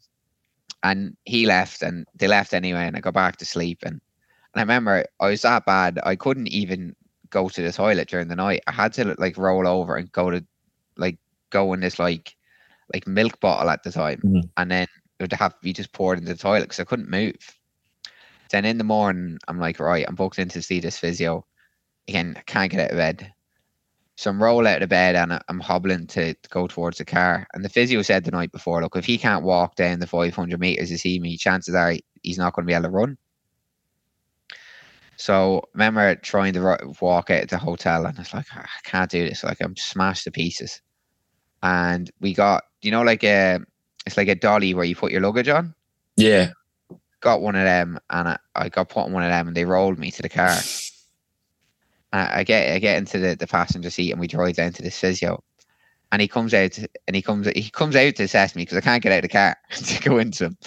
And 0.82 1.16
he 1.26 1.46
left, 1.46 1.84
and 1.84 2.08
they 2.16 2.28
left 2.28 2.54
anyway. 2.54 2.88
And 2.88 2.96
I 2.96 3.02
go 3.02 3.12
back 3.12 3.38
to 3.38 3.46
sleep, 3.46 3.80
and 3.84 4.02
I 4.60 4.64
remember 4.64 5.06
I 5.20 5.30
was 5.30 5.42
that 5.44 5.66
bad. 5.66 6.00
I 6.04 6.16
couldn't 6.16 6.48
even 6.48 6.96
go 7.30 7.50
to 7.50 7.62
the 7.62 7.72
toilet 7.72 8.10
during 8.10 8.28
the 8.28 8.36
night. 8.36 8.62
I 8.68 8.72
had 8.72 8.94
to 8.94 9.16
like 9.18 9.38
roll 9.38 9.68
over 9.68 9.96
and 9.96 10.12
go 10.12 10.30
to 10.32 10.46
like 10.98 11.18
go 11.52 11.74
in 11.74 11.80
this 11.82 12.00
like 12.00 12.36
like 12.94 13.08
milk 13.08 13.40
bottle 13.40 13.70
at 13.70 13.84
the 13.84 13.92
time, 13.92 14.22
Mhm. 14.26 14.50
and 14.58 14.72
then 14.72 14.88
it 15.20 15.24
would 15.24 15.34
have 15.34 15.54
to 15.54 15.60
be 15.64 15.74
just 15.74 15.94
poured 15.94 16.20
into 16.20 16.34
the 16.34 16.40
toilet 16.40 16.64
because 16.64 16.80
I 16.80 16.86
couldn't 16.86 17.10
move. 17.10 17.36
Then 18.52 18.66
in 18.66 18.78
the 18.78 18.84
morning, 18.84 19.38
I'm 19.48 19.60
like, 19.60 19.80
right, 19.80 20.06
I'm 20.08 20.16
booked 20.16 20.40
in 20.40 20.50
to 20.50 20.62
see 20.62 20.80
this 20.80 20.98
physio. 20.98 21.46
Again, 22.08 22.36
I 22.38 22.42
can't 22.42 22.72
get 22.72 22.80
out 22.82 22.92
of 22.92 22.98
bed. 22.98 23.34
So 24.18 24.30
I'm 24.32 24.42
roll 24.44 24.68
out 24.68 24.82
of 24.82 24.90
bed 24.90 25.16
and 25.16 25.40
I'm 25.48 25.60
hobbling 25.62 26.08
to, 26.08 26.34
to 26.34 26.50
go 26.50 26.68
towards 26.68 26.98
the 26.98 27.06
car. 27.06 27.48
And 27.54 27.64
the 27.64 27.70
physio 27.70 28.02
said 28.02 28.26
the 28.26 28.32
night 28.32 28.52
before, 28.52 28.82
look, 28.82 28.96
if 28.98 29.06
he 29.06 29.18
can't 29.18 29.46
walk 29.46 29.76
down 29.76 30.00
the 30.00 30.08
500 30.08 30.60
meters 30.60 30.90
to 30.90 30.98
see 30.98 31.20
me, 31.20 31.38
chances 31.38 31.76
are 31.76 31.96
he's 32.24 32.38
not 32.38 32.54
going 32.54 32.66
to 32.66 32.68
be 32.68 32.74
able 32.74 32.84
to 32.84 32.90
run. 32.90 33.18
So 35.20 35.58
I 35.58 35.68
remember 35.74 36.16
trying 36.16 36.54
to 36.54 36.78
walk 37.02 37.30
out 37.30 37.44
of 37.44 37.50
the 37.50 37.58
hotel 37.58 38.06
and 38.06 38.18
it's 38.18 38.34
like, 38.34 38.46
"Ah, 38.54 38.62
I 38.64 38.90
can't 38.90 39.12
do 39.12 39.28
this. 39.28 39.44
Like 39.44 39.58
I'm 39.60 39.76
smashed 39.76 40.24
to 40.24 40.32
pieces. 40.32 40.82
And 41.62 42.10
we 42.22 42.34
got, 42.34 42.64
you 42.82 42.90
know, 42.90 43.02
like 43.02 43.26
a, 43.26 43.60
it's 44.06 44.16
like 44.16 44.30
a 44.30 44.36
dolly 44.36 44.74
where 44.74 44.86
you 44.86 44.96
put 44.96 45.12
your 45.12 45.20
luggage 45.20 45.50
on. 45.50 45.76
Yeah. 46.16 46.52
Got 47.20 47.42
one 47.42 47.58
of 47.58 47.66
them 47.66 48.00
and 48.10 48.30
I, 48.30 48.38
I 48.56 48.70
got 48.70 48.88
put 48.88 49.08
in 49.08 49.14
one 49.14 49.24
of 49.24 49.30
them 49.30 49.50
and 49.50 49.58
they 49.58 49.66
rolled 49.66 50.00
me 50.00 50.10
to 50.10 50.22
the 50.22 50.30
car. 50.30 50.58
I, 52.14 52.40
I 52.40 52.44
get 52.46 52.74
I 52.74 52.80
get 52.80 52.98
into 52.98 53.20
the, 53.20 53.36
the 53.36 53.46
passenger 53.46 53.90
seat 53.90 54.12
and 54.12 54.22
we 54.22 54.28
drive 54.28 54.56
down 54.56 54.72
to 54.72 54.82
this 54.82 54.98
physio. 54.98 55.44
And 56.14 56.22
he 56.22 56.30
comes 56.30 56.54
out 56.54 56.80
and 57.08 57.16
he 57.16 57.22
comes 57.22 57.46
he 57.48 57.70
comes 57.70 57.98
out 57.98 58.16
to 58.16 58.24
assess 58.24 58.56
me 58.56 58.62
because 58.62 58.78
I 58.78 58.82
can't 58.82 59.04
get 59.04 59.12
out 59.12 59.18
of 59.18 59.24
the 59.24 59.28
car 59.28 59.58
to 59.72 60.02
go 60.02 60.18
into 60.18 60.46
him. 60.46 60.58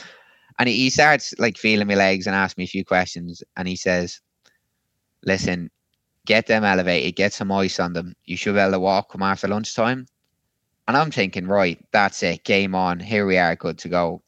And 0.58 0.68
he, 0.68 0.76
he 0.76 0.90
starts 0.90 1.32
like 1.38 1.56
feeling 1.56 1.88
my 1.88 1.94
legs 1.94 2.26
and 2.26 2.36
asks 2.36 2.58
me 2.58 2.64
a 2.64 2.66
few 2.68 2.84
questions. 2.84 3.42
And 3.56 3.66
he 3.66 3.76
says, 3.76 4.20
Listen, 5.24 5.70
get 6.26 6.46
them 6.46 6.64
elevated, 6.64 7.16
get 7.16 7.32
some 7.32 7.52
ice 7.52 7.78
on 7.80 7.92
them. 7.92 8.14
You 8.24 8.36
should 8.36 8.54
be 8.54 8.60
able 8.60 8.72
to 8.72 8.80
walk 8.80 9.10
come 9.10 9.22
after 9.22 9.48
lunchtime. 9.48 10.06
And 10.88 10.96
I'm 10.96 11.10
thinking, 11.10 11.46
right, 11.46 11.78
that's 11.92 12.22
it, 12.22 12.44
game 12.44 12.74
on. 12.74 12.98
Here 12.98 13.26
we 13.26 13.38
are, 13.38 13.54
good 13.54 13.78
to 13.78 13.88
go. 13.88 14.22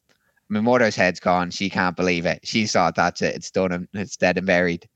My 0.49 0.61
mother's 0.61 0.95
head's 0.95 1.21
gone. 1.21 1.51
She 1.51 1.69
can't 1.69 1.97
believe 1.97 2.27
it. 2.27 2.41
She 2.45 2.67
thought 2.67 2.95
that's 2.95 3.23
it. 3.23 3.35
It's 3.35 3.51
done 3.51 3.73
and 3.73 3.89
it's 3.95 4.17
dead 4.17 4.39
and 4.39 4.47
buried. 4.47 4.89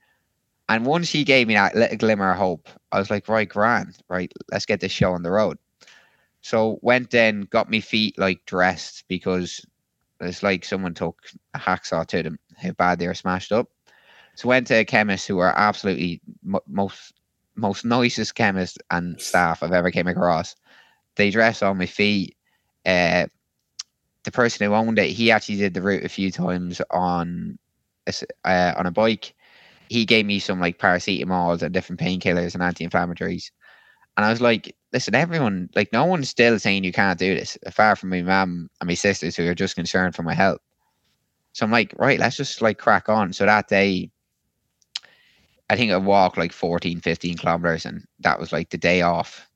And 0.69 0.85
once 0.85 1.09
she 1.09 1.25
gave 1.25 1.49
me 1.49 1.55
that 1.55 1.75
little 1.75 1.97
glimmer 1.97 2.31
of 2.31 2.37
hope, 2.37 2.69
I 2.93 2.99
was 2.99 3.11
like, 3.11 3.29
right, 3.29 3.49
grand, 3.49 3.97
right, 4.09 4.31
let's 4.53 4.67
get 4.67 4.81
this 4.81 4.93
show 4.93 5.13
on 5.13 5.23
the 5.23 5.31
road. 5.31 5.59
So 6.43 6.79
went 6.83 7.15
in, 7.15 7.49
got 7.51 7.71
me 7.71 7.81
feet 7.81 8.19
like 8.19 8.45
dressed 8.45 9.05
because 9.09 9.65
it's 10.21 10.43
like 10.43 10.65
someone 10.65 10.95
took 10.95 11.19
a 11.55 11.59
hacksaw 11.59 12.07
to 12.07 12.23
them, 12.23 12.39
how 12.57 12.73
bad 12.73 12.99
they 12.99 13.07
were 13.07 13.15
smashed 13.15 13.51
up. 13.51 13.69
So 14.39 14.47
went 14.47 14.69
to 14.69 14.75
a 14.77 14.85
chemist 14.85 15.27
who 15.27 15.35
were 15.35 15.53
absolutely 15.59 16.21
mo- 16.45 16.63
most 16.69 17.13
most 17.57 17.85
nicest 17.85 18.37
chemist 18.37 18.79
and 18.89 19.21
staff 19.21 19.65
I've 19.65 19.73
ever 19.73 19.91
came 19.91 20.07
across. 20.07 20.55
They 21.17 21.31
dressed 21.31 21.65
on 21.65 21.77
my 21.77 21.87
feet. 21.87 22.37
Uh, 22.87 23.27
the 24.23 24.31
person 24.31 24.65
who 24.65 24.75
owned 24.75 24.97
it, 25.01 25.11
he 25.11 25.33
actually 25.33 25.57
did 25.57 25.75
the 25.75 25.83
route 25.83 26.05
a 26.05 26.09
few 26.09 26.31
times 26.31 26.81
on 26.93 27.59
a 28.07 28.13
uh, 28.45 28.75
on 28.77 28.87
a 28.87 28.93
bike. 28.93 29.35
He 29.89 30.05
gave 30.05 30.25
me 30.25 30.39
some 30.39 30.61
like 30.61 30.79
paracetamols 30.79 31.63
and 31.63 31.75
different 31.75 32.01
painkillers 32.01 32.55
and 32.55 32.63
anti-inflammatories. 32.63 33.51
And 34.17 34.25
I 34.25 34.31
was 34.31 34.41
like, 34.41 34.77
listen, 34.93 35.17
everyone, 35.17 35.69
like 35.75 35.93
no 35.93 36.05
one's 36.05 36.29
still 36.29 36.61
saying 36.61 36.85
you 36.85 36.93
can't 36.93 37.19
do 37.19 37.35
this, 37.35 37.59
far 37.73 37.97
from 37.97 38.11
my 38.11 38.23
mum 38.23 38.71
and 38.81 38.87
my 38.87 38.95
sisters 38.95 39.35
who 39.35 39.49
are 39.49 39.55
just 39.57 39.75
concerned 39.75 40.15
for 40.15 40.23
my 40.23 40.35
health. 40.35 40.61
So 41.55 41.67
I'm 41.67 41.73
like, 41.73 41.93
right, 41.99 42.21
let's 42.21 42.37
just 42.37 42.63
like 42.63 42.79
crack 42.79 43.09
on. 43.09 43.33
So 43.33 43.45
that 43.45 43.67
day, 43.67 44.13
I 45.71 45.77
think 45.77 45.93
I 45.93 45.97
walked 45.97 46.39
like 46.39 46.53
14, 46.53 47.01
15 47.01 47.37
kilometers, 47.39 47.85
and 47.85 48.07
that 48.21 48.41
was 48.41 48.53
like 48.53 48.71
the 48.71 48.79
day 48.79 49.03
off. 49.03 49.49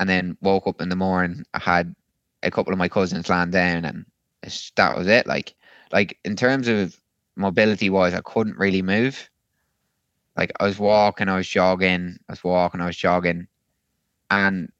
And 0.00 0.08
then 0.08 0.36
woke 0.40 0.66
up 0.66 0.80
in 0.80 0.88
the 0.88 0.96
morning. 0.96 1.44
I 1.54 1.58
had 1.58 1.94
a 2.42 2.50
couple 2.50 2.72
of 2.72 2.78
my 2.78 2.88
cousins 2.88 3.28
land 3.28 3.52
down, 3.52 3.84
and 3.84 4.06
that 4.76 4.96
was 4.96 5.06
it. 5.08 5.26
Like, 5.26 5.54
like 5.92 6.18
in 6.24 6.36
terms 6.36 6.68
of 6.68 6.98
mobility 7.36 7.90
wise, 7.90 8.14
I 8.14 8.20
couldn't 8.20 8.58
really 8.58 8.82
move. 8.82 9.28
Like 10.36 10.52
I 10.60 10.66
was 10.66 10.78
walking, 10.78 11.28
I 11.28 11.36
was 11.36 11.48
jogging, 11.48 12.16
I 12.28 12.32
was 12.32 12.44
walking, 12.44 12.80
I 12.80 12.86
was 12.86 12.96
jogging, 12.96 13.48
and 14.30 14.70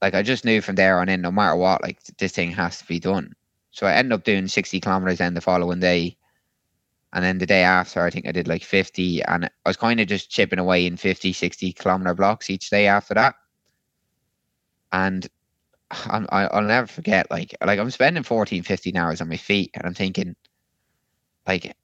like 0.00 0.14
I 0.14 0.22
just 0.22 0.44
knew 0.44 0.60
from 0.60 0.76
there 0.76 1.00
on 1.00 1.08
in, 1.08 1.22
no 1.22 1.32
matter 1.32 1.56
what, 1.56 1.82
like 1.82 2.00
this 2.18 2.32
thing 2.32 2.52
has 2.52 2.78
to 2.78 2.86
be 2.86 3.00
done. 3.00 3.34
So 3.72 3.86
I 3.86 3.94
ended 3.94 4.12
up 4.12 4.24
doing 4.24 4.46
60 4.46 4.80
kilometers 4.80 5.18
then 5.18 5.34
the 5.34 5.40
following 5.40 5.80
day. 5.80 6.16
And 7.12 7.24
then 7.24 7.38
the 7.38 7.46
day 7.46 7.62
after, 7.62 8.02
I 8.02 8.10
think 8.10 8.26
I 8.26 8.32
did 8.32 8.48
like 8.48 8.62
50. 8.62 9.22
And 9.22 9.46
I 9.46 9.50
was 9.64 9.76
kind 9.76 10.00
of 10.00 10.08
just 10.08 10.30
chipping 10.30 10.58
away 10.58 10.86
in 10.86 10.96
50, 10.96 11.32
60 11.32 11.72
kilometer 11.72 12.14
blocks 12.14 12.50
each 12.50 12.68
day 12.70 12.86
after 12.86 13.14
that. 13.14 13.34
And 14.92 15.26
I'm, 15.90 16.26
I'll 16.30 16.62
never 16.62 16.86
forget, 16.86 17.30
like, 17.30 17.56
like 17.64 17.78
I'm 17.78 17.90
spending 17.90 18.22
14, 18.22 18.62
15 18.62 18.96
hours 18.96 19.20
on 19.20 19.28
my 19.28 19.36
feet. 19.36 19.70
And 19.74 19.86
I'm 19.86 19.94
thinking, 19.94 20.34
like, 21.46 21.74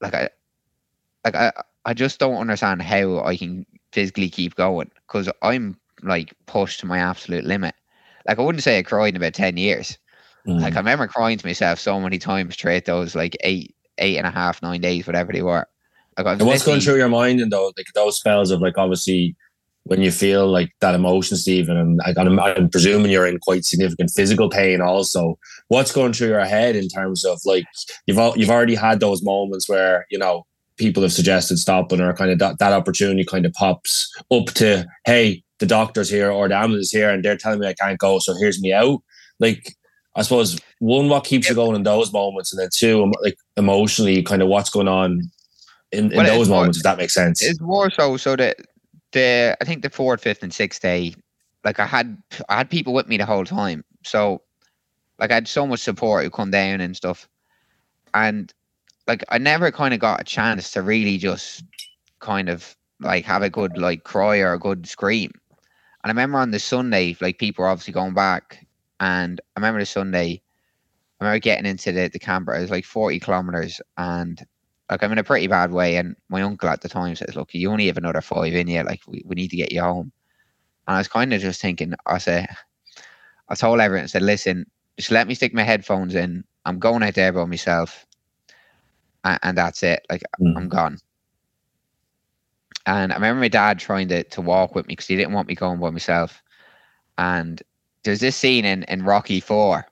like 0.00 0.14
I, 0.14 0.28
like 1.24 1.36
I, 1.36 1.52
I 1.84 1.94
just 1.94 2.18
don't 2.18 2.36
understand 2.36 2.82
how 2.82 3.20
I 3.20 3.36
can 3.36 3.64
physically 3.92 4.28
keep 4.28 4.56
going 4.56 4.90
because 5.06 5.30
I'm 5.42 5.78
like 6.02 6.34
pushed 6.46 6.80
to 6.80 6.86
my 6.86 6.98
absolute 6.98 7.44
limit. 7.44 7.74
Like 8.26 8.38
I 8.38 8.42
wouldn't 8.42 8.64
say 8.64 8.78
I 8.78 8.82
cried 8.82 9.10
in 9.10 9.16
about 9.16 9.34
10 9.34 9.56
years. 9.56 9.96
Mm. 10.46 10.60
Like 10.60 10.74
I 10.74 10.78
remember 10.78 11.06
crying 11.06 11.38
to 11.38 11.46
myself 11.46 11.78
so 11.78 12.00
many 12.00 12.18
times 12.18 12.54
straight 12.54 12.84
those 12.84 13.14
like 13.14 13.36
eight, 13.40 13.75
eight 13.98 14.18
and 14.18 14.26
a 14.26 14.30
half, 14.30 14.62
nine 14.62 14.80
days, 14.80 15.06
whatever 15.06 15.32
they 15.32 15.42
were. 15.42 15.66
I 16.16 16.22
And 16.22 16.42
what's 16.42 16.64
going 16.64 16.80
through 16.80 16.96
your 16.96 17.08
mind 17.08 17.40
in 17.40 17.50
those 17.50 17.72
like 17.76 17.86
those 17.94 18.16
spells 18.16 18.50
of 18.50 18.60
like 18.60 18.78
obviously 18.78 19.36
when 19.84 20.02
you 20.02 20.10
feel 20.10 20.48
like 20.48 20.72
that 20.80 20.96
emotion, 20.96 21.36
Stephen, 21.36 21.76
and 21.76 22.00
I, 22.04 22.12
I'm, 22.18 22.40
I'm 22.40 22.68
presuming 22.68 23.12
you're 23.12 23.26
in 23.26 23.38
quite 23.38 23.64
significant 23.64 24.10
physical 24.10 24.50
pain 24.50 24.80
also. 24.80 25.38
What's 25.68 25.92
going 25.92 26.12
through 26.12 26.28
your 26.28 26.44
head 26.44 26.74
in 26.74 26.88
terms 26.88 27.24
of 27.24 27.40
like 27.44 27.64
you've 28.06 28.18
you've 28.36 28.50
already 28.50 28.74
had 28.74 29.00
those 29.00 29.22
moments 29.22 29.68
where 29.68 30.06
you 30.10 30.18
know 30.18 30.44
people 30.76 31.02
have 31.02 31.12
suggested 31.12 31.58
stopping 31.58 32.00
or 32.00 32.14
kind 32.14 32.30
of 32.30 32.38
that, 32.38 32.58
that 32.58 32.72
opportunity 32.72 33.24
kind 33.24 33.46
of 33.46 33.52
pops 33.52 34.12
up 34.30 34.46
to 34.46 34.86
hey 35.04 35.42
the 35.58 35.66
doctor's 35.66 36.10
here 36.10 36.30
or 36.30 36.48
the 36.48 36.56
ambulance 36.56 36.86
is 36.86 36.92
here 36.92 37.10
and 37.10 37.24
they're 37.24 37.36
telling 37.36 37.60
me 37.60 37.66
I 37.66 37.72
can't 37.72 37.98
go 37.98 38.18
so 38.18 38.34
here's 38.38 38.60
me 38.60 38.72
out 38.72 39.02
like 39.40 39.74
I 40.16 40.22
suppose 40.22 40.58
one 40.78 41.08
what 41.08 41.24
keeps 41.24 41.48
you 41.48 41.54
going 41.54 41.76
in 41.76 41.82
those 41.82 42.12
moments 42.12 42.52
and 42.52 42.60
then 42.60 42.70
two 42.72 43.12
like 43.22 43.38
emotionally 43.56 44.22
kind 44.22 44.42
of 44.42 44.48
what's 44.48 44.70
going 44.70 44.88
on 44.88 45.30
in, 45.92 46.10
in 46.10 46.16
Well, 46.16 46.26
those 46.26 46.48
more- 46.48 46.60
moments 46.60 46.78
if 46.78 46.82
that 46.84 46.98
makes 46.98 47.14
sense 47.14 47.42
It's 47.42 47.60
more 47.60 47.90
so 47.90 48.16
so 48.16 48.34
that 48.36 48.56
the 49.12 49.56
I 49.60 49.64
think 49.64 49.82
the 49.82 49.90
fourth, 49.90 50.22
fifth, 50.22 50.42
and 50.42 50.52
sixth 50.52 50.82
day, 50.82 51.14
like 51.64 51.78
I 51.78 51.86
had 51.86 52.16
I 52.48 52.56
had 52.56 52.68
people 52.70 52.92
with 52.92 53.08
me 53.08 53.16
the 53.16 53.26
whole 53.26 53.44
time. 53.44 53.84
So 54.04 54.42
like 55.18 55.30
I 55.30 55.34
had 55.34 55.48
so 55.48 55.66
much 55.66 55.80
support 55.80 56.24
who 56.24 56.30
come 56.30 56.50
down 56.50 56.80
and 56.80 56.96
stuff. 56.96 57.28
And 58.14 58.52
like 59.06 59.24
I 59.28 59.38
never 59.38 59.70
kind 59.70 59.94
of 59.94 60.00
got 60.00 60.20
a 60.20 60.24
chance 60.24 60.72
to 60.72 60.82
really 60.82 61.18
just 61.18 61.64
kind 62.18 62.48
of 62.48 62.76
like 63.00 63.24
have 63.24 63.42
a 63.42 63.50
good 63.50 63.78
like 63.78 64.04
cry 64.04 64.38
or 64.38 64.52
a 64.54 64.58
good 64.58 64.86
scream. 64.86 65.30
And 66.02 66.10
I 66.10 66.10
remember 66.10 66.38
on 66.38 66.50
the 66.50 66.58
Sunday, 66.58 67.16
like 67.20 67.38
people 67.38 67.62
were 67.62 67.68
obviously 67.68 67.92
going 67.92 68.14
back. 68.14 68.65
And 69.00 69.40
I 69.56 69.60
remember 69.60 69.80
the 69.80 69.86
Sunday, 69.86 70.42
I 71.20 71.24
remember 71.24 71.40
getting 71.40 71.66
into 71.66 71.92
the, 71.92 72.08
the 72.08 72.18
camper. 72.18 72.54
It 72.54 72.62
was 72.62 72.70
like 72.70 72.84
40 72.84 73.20
kilometers 73.20 73.80
and 73.96 74.44
like 74.90 75.02
I'm 75.02 75.12
in 75.12 75.18
a 75.18 75.24
pretty 75.24 75.48
bad 75.48 75.72
way. 75.72 75.96
And 75.96 76.16
my 76.28 76.42
uncle 76.42 76.68
at 76.68 76.80
the 76.82 76.88
time 76.88 77.14
says, 77.16 77.36
Look, 77.36 77.54
you 77.54 77.70
only 77.70 77.86
have 77.88 77.98
another 77.98 78.20
five 78.22 78.54
in 78.54 78.68
you, 78.68 78.82
like 78.82 79.02
we, 79.06 79.22
we 79.26 79.34
need 79.36 79.50
to 79.50 79.56
get 79.56 79.72
you 79.72 79.82
home. 79.82 80.12
And 80.86 80.96
I 80.96 80.98
was 80.98 81.08
kind 81.08 81.32
of 81.32 81.40
just 81.40 81.60
thinking, 81.60 81.94
I 82.06 82.18
said 82.18 82.48
I 83.48 83.54
told 83.54 83.80
everyone, 83.80 84.04
I 84.04 84.06
said, 84.08 84.22
listen, 84.22 84.66
just 84.98 85.10
let 85.10 85.26
me 85.28 85.34
stick 85.34 85.54
my 85.54 85.62
headphones 85.62 86.14
in. 86.14 86.44
I'm 86.64 86.78
going 86.78 87.02
out 87.02 87.14
there 87.14 87.32
by 87.32 87.44
myself. 87.44 88.06
And, 89.24 89.38
and 89.42 89.58
that's 89.58 89.82
it. 89.82 90.04
Like 90.10 90.22
Mm. 90.40 90.56
I'm 90.56 90.68
gone. 90.68 90.98
And 92.86 93.12
I 93.12 93.16
remember 93.16 93.40
my 93.40 93.48
dad 93.48 93.78
trying 93.78 94.08
to, 94.08 94.24
to 94.24 94.40
walk 94.40 94.74
with 94.74 94.86
me 94.86 94.92
because 94.92 95.06
he 95.06 95.16
didn't 95.16 95.32
want 95.34 95.48
me 95.48 95.54
going 95.54 95.80
by 95.80 95.90
myself. 95.90 96.42
And 97.18 97.62
there's 98.06 98.20
this 98.20 98.36
scene 98.36 98.64
in, 98.64 98.84
in 98.84 99.04
Rocky 99.04 99.40
Four 99.40 99.86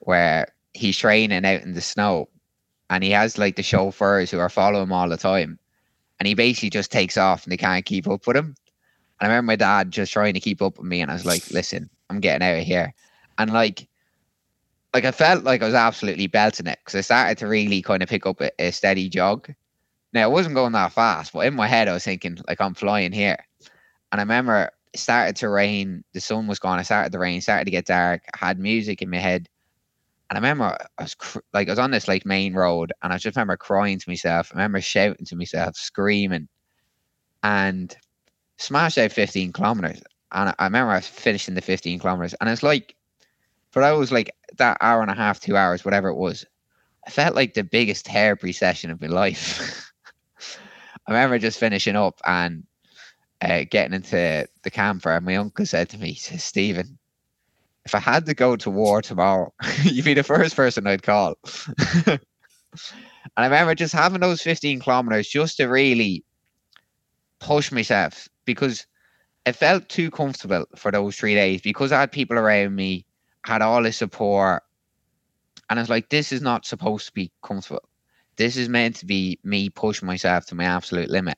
where 0.00 0.52
he's 0.74 0.98
training 0.98 1.44
out 1.44 1.62
in 1.62 1.74
the 1.74 1.80
snow 1.80 2.28
and 2.90 3.04
he 3.04 3.10
has 3.10 3.38
like 3.38 3.56
the 3.56 3.62
chauffeurs 3.62 4.30
who 4.30 4.38
are 4.38 4.48
following 4.48 4.84
him 4.84 4.92
all 4.92 5.08
the 5.08 5.16
time. 5.16 5.58
And 6.18 6.26
he 6.26 6.34
basically 6.34 6.70
just 6.70 6.92
takes 6.92 7.16
off 7.16 7.44
and 7.44 7.52
they 7.52 7.56
can't 7.56 7.84
keep 7.84 8.08
up 8.08 8.26
with 8.26 8.36
him. 8.36 8.54
And 9.20 9.30
I 9.30 9.34
remember 9.34 9.46
my 9.46 9.56
dad 9.56 9.90
just 9.90 10.12
trying 10.12 10.34
to 10.34 10.40
keep 10.40 10.60
up 10.60 10.78
with 10.78 10.86
me, 10.86 11.00
and 11.00 11.10
I 11.10 11.14
was 11.14 11.24
like, 11.24 11.48
"Listen, 11.50 11.88
I'm 12.10 12.20
getting 12.20 12.46
out 12.46 12.58
of 12.58 12.64
here." 12.64 12.92
And 13.38 13.52
like, 13.52 13.88
like 14.92 15.04
I 15.04 15.12
felt 15.12 15.44
like 15.44 15.62
I 15.62 15.66
was 15.66 15.74
absolutely 15.74 16.26
belting 16.26 16.66
it 16.66 16.80
because 16.84 16.96
I 16.96 17.00
started 17.02 17.38
to 17.38 17.46
really 17.46 17.82
kind 17.82 18.02
of 18.02 18.08
pick 18.08 18.26
up 18.26 18.40
a, 18.40 18.50
a 18.58 18.72
steady 18.72 19.08
jog. 19.08 19.52
Now 20.12 20.24
I 20.24 20.26
wasn't 20.26 20.56
going 20.56 20.72
that 20.72 20.92
fast, 20.92 21.32
but 21.32 21.46
in 21.46 21.54
my 21.54 21.68
head 21.68 21.88
I 21.88 21.92
was 21.92 22.04
thinking 22.04 22.38
like 22.48 22.60
I'm 22.60 22.74
flying 22.74 23.12
here. 23.12 23.38
And 24.10 24.20
I 24.20 24.24
remember 24.24 24.70
started 24.94 25.36
to 25.36 25.48
rain. 25.48 26.04
The 26.12 26.20
sun 26.20 26.46
was 26.46 26.58
gone. 26.58 26.78
I 26.78 26.82
started 26.82 27.12
to 27.12 27.18
rain. 27.18 27.40
Started 27.40 27.64
to 27.66 27.70
get 27.70 27.86
dark. 27.86 28.22
I 28.34 28.46
had 28.46 28.58
music 28.58 29.02
in 29.02 29.10
my 29.10 29.18
head, 29.18 29.48
and 30.28 30.36
I 30.36 30.40
remember 30.40 30.76
I 30.98 31.02
was 31.02 31.14
cr- 31.14 31.40
like 31.52 31.68
I 31.68 31.72
was 31.72 31.78
on 31.78 31.90
this 31.90 32.08
like 32.08 32.26
main 32.26 32.54
road, 32.54 32.92
and 33.02 33.12
I 33.12 33.18
just 33.18 33.36
remember 33.36 33.56
crying 33.56 33.98
to 33.98 34.10
myself. 34.10 34.50
I 34.52 34.56
remember 34.56 34.80
shouting 34.80 35.26
to 35.26 35.36
myself, 35.36 35.76
screaming, 35.76 36.48
and 37.42 37.96
smashed 38.58 38.98
out 38.98 39.12
15 39.12 39.52
kilometers. 39.52 40.02
And 40.32 40.50
I, 40.50 40.54
I 40.58 40.64
remember 40.64 40.92
I 40.92 40.96
was 40.96 41.06
finishing 41.06 41.54
the 41.54 41.60
15 41.60 41.98
kilometers, 41.98 42.34
and 42.40 42.48
it's 42.48 42.62
like 42.62 42.96
for 43.70 43.82
those 43.82 44.12
like 44.12 44.34
that 44.58 44.76
hour 44.80 45.02
and 45.02 45.10
a 45.10 45.14
half, 45.14 45.40
two 45.40 45.56
hours, 45.56 45.84
whatever 45.84 46.08
it 46.08 46.16
was, 46.16 46.44
I 47.06 47.10
felt 47.10 47.34
like 47.34 47.54
the 47.54 47.64
biggest 47.64 48.06
therapy 48.06 48.52
session 48.52 48.90
of 48.90 49.00
my 49.00 49.08
life. 49.08 49.90
I 51.06 51.12
remember 51.12 51.38
just 51.38 51.58
finishing 51.58 51.96
up 51.96 52.20
and 52.24 52.64
uh, 53.42 53.64
getting 53.68 53.94
into 53.94 54.46
the 54.62 54.70
camper, 54.70 55.10
and 55.10 55.26
my 55.26 55.36
uncle 55.36 55.66
said 55.66 55.88
to 55.90 55.98
me, 55.98 56.14
says, 56.14 56.44
Stephen, 56.44 56.98
if 57.84 57.94
I 57.94 57.98
had 57.98 58.26
to 58.26 58.34
go 58.34 58.54
to 58.56 58.70
war 58.70 59.02
tomorrow, 59.02 59.52
you'd 59.82 60.04
be 60.04 60.14
the 60.14 60.22
first 60.22 60.54
person 60.54 60.86
I'd 60.86 61.02
call. 61.02 61.34
and 62.06 62.20
I 63.36 63.44
remember 63.44 63.74
just 63.74 63.92
having 63.92 64.20
those 64.20 64.42
15 64.42 64.80
kilometers 64.80 65.28
just 65.28 65.56
to 65.56 65.66
really 65.66 66.24
push 67.40 67.72
myself 67.72 68.28
because 68.44 68.86
it 69.44 69.54
felt 69.54 69.88
too 69.88 70.10
comfortable 70.10 70.64
for 70.76 70.92
those 70.92 71.16
three 71.16 71.34
days 71.34 71.60
because 71.60 71.90
I 71.90 72.00
had 72.00 72.12
people 72.12 72.38
around 72.38 72.76
me, 72.76 73.04
had 73.44 73.60
all 73.60 73.82
the 73.82 73.90
support, 73.90 74.62
and 75.68 75.80
I 75.80 75.82
was 75.82 75.90
like, 75.90 76.10
this 76.10 76.30
is 76.30 76.42
not 76.42 76.64
supposed 76.64 77.06
to 77.06 77.12
be 77.12 77.32
comfortable. 77.42 77.82
This 78.36 78.56
is 78.56 78.68
meant 78.68 78.96
to 78.96 79.06
be 79.06 79.40
me 79.42 79.68
pushing 79.68 80.06
myself 80.06 80.46
to 80.46 80.54
my 80.54 80.64
absolute 80.64 81.10
limit. 81.10 81.36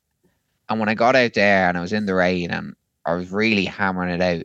And 0.69 0.81
when 0.81 0.89
I 0.89 0.95
got 0.95 1.17
out 1.17 1.35
there 1.35 1.69
and 1.69 1.77
I 1.77 1.81
was 1.81 1.93
in 1.93 2.07
the 2.07 2.15
rain 2.15 2.51
and 2.51 2.75
I 3.05 3.15
was 3.15 3.31
really 3.31 3.65
hammering 3.65 4.15
it 4.15 4.23
out, 4.23 4.45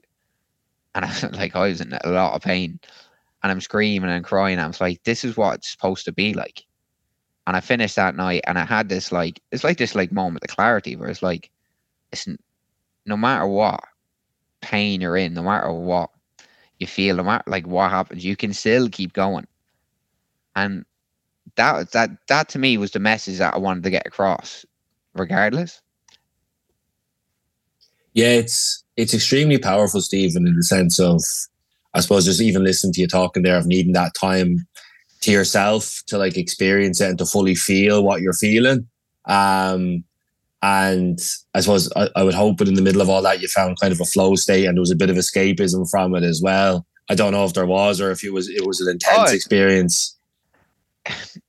and 0.95 1.05
I 1.05 1.29
like, 1.37 1.55
I 1.55 1.67
was 1.67 1.81
in 1.81 1.97
a 2.03 2.09
lot 2.09 2.33
of 2.35 2.41
pain, 2.41 2.79
and 3.43 3.51
I'm 3.51 3.61
screaming 3.61 4.09
and 4.09 4.25
crying. 4.25 4.59
I 4.59 4.67
was 4.67 4.81
like, 4.81 5.03
this 5.03 5.23
is 5.23 5.37
what 5.37 5.55
it's 5.55 5.71
supposed 5.71 6.05
to 6.05 6.11
be 6.11 6.33
like. 6.33 6.65
And 7.47 7.55
I 7.55 7.61
finished 7.61 7.95
that 7.95 8.15
night, 8.15 8.41
and 8.47 8.59
I 8.59 8.65
had 8.65 8.89
this 8.89 9.11
like, 9.11 9.41
it's 9.51 9.63
like 9.63 9.77
this 9.77 9.95
like 9.95 10.11
moment 10.11 10.43
of 10.43 10.55
clarity 10.55 10.95
where 10.95 11.09
it's 11.09 11.23
like, 11.23 11.49
it's 12.11 12.27
no 13.05 13.17
matter 13.17 13.47
what 13.47 13.83
pain 14.61 15.01
you're 15.01 15.17
in, 15.17 15.33
no 15.33 15.43
matter 15.43 15.71
what 15.71 16.09
you 16.79 16.87
feel, 16.87 17.15
no 17.15 17.23
matter 17.23 17.43
like 17.47 17.67
what 17.67 17.89
happens, 17.89 18.25
you 18.25 18.35
can 18.35 18.53
still 18.53 18.89
keep 18.89 19.13
going. 19.13 19.47
And 20.55 20.85
that 21.55 21.91
that 21.91 22.11
that 22.27 22.49
to 22.49 22.59
me 22.59 22.77
was 22.77 22.91
the 22.91 22.99
message 22.99 23.37
that 23.39 23.53
I 23.53 23.57
wanted 23.57 23.83
to 23.83 23.89
get 23.89 24.05
across, 24.05 24.65
regardless. 25.13 25.81
Yeah, 28.13 28.31
it's 28.31 28.83
it's 28.97 29.13
extremely 29.13 29.57
powerful, 29.57 30.01
Stephen, 30.01 30.47
in 30.47 30.55
the 30.55 30.63
sense 30.63 30.99
of 30.99 31.21
I 31.93 32.01
suppose 32.01 32.25
just 32.25 32.41
even 32.41 32.63
listening 32.63 32.93
to 32.93 33.01
you 33.01 33.07
talking 33.07 33.43
there 33.43 33.57
of 33.57 33.65
needing 33.65 33.93
that 33.93 34.13
time 34.13 34.67
to 35.21 35.31
yourself 35.31 36.01
to 36.07 36.17
like 36.17 36.37
experience 36.37 37.01
it 37.01 37.09
and 37.09 37.17
to 37.19 37.25
fully 37.25 37.55
feel 37.55 38.03
what 38.03 38.21
you're 38.21 38.33
feeling. 38.33 38.87
Um 39.25 40.03
and 40.61 41.19
I 41.53 41.61
suppose 41.61 41.89
I, 41.95 42.09
I 42.15 42.23
would 42.23 42.33
hope 42.33 42.57
that 42.57 42.67
in 42.67 42.73
the 42.73 42.81
middle 42.81 43.01
of 43.01 43.09
all 43.09 43.21
that 43.21 43.41
you 43.41 43.47
found 43.47 43.79
kind 43.79 43.93
of 43.93 44.01
a 44.01 44.05
flow 44.05 44.35
state 44.35 44.65
and 44.65 44.75
there 44.75 44.81
was 44.81 44.91
a 44.91 44.95
bit 44.95 45.09
of 45.09 45.15
escapism 45.15 45.89
from 45.89 46.15
it 46.15 46.23
as 46.23 46.41
well. 46.41 46.85
I 47.09 47.15
don't 47.15 47.31
know 47.31 47.45
if 47.45 47.53
there 47.53 47.65
was 47.65 48.01
or 48.01 48.11
if 48.11 48.23
it 48.23 48.33
was 48.33 48.49
it 48.49 48.65
was 48.65 48.81
an 48.81 48.89
intense 48.89 49.31
Oh, 49.31 49.33
experience. 49.33 50.15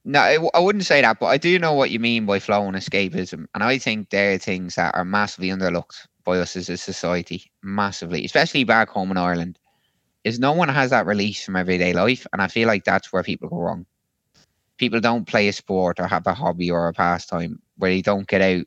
No, 0.04 0.20
I, 0.20 0.38
I 0.54 0.60
wouldn't 0.60 0.86
say 0.86 1.02
that, 1.02 1.18
but 1.18 1.26
I 1.26 1.36
do 1.36 1.58
know 1.58 1.72
what 1.74 1.90
you 1.90 1.98
mean 1.98 2.24
by 2.24 2.38
flow 2.38 2.66
and 2.66 2.76
escapism, 2.76 3.46
and 3.54 3.62
I 3.62 3.78
think 3.78 4.08
they're 4.08 4.38
things 4.38 4.76
that 4.76 4.94
are 4.94 5.04
massively 5.04 5.48
underlooked 5.48 6.06
by 6.24 6.38
us 6.38 6.56
as 6.56 6.68
a 6.68 6.76
society, 6.76 7.50
massively, 7.62 8.24
especially 8.24 8.64
back 8.64 8.88
home 8.88 9.10
in 9.10 9.16
Ireland. 9.16 9.58
Is 10.22 10.38
no 10.38 10.52
one 10.52 10.68
has 10.68 10.90
that 10.90 11.06
release 11.06 11.42
from 11.44 11.56
everyday 11.56 11.94
life, 11.94 12.26
and 12.32 12.42
I 12.42 12.48
feel 12.48 12.68
like 12.68 12.84
that's 12.84 13.12
where 13.12 13.22
people 13.22 13.48
go 13.48 13.58
wrong. 13.58 13.86
People 14.76 15.00
don't 15.00 15.26
play 15.26 15.48
a 15.48 15.52
sport 15.52 15.98
or 15.98 16.06
have 16.06 16.26
a 16.26 16.34
hobby 16.34 16.70
or 16.70 16.88
a 16.88 16.92
pastime 16.92 17.60
where 17.78 17.90
they 17.90 18.02
don't 18.02 18.28
get 18.28 18.42
out 18.42 18.66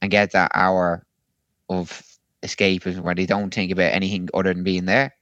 and 0.00 0.10
get 0.10 0.32
that 0.32 0.52
hour 0.54 1.04
of 1.68 2.02
escapism, 2.42 3.00
where 3.00 3.14
they 3.14 3.26
don't 3.26 3.52
think 3.52 3.72
about 3.72 3.92
anything 3.92 4.28
other 4.34 4.54
than 4.54 4.62
being 4.62 4.84
there. 4.84 5.14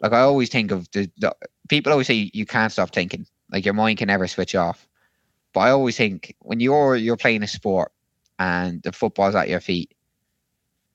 Like 0.00 0.12
I 0.12 0.20
always 0.20 0.50
think 0.50 0.70
of 0.70 0.90
the, 0.92 1.10
the 1.16 1.34
people 1.68 1.92
always 1.92 2.08
say 2.08 2.30
you 2.34 2.44
can't 2.44 2.72
stop 2.72 2.92
thinking 2.92 3.26
like 3.50 3.64
your 3.64 3.74
mind 3.74 3.98
can 3.98 4.08
never 4.08 4.26
switch 4.26 4.54
off. 4.54 4.86
But 5.52 5.60
I 5.60 5.70
always 5.70 5.96
think 5.96 6.34
when 6.40 6.60
you're 6.60 6.96
you're 6.96 7.16
playing 7.16 7.42
a 7.42 7.48
sport 7.48 7.92
and 8.38 8.82
the 8.82 8.92
football's 8.92 9.34
at 9.34 9.48
your 9.48 9.60
feet, 9.60 9.95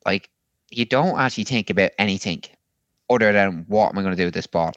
like 0.05 0.29
you 0.69 0.85
don't 0.85 1.19
actually 1.19 1.43
think 1.43 1.69
about 1.69 1.91
anything 1.97 2.43
other 3.09 3.31
than 3.31 3.65
what 3.67 3.89
am 3.89 3.97
I 3.97 4.01
going 4.01 4.15
to 4.15 4.21
do 4.21 4.25
with 4.25 4.33
this 4.33 4.47
ball. 4.47 4.73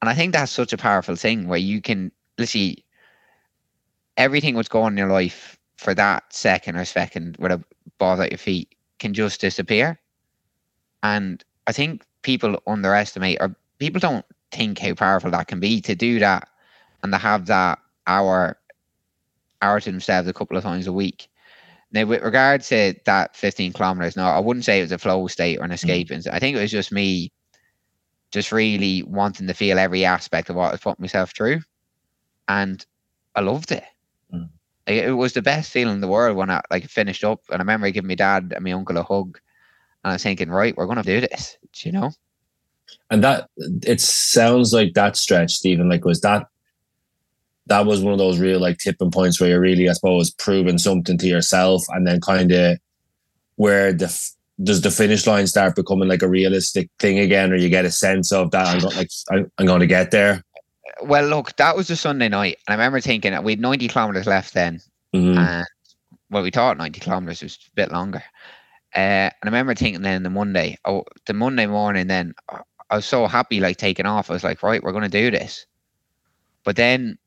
And 0.00 0.08
I 0.08 0.14
think 0.14 0.32
that's 0.32 0.52
such 0.52 0.72
a 0.72 0.78
powerful 0.78 1.16
thing 1.16 1.48
where 1.48 1.58
you 1.58 1.80
can 1.80 2.12
literally 2.38 2.84
everything 4.16 4.54
what's 4.54 4.68
going 4.68 4.86
on 4.86 4.92
in 4.92 4.98
your 4.98 5.08
life 5.08 5.58
for 5.76 5.94
that 5.94 6.24
second 6.32 6.76
or 6.76 6.84
second 6.84 7.36
with 7.38 7.52
a 7.52 7.62
ball 7.98 8.20
at 8.20 8.30
your 8.30 8.38
feet 8.38 8.74
can 8.98 9.14
just 9.14 9.40
disappear. 9.40 9.98
And 11.02 11.42
I 11.66 11.72
think 11.72 12.04
people 12.22 12.60
underestimate 12.66 13.38
or 13.40 13.54
people 13.78 14.00
don't 14.00 14.24
think 14.50 14.78
how 14.78 14.94
powerful 14.94 15.30
that 15.30 15.46
can 15.46 15.60
be 15.60 15.80
to 15.82 15.94
do 15.94 16.18
that 16.18 16.48
and 17.02 17.12
to 17.12 17.18
have 17.18 17.46
that 17.46 17.78
hour 18.06 18.58
hour 19.60 19.80
to 19.80 19.90
themselves 19.90 20.28
a 20.28 20.32
couple 20.32 20.56
of 20.56 20.62
times 20.62 20.86
a 20.86 20.92
week. 20.92 21.28
Now, 21.90 22.04
with 22.04 22.22
regards 22.22 22.68
to 22.68 22.94
that 23.06 23.34
15 23.34 23.72
kilometers, 23.72 24.16
no, 24.16 24.24
I 24.24 24.38
wouldn't 24.38 24.64
say 24.64 24.78
it 24.78 24.82
was 24.82 24.92
a 24.92 24.98
flow 24.98 25.26
state 25.26 25.58
or 25.58 25.64
an 25.64 25.72
escaping. 25.72 26.22
I 26.30 26.38
think 26.38 26.56
it 26.56 26.60
was 26.60 26.70
just 26.70 26.92
me 26.92 27.32
just 28.30 28.52
really 28.52 29.02
wanting 29.04 29.46
to 29.46 29.54
feel 29.54 29.78
every 29.78 30.04
aspect 30.04 30.50
of 30.50 30.56
what 30.56 30.68
I 30.68 30.72
was 30.72 30.80
putting 30.80 31.02
myself 31.02 31.32
through. 31.34 31.60
And 32.46 32.84
I 33.34 33.40
loved 33.40 33.72
it. 33.72 33.84
Mm. 34.32 34.50
Like, 34.86 34.96
it 34.96 35.12
was 35.12 35.32
the 35.32 35.40
best 35.40 35.72
feeling 35.72 35.94
in 35.94 36.00
the 36.02 36.08
world 36.08 36.36
when 36.36 36.50
I 36.50 36.60
like 36.70 36.86
finished 36.88 37.24
up. 37.24 37.40
And 37.48 37.56
I 37.56 37.62
remember 37.62 37.90
giving 37.90 38.08
my 38.08 38.14
dad 38.14 38.52
and 38.54 38.64
my 38.64 38.72
uncle 38.72 38.98
a 38.98 39.02
hug. 39.02 39.38
And 40.04 40.10
I 40.10 40.14
was 40.14 40.22
thinking, 40.22 40.50
right, 40.50 40.76
we're 40.76 40.86
going 40.86 41.02
to 41.02 41.02
do 41.02 41.20
this. 41.22 41.56
Do 41.72 41.88
you 41.88 41.92
know? 41.92 42.10
And 43.10 43.24
that 43.24 43.48
it 43.58 44.00
sounds 44.00 44.74
like 44.74 44.92
that 44.94 45.16
stretch, 45.16 45.52
Stephen, 45.52 45.88
like 45.88 46.04
was 46.04 46.20
that 46.20 46.48
that 47.68 47.86
was 47.86 48.02
one 48.02 48.12
of 48.12 48.18
those 48.18 48.38
real 48.38 48.60
like 48.60 48.78
tipping 48.78 49.10
points 49.10 49.40
where 49.40 49.50
you're 49.50 49.60
really, 49.60 49.88
I 49.88 49.92
suppose, 49.92 50.30
proving 50.30 50.78
something 50.78 51.18
to 51.18 51.26
yourself, 51.26 51.84
and 51.90 52.06
then 52.06 52.20
kind 52.20 52.50
of 52.52 52.78
where 53.56 53.92
the 53.92 54.08
does 54.62 54.80
the 54.80 54.90
finish 54.90 55.26
line 55.26 55.46
start 55.46 55.76
becoming 55.76 56.08
like 56.08 56.22
a 56.22 56.28
realistic 56.28 56.90
thing 56.98 57.18
again, 57.18 57.52
or 57.52 57.56
you 57.56 57.68
get 57.68 57.84
a 57.84 57.90
sense 57.90 58.32
of 58.32 58.50
that 58.50 58.66
I'm 58.66 58.80
like 58.96 59.10
I'm, 59.30 59.50
I'm 59.58 59.66
going 59.66 59.80
to 59.80 59.86
get 59.86 60.10
there. 60.10 60.42
Well, 61.02 61.26
look, 61.28 61.54
that 61.56 61.76
was 61.76 61.86
the 61.86 61.96
Sunday 61.96 62.28
night. 62.28 62.58
And 62.66 62.72
I 62.72 62.76
remember 62.76 63.00
thinking 63.00 63.40
we 63.44 63.52
had 63.52 63.60
90 63.60 63.86
kilometers 63.88 64.26
left 64.26 64.54
then. 64.54 64.80
Mhm. 65.14 65.38
and 65.38 65.66
well, 66.30 66.42
we 66.42 66.50
thought 66.50 66.76
90 66.76 67.00
kilometers 67.00 67.42
was 67.42 67.58
a 67.66 67.74
bit 67.74 67.90
longer. 67.90 68.22
Uh, 68.94 69.30
and 69.30 69.32
I 69.42 69.46
remember 69.46 69.74
thinking 69.74 70.02
then 70.02 70.22
the 70.22 70.30
Monday, 70.30 70.76
oh, 70.84 71.04
the 71.26 71.32
Monday 71.34 71.66
morning, 71.66 72.06
then 72.06 72.34
uh, 72.48 72.58
I 72.90 72.96
was 72.96 73.06
so 73.06 73.26
happy, 73.26 73.60
like 73.60 73.76
taking 73.76 74.06
off. 74.06 74.30
I 74.30 74.34
was 74.34 74.44
like, 74.44 74.62
right, 74.62 74.82
we're 74.82 74.92
going 74.92 75.04
to 75.04 75.08
do 75.08 75.30
this. 75.30 75.66
But 76.64 76.76
then, 76.76 77.18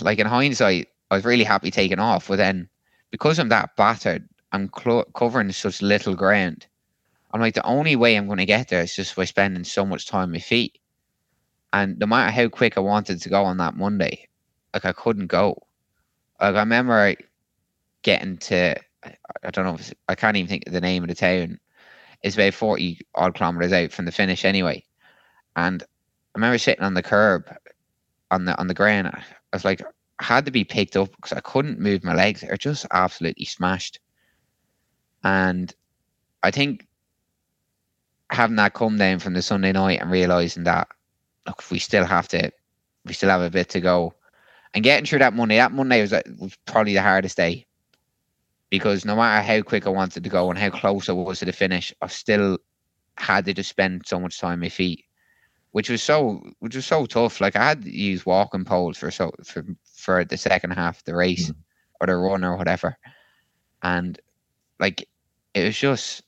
like 0.00 0.18
in 0.18 0.26
hindsight, 0.26 0.88
I 1.10 1.16
was 1.16 1.24
really 1.24 1.44
happy 1.44 1.70
taking 1.70 1.98
off. 1.98 2.28
But 2.28 2.36
then, 2.36 2.68
because 3.10 3.38
I'm 3.38 3.48
that 3.50 3.76
battered, 3.76 4.28
I'm 4.52 4.68
covering 4.68 5.52
such 5.52 5.82
little 5.82 6.14
ground. 6.14 6.66
I'm 7.32 7.40
like, 7.40 7.54
the 7.54 7.66
only 7.66 7.96
way 7.96 8.16
I'm 8.16 8.26
going 8.26 8.38
to 8.38 8.46
get 8.46 8.68
there 8.68 8.82
is 8.82 8.96
just 8.96 9.14
by 9.16 9.24
spending 9.24 9.64
so 9.64 9.84
much 9.84 10.06
time 10.06 10.22
on 10.22 10.32
my 10.32 10.38
feet. 10.38 10.78
And 11.72 11.98
no 11.98 12.06
matter 12.06 12.30
how 12.30 12.48
quick 12.48 12.78
I 12.78 12.80
wanted 12.80 13.20
to 13.20 13.28
go 13.28 13.44
on 13.44 13.58
that 13.58 13.76
Monday, 13.76 14.28
like 14.72 14.84
I 14.84 14.92
couldn't 14.92 15.26
go. 15.26 15.62
Like 16.40 16.54
I 16.54 16.60
remember 16.60 17.14
getting 18.02 18.36
to 18.38 18.76
I, 19.42 19.50
don't 19.50 19.64
know, 19.64 19.78
I 20.08 20.14
can't 20.14 20.36
even 20.36 20.48
think 20.48 20.64
of 20.66 20.72
the 20.72 20.80
name 20.80 21.02
of 21.02 21.08
the 21.08 21.14
town. 21.14 21.58
It's 22.22 22.34
about 22.36 22.54
forty 22.54 23.00
odd 23.14 23.34
kilometers 23.34 23.72
out 23.72 23.92
from 23.92 24.04
the 24.04 24.12
finish 24.12 24.44
anyway. 24.44 24.84
And 25.54 25.82
I 25.82 25.86
remember 26.38 26.58
sitting 26.58 26.84
on 26.84 26.94
the 26.94 27.02
curb 27.02 27.54
on 28.30 28.44
the 28.46 28.58
on 28.58 28.66
the 28.66 28.74
ground. 28.74 29.12
I 29.52 29.56
was 29.56 29.64
like, 29.64 29.82
had 30.20 30.44
to 30.46 30.50
be 30.50 30.64
picked 30.64 30.96
up 30.96 31.14
because 31.16 31.32
I 31.32 31.40
couldn't 31.40 31.78
move 31.78 32.04
my 32.04 32.14
legs. 32.14 32.40
They're 32.40 32.56
just 32.56 32.86
absolutely 32.90 33.44
smashed. 33.44 34.00
And 35.24 35.74
I 36.42 36.50
think 36.50 36.86
having 38.30 38.56
that 38.56 38.74
come 38.74 38.98
down 38.98 39.18
from 39.18 39.34
the 39.34 39.42
Sunday 39.42 39.72
night 39.72 40.00
and 40.00 40.10
realizing 40.10 40.64
that 40.64 40.88
look, 41.46 41.62
we 41.70 41.78
still 41.78 42.04
have 42.04 42.28
to 42.28 42.50
we 43.04 43.12
still 43.12 43.30
have 43.30 43.42
a 43.42 43.50
bit 43.50 43.68
to 43.70 43.80
go. 43.80 44.14
And 44.74 44.84
getting 44.84 45.06
through 45.06 45.20
that 45.20 45.32
Monday, 45.32 45.56
that 45.56 45.72
Monday 45.72 46.02
was, 46.02 46.12
was 46.38 46.56
probably 46.66 46.92
the 46.92 47.02
hardest 47.02 47.36
day 47.36 47.66
because 48.70 49.04
no 49.04 49.16
matter 49.16 49.46
how 49.46 49.62
quick 49.62 49.86
I 49.86 49.90
wanted 49.90 50.24
to 50.24 50.30
go 50.30 50.50
and 50.50 50.58
how 50.58 50.70
close 50.70 51.08
I 51.08 51.12
was 51.12 51.38
to 51.38 51.44
the 51.44 51.52
finish, 51.52 51.94
I 52.02 52.08
still 52.08 52.58
had 53.16 53.44
to 53.46 53.54
just 53.54 53.70
spend 53.70 54.02
so 54.06 54.20
much 54.20 54.38
time 54.38 54.54
on 54.54 54.60
my 54.60 54.68
feet, 54.68 55.04
which 55.72 55.90
was 55.90 56.02
so 56.02 56.42
which 56.60 56.74
was 56.76 56.86
so 56.86 57.06
tough. 57.06 57.40
Like 57.40 57.56
I 57.56 57.68
had 57.68 57.82
to 57.84 57.90
use 57.90 58.26
walking 58.26 58.64
poles 58.64 58.96
for 58.98 59.10
so 59.10 59.32
for 59.44 59.64
for 59.94 60.24
the 60.24 60.36
second 60.36 60.70
half 60.72 60.98
of 60.98 61.04
the 61.04 61.14
race 61.14 61.50
Mm. 61.50 61.56
or 62.00 62.06
the 62.06 62.16
run 62.16 62.44
or 62.44 62.56
whatever, 62.56 62.96
and 63.82 64.18
like 64.80 65.08
it 65.54 65.64
was 65.64 65.76
just 65.78 66.22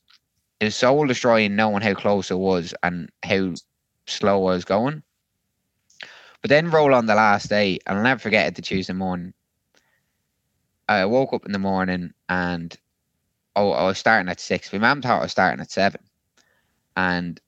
it 0.60 0.66
was 0.66 0.76
soul 0.76 1.06
destroying 1.06 1.56
knowing 1.56 1.82
how 1.82 1.94
close 1.94 2.30
it 2.30 2.38
was 2.38 2.74
and 2.82 3.10
how 3.24 3.54
slow 4.06 4.46
I 4.46 4.52
was 4.52 4.64
going. 4.64 5.02
But 6.42 6.50
then 6.50 6.70
roll 6.70 6.94
on 6.94 7.06
the 7.06 7.14
last 7.14 7.48
day, 7.48 7.78
and 7.86 7.98
I'll 7.98 8.04
never 8.04 8.20
forget 8.20 8.46
it. 8.48 8.54
The 8.54 8.62
Tuesday 8.62 8.92
morning, 8.92 9.34
I 10.88 11.04
woke 11.06 11.32
up 11.32 11.46
in 11.46 11.52
the 11.52 11.58
morning 11.58 12.12
and 12.28 12.76
oh, 13.56 13.72
I 13.72 13.84
was 13.84 13.98
starting 13.98 14.28
at 14.28 14.40
six. 14.40 14.72
My 14.72 14.78
mum 14.78 15.02
thought 15.02 15.20
I 15.20 15.22
was 15.24 15.32
starting 15.32 15.60
at 15.60 15.70
seven, 15.70 16.00
and 16.96 17.40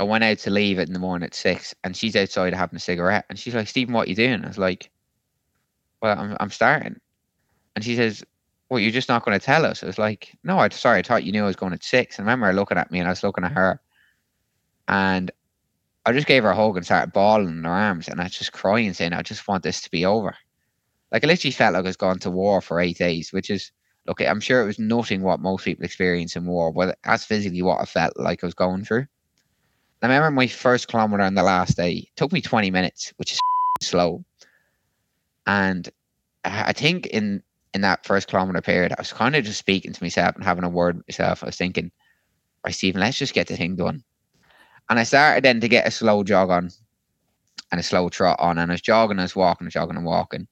I 0.00 0.04
went 0.04 0.24
out 0.24 0.38
to 0.38 0.50
leave 0.50 0.78
it 0.78 0.88
in 0.88 0.94
the 0.94 1.00
morning 1.00 1.26
at 1.26 1.34
six, 1.34 1.74
and 1.84 1.96
she's 1.96 2.16
outside 2.16 2.54
having 2.54 2.76
a 2.76 2.80
cigarette, 2.80 3.26
and 3.28 3.38
she's 3.38 3.54
like, 3.54 3.68
"Stephen, 3.68 3.94
what 3.94 4.06
are 4.06 4.10
you 4.10 4.16
doing?" 4.16 4.44
I 4.44 4.48
was 4.48 4.58
like, 4.58 4.90
"Well, 6.02 6.18
I'm 6.18 6.36
I'm 6.40 6.50
starting," 6.50 7.00
and 7.76 7.84
she 7.84 7.96
says, 7.96 8.24
"Well, 8.70 8.80
you're 8.80 8.92
just 8.92 9.08
not 9.08 9.24
going 9.24 9.38
to 9.38 9.44
tell 9.44 9.64
us." 9.66 9.82
I 9.82 9.86
was 9.86 9.98
like, 9.98 10.36
"No, 10.44 10.58
I'm 10.60 10.70
sorry. 10.72 11.00
I 11.00 11.02
thought 11.02 11.24
you 11.24 11.32
knew 11.32 11.44
I 11.44 11.46
was 11.46 11.56
going 11.56 11.72
at 11.72 11.84
six. 11.84 12.18
And 12.18 12.28
I 12.28 12.32
remember 12.32 12.46
her 12.48 12.54
looking 12.54 12.78
at 12.78 12.90
me, 12.90 13.00
and 13.00 13.08
I 13.08 13.12
was 13.12 13.22
looking 13.24 13.44
at 13.44 13.52
her, 13.52 13.80
and 14.88 15.30
I 16.06 16.12
just 16.12 16.26
gave 16.26 16.44
her 16.44 16.50
a 16.50 16.56
hug 16.56 16.76
and 16.76 16.86
started 16.86 17.12
bawling 17.12 17.48
in 17.58 17.64
her 17.64 17.70
arms, 17.70 18.08
and 18.08 18.20
I 18.20 18.24
was 18.24 18.38
just 18.38 18.52
crying, 18.52 18.92
saying, 18.94 19.12
"I 19.14 19.22
just 19.22 19.46
want 19.48 19.62
this 19.64 19.80
to 19.82 19.90
be 19.90 20.04
over." 20.06 20.34
Like 21.12 21.24
I 21.24 21.28
literally 21.28 21.52
felt 21.52 21.74
like 21.74 21.84
I 21.84 21.88
was 21.88 21.96
gone 21.96 22.18
to 22.20 22.30
war 22.30 22.60
for 22.62 22.80
eight 22.80 22.98
days, 22.98 23.32
which 23.32 23.50
is 23.50 23.72
look. 24.06 24.20
I'm 24.22 24.40
sure 24.40 24.62
it 24.62 24.66
was 24.66 24.78
nothing 24.78 25.22
what 25.22 25.40
most 25.40 25.64
people 25.64 25.84
experience 25.84 26.36
in 26.36 26.46
war, 26.46 26.72
but 26.72 26.98
that's 27.04 27.24
physically 27.24 27.62
what 27.62 27.80
I 27.80 27.84
felt 27.86 28.14
like 28.18 28.44
I 28.44 28.46
was 28.46 28.54
going 28.54 28.84
through. 28.84 29.06
I 30.02 30.06
remember 30.06 30.30
my 30.30 30.46
first 30.46 30.88
kilometer 30.88 31.22
on 31.22 31.34
the 31.34 31.42
last 31.42 31.76
day 31.76 32.08
took 32.16 32.32
me 32.32 32.40
20 32.40 32.70
minutes, 32.70 33.12
which 33.16 33.32
is 33.32 33.40
slow. 33.82 34.24
And 35.46 35.88
I 36.44 36.64
I 36.68 36.72
think 36.72 37.06
in 37.06 37.42
in 37.74 37.80
that 37.82 38.06
first 38.06 38.28
kilometer 38.28 38.60
period, 38.60 38.92
I 38.92 39.00
was 39.00 39.12
kind 39.12 39.36
of 39.36 39.44
just 39.44 39.58
speaking 39.58 39.92
to 39.92 40.02
myself 40.02 40.34
and 40.34 40.44
having 40.44 40.64
a 40.64 40.68
word 40.68 40.96
with 40.96 41.08
myself. 41.08 41.42
I 41.42 41.46
was 41.46 41.56
thinking, 41.56 41.90
right, 42.64 42.74
Stephen, 42.74 43.00
let's 43.00 43.18
just 43.18 43.34
get 43.34 43.46
the 43.46 43.56
thing 43.56 43.76
done. 43.76 44.02
And 44.88 44.98
I 44.98 45.02
started 45.04 45.44
then 45.44 45.60
to 45.60 45.68
get 45.68 45.86
a 45.86 45.90
slow 45.90 46.22
jog 46.24 46.50
on 46.50 46.70
and 47.70 47.80
a 47.80 47.84
slow 47.84 48.08
trot 48.08 48.38
on. 48.40 48.58
And 48.58 48.70
I 48.70 48.74
was 48.74 48.80
jogging, 48.80 49.18
I 49.18 49.22
was 49.22 49.36
walking, 49.36 49.66
I 49.66 49.68
was 49.68 49.74
jogging 49.74 49.96
and 49.96 50.06
walking. 50.06 50.48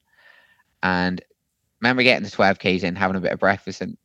And 0.83 1.23
remember 1.81 2.03
getting 2.03 2.25
the 2.25 2.31
12 2.31 2.59
Ks 2.59 2.83
in, 2.83 2.97
having 2.97 3.17
a 3.17 3.21
bit 3.21 3.33
of 3.33 3.39
breakfast, 3.39 3.81
and 3.81 3.97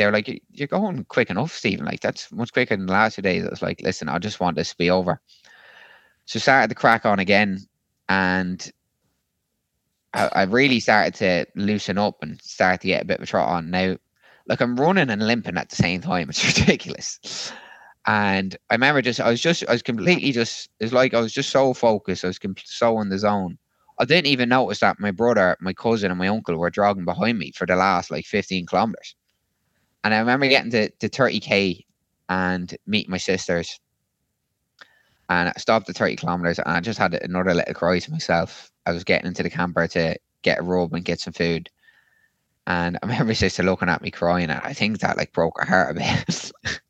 they 0.00 0.06
were 0.06 0.12
like, 0.12 0.42
You're 0.50 0.66
going 0.66 1.04
quick 1.04 1.28
enough, 1.28 1.52
Stephen. 1.52 1.84
Like, 1.84 2.00
that's 2.00 2.32
much 2.32 2.54
quicker 2.54 2.74
than 2.74 2.86
the 2.86 2.92
last 2.92 3.16
two 3.16 3.22
days. 3.22 3.44
Was 3.44 3.60
like, 3.60 3.82
Listen, 3.82 4.08
I 4.08 4.18
just 4.18 4.40
want 4.40 4.56
this 4.56 4.70
to 4.70 4.78
be 4.78 4.88
over. 4.90 5.20
So 6.24 6.38
started 6.38 6.68
to 6.68 6.74
crack 6.74 7.04
on 7.04 7.18
again, 7.18 7.58
and 8.08 8.72
I, 10.14 10.30
I 10.32 10.42
really 10.44 10.80
started 10.80 11.14
to 11.16 11.46
loosen 11.54 11.98
up 11.98 12.16
and 12.22 12.40
start 12.40 12.80
to 12.80 12.86
get 12.86 13.02
a 13.02 13.04
bit 13.04 13.18
of 13.18 13.24
a 13.24 13.26
trot 13.26 13.50
on. 13.50 13.70
Now, 13.70 13.96
like 14.46 14.62
I'm 14.62 14.80
running 14.80 15.10
and 15.10 15.26
limping 15.26 15.58
at 15.58 15.68
the 15.68 15.76
same 15.76 16.00
time. 16.00 16.28
It's 16.30 16.58
ridiculous. 16.58 17.52
And 18.06 18.56
I 18.70 18.74
remember 18.74 19.02
just, 19.02 19.20
I 19.20 19.28
was 19.28 19.40
just, 19.42 19.64
I 19.68 19.72
was 19.72 19.82
completely 19.82 20.32
just, 20.32 20.70
it's 20.80 20.94
like 20.94 21.12
I 21.12 21.20
was 21.20 21.34
just 21.34 21.50
so 21.50 21.74
focused. 21.74 22.24
I 22.24 22.28
was 22.28 22.38
com- 22.38 22.54
so 22.64 22.98
in 23.02 23.10
the 23.10 23.18
zone. 23.18 23.58
I 23.98 24.06
didn't 24.06 24.28
even 24.28 24.48
notice 24.48 24.80
that 24.80 24.98
my 24.98 25.10
brother, 25.10 25.58
my 25.60 25.74
cousin, 25.74 26.10
and 26.10 26.18
my 26.18 26.28
uncle 26.28 26.56
were 26.56 26.70
jogging 26.70 27.04
behind 27.04 27.38
me 27.38 27.52
for 27.52 27.66
the 27.66 27.76
last 27.76 28.10
like 28.10 28.24
15 28.24 28.64
kilometers. 28.64 29.14
And 30.04 30.14
I 30.14 30.18
remember 30.18 30.48
getting 30.48 30.70
to, 30.70 30.90
to 30.90 31.08
30k 31.08 31.84
and 32.28 32.76
meeting 32.86 33.10
my 33.10 33.18
sisters. 33.18 33.78
And 35.28 35.48
I 35.48 35.52
stopped 35.58 35.88
at 35.88 35.96
30 35.96 36.16
kilometers 36.16 36.58
and 36.58 36.68
I 36.68 36.80
just 36.80 36.98
had 36.98 37.14
another 37.14 37.54
little 37.54 37.74
cry 37.74 37.98
to 37.98 38.10
myself. 38.10 38.70
I 38.86 38.92
was 38.92 39.04
getting 39.04 39.28
into 39.28 39.42
the 39.42 39.50
camper 39.50 39.86
to 39.88 40.16
get 40.42 40.58
a 40.58 40.62
rub 40.62 40.94
and 40.94 41.04
get 41.04 41.20
some 41.20 41.32
food. 41.32 41.70
And 42.66 42.96
I 42.96 42.98
remember 43.06 43.26
my 43.26 43.32
sister 43.34 43.62
looking 43.62 43.88
at 43.88 44.02
me 44.02 44.10
crying, 44.10 44.50
and 44.50 44.60
I 44.64 44.72
think 44.72 45.00
that 45.00 45.16
like 45.16 45.32
broke 45.32 45.58
her 45.60 45.66
heart 45.66 45.96
a 45.96 46.00
bit. 46.00 46.52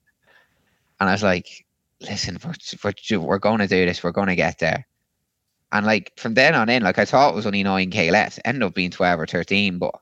and 1.00 1.08
I 1.08 1.12
was 1.12 1.22
like, 1.22 1.64
"Listen, 2.00 2.38
we're 2.44 2.54
we're, 2.84 3.20
we're 3.20 3.38
going 3.38 3.58
to 3.58 3.66
do 3.66 3.86
this. 3.86 4.02
We're 4.02 4.12
going 4.12 4.28
to 4.28 4.36
get 4.36 4.58
there." 4.58 4.86
And 5.72 5.86
like 5.86 6.12
from 6.16 6.34
then 6.34 6.54
on 6.54 6.68
in, 6.68 6.82
like 6.82 6.98
I 6.98 7.04
thought 7.04 7.32
it 7.32 7.36
was 7.36 7.46
only 7.46 7.62
nine 7.62 7.90
k 7.90 8.10
left. 8.10 8.40
Ended 8.44 8.62
up 8.62 8.74
being 8.74 8.90
twelve 8.90 9.20
or 9.20 9.26
thirteen, 9.26 9.78
but 9.78 9.94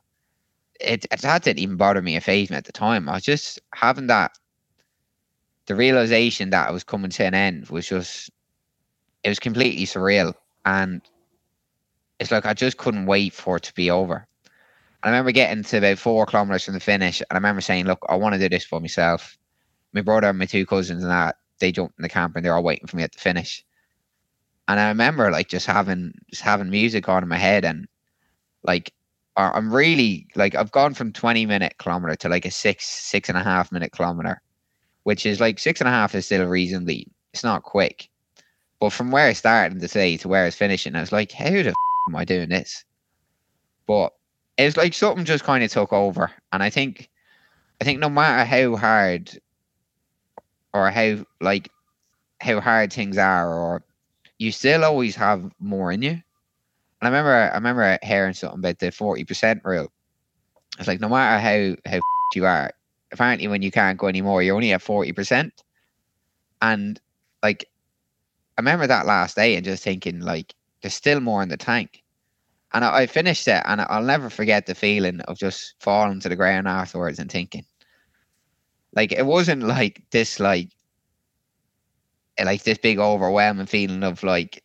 it 0.81 1.07
that 1.11 1.43
didn't 1.43 1.59
even 1.59 1.77
bother 1.77 2.03
me 2.03 2.17
a 2.17 2.21
phase 2.21 2.51
at 2.51 2.65
the 2.65 2.73
time. 2.73 3.09
I 3.09 3.15
was 3.15 3.25
just 3.25 3.61
having 3.75 4.07
that 4.09 4.33
the 5.67 5.75
realization 5.75 6.51
that 6.51 6.69
I 6.69 6.73
was 6.73 6.83
coming 6.83 7.11
to 7.11 7.25
an 7.25 7.35
end 7.35 7.69
was 7.69 7.87
just 7.87 8.31
it 9.23 9.29
was 9.29 9.39
completely 9.39 9.85
surreal, 9.85 10.35
and 10.65 11.03
it's 12.19 12.31
like 12.31 12.47
I 12.47 12.55
just 12.55 12.79
couldn't 12.79 13.07
wait 13.07 13.33
for 13.33 13.57
it 13.57 13.65
to 13.65 13.75
be 13.75 13.91
over. 13.91 14.27
I 15.03 15.09
remember 15.09 15.31
getting 15.31 15.63
to 15.63 15.79
about 15.79 15.99
four 15.99 16.27
kilometers 16.27 16.65
from 16.65 16.75
the 16.75 16.81
finish, 16.81 17.21
and 17.21 17.27
I 17.31 17.35
remember 17.35 17.61
saying, 17.61 17.85
"Look, 17.87 18.05
I 18.09 18.17
want 18.17 18.35
to 18.35 18.39
do 18.39 18.49
this 18.49 18.65
for 18.65 18.81
myself." 18.81 19.37
My 19.93 20.01
brother 20.03 20.29
and 20.29 20.39
my 20.39 20.47
two 20.47 20.67
cousins 20.67 21.03
and 21.03 21.11
that 21.11 21.37
they 21.61 21.73
jumped 21.73 21.99
in 21.99 22.03
the 22.03 22.09
camper 22.09 22.39
and 22.39 22.45
they're 22.45 22.55
all 22.55 22.63
waiting 22.63 22.87
for 22.87 22.97
me 22.97 23.03
at 23.03 23.13
the 23.13 23.19
finish. 23.19 23.65
And 24.69 24.79
I 24.79 24.89
remember 24.89 25.31
like 25.31 25.49
just 25.49 25.67
having 25.67 26.13
just 26.31 26.43
having 26.43 26.71
music 26.71 27.09
on 27.09 27.23
in 27.23 27.29
my 27.29 27.39
head 27.39 27.65
and 27.65 27.89
like 28.63 28.93
I'm 29.39 29.73
really 29.75 30.27
like 30.37 30.55
I've 30.55 30.73
gone 30.73 30.95
from 30.95 31.13
20 31.13 31.47
minute 31.47 31.75
kilometer 31.79 32.17
to 32.17 32.29
like 32.29 32.45
a 32.45 32.51
six 32.51 32.87
six 32.87 33.29
and 33.29 33.39
a 33.39 33.45
half 33.45 33.71
minute 33.73 33.93
kilometer, 33.93 34.43
which 35.05 35.27
is 35.27 35.41
like 35.41 35.59
six 35.59 35.81
and 35.81 35.89
a 35.89 35.93
half 35.93 36.15
is 36.15 36.27
still 36.27 36.47
reasonably 36.47 37.09
it's 37.33 37.45
not 37.45 37.63
quick, 37.63 38.09
but 38.81 38.93
from 38.93 39.11
where 39.11 39.27
I 39.29 39.33
started 39.33 39.81
to 39.81 39.89
say 39.89 40.17
to 40.19 40.29
where 40.29 40.43
I 40.43 40.47
was 40.47 40.55
finishing, 40.57 40.97
I 40.97 41.01
was 41.01 41.13
like, 41.13 41.31
how 41.33 41.51
the 41.51 41.69
f- 41.69 41.75
am 42.09 42.17
I 42.17 42.25
doing 42.25 42.49
this? 42.49 42.85
But 43.87 44.13
it's 44.57 44.77
like 44.77 44.95
something 44.95 45.25
just 45.25 45.45
kind 45.45 45.63
of 45.63 45.71
took 45.71 45.93
over, 45.93 46.31
and 46.53 46.63
I 46.63 46.71
think 46.71 47.09
I 47.81 47.85
think 47.85 48.01
no 48.01 48.09
matter 48.09 48.45
how 48.45 48.77
hard 48.77 49.39
or 50.73 50.91
how 50.91 51.25
like 51.41 51.71
how 52.41 52.61
hard 52.61 52.93
things 52.93 53.19
are, 53.19 53.53
or 53.53 53.85
you 54.39 54.53
still 54.53 54.85
always 54.85 55.17
have 55.17 55.51
more 55.61 55.93
in 55.93 56.03
you. 56.03 56.23
I 57.01 57.07
remember 57.07 57.33
I 57.33 57.55
remember 57.55 57.99
hearing 58.03 58.35
something 58.35 58.59
about 58.59 58.79
the 58.79 58.91
forty 58.91 59.25
percent 59.25 59.63
rule. 59.65 59.93
It's 60.79 60.89
like 60.89 61.01
no 61.01 61.09
matter 61.09 61.41
how 61.41 61.91
how 61.91 62.01
you 62.35 62.47
are, 62.47 62.73
apparently 63.13 63.49
when 63.49 63.63
you 63.63 63.71
can't 63.71 63.99
go 63.99 64.09
anymore, 64.09 64.43
you're 64.43 64.57
only 64.57 64.73
at 64.73 64.83
forty 64.83 65.13
percent. 65.13 65.63
And 66.63 67.01
like 67.43 67.67
I 68.57 68.61
remember 68.61 68.87
that 68.89 69.07
last 69.07 69.37
day 69.37 69.55
and 69.57 69.65
just 69.65 69.85
thinking 69.85 70.21
like 70.21 70.55
there's 70.83 70.95
still 70.95 71.21
more 71.21 71.43
in 71.43 71.49
the 71.49 71.57
tank. 71.57 72.03
And 72.75 72.85
I, 72.85 73.03
I 73.03 73.07
finished 73.07 73.49
it 73.49 73.63
and 73.67 73.81
I'll 73.83 74.03
never 74.03 74.31
forget 74.31 74.67
the 74.67 74.75
feeling 74.75 75.21
of 75.23 75.39
just 75.39 75.75
falling 75.81 76.21
to 76.21 76.29
the 76.29 76.37
ground 76.37 76.69
afterwards 76.69 77.19
and 77.19 77.31
thinking. 77.31 77.65
Like 78.95 79.13
it 79.13 79.27
wasn't 79.27 79.63
like 79.63 80.03
this 80.11 80.41
like 80.41 80.71
like 82.45 82.63
this 82.63 82.79
big 82.79 82.99
overwhelming 82.99 83.67
feeling 83.67 84.03
of 84.05 84.23
like 84.23 84.63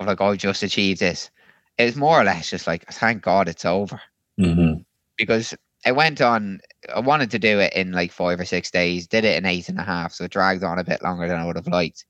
of 0.00 0.06
like 0.06 0.20
oh 0.20 0.36
just 0.36 0.62
achieved 0.62 1.00
this. 1.00 1.30
It 1.78 1.84
was 1.84 1.96
more 1.96 2.20
or 2.20 2.24
less 2.24 2.50
just 2.50 2.66
like 2.66 2.86
thank 2.92 3.22
God 3.22 3.48
it's 3.48 3.64
over 3.64 4.00
Mm-hmm. 4.38 4.80
because 5.16 5.54
it 5.86 5.94
went 5.94 6.20
on. 6.20 6.60
I 6.94 6.98
wanted 7.00 7.30
to 7.32 7.38
do 7.38 7.60
it 7.60 7.72
in 7.74 7.92
like 7.92 8.10
five 8.10 8.40
or 8.40 8.44
six 8.44 8.70
days. 8.70 9.06
Did 9.06 9.24
it 9.24 9.36
in 9.36 9.46
eight 9.46 9.68
and 9.68 9.78
a 9.78 9.82
half, 9.84 10.12
so 10.12 10.24
it 10.24 10.30
dragged 10.32 10.64
on 10.64 10.78
a 10.78 10.84
bit 10.84 11.02
longer 11.02 11.28
than 11.28 11.38
I 11.38 11.44
would 11.46 11.56
have 11.56 11.68
liked. 11.68 12.04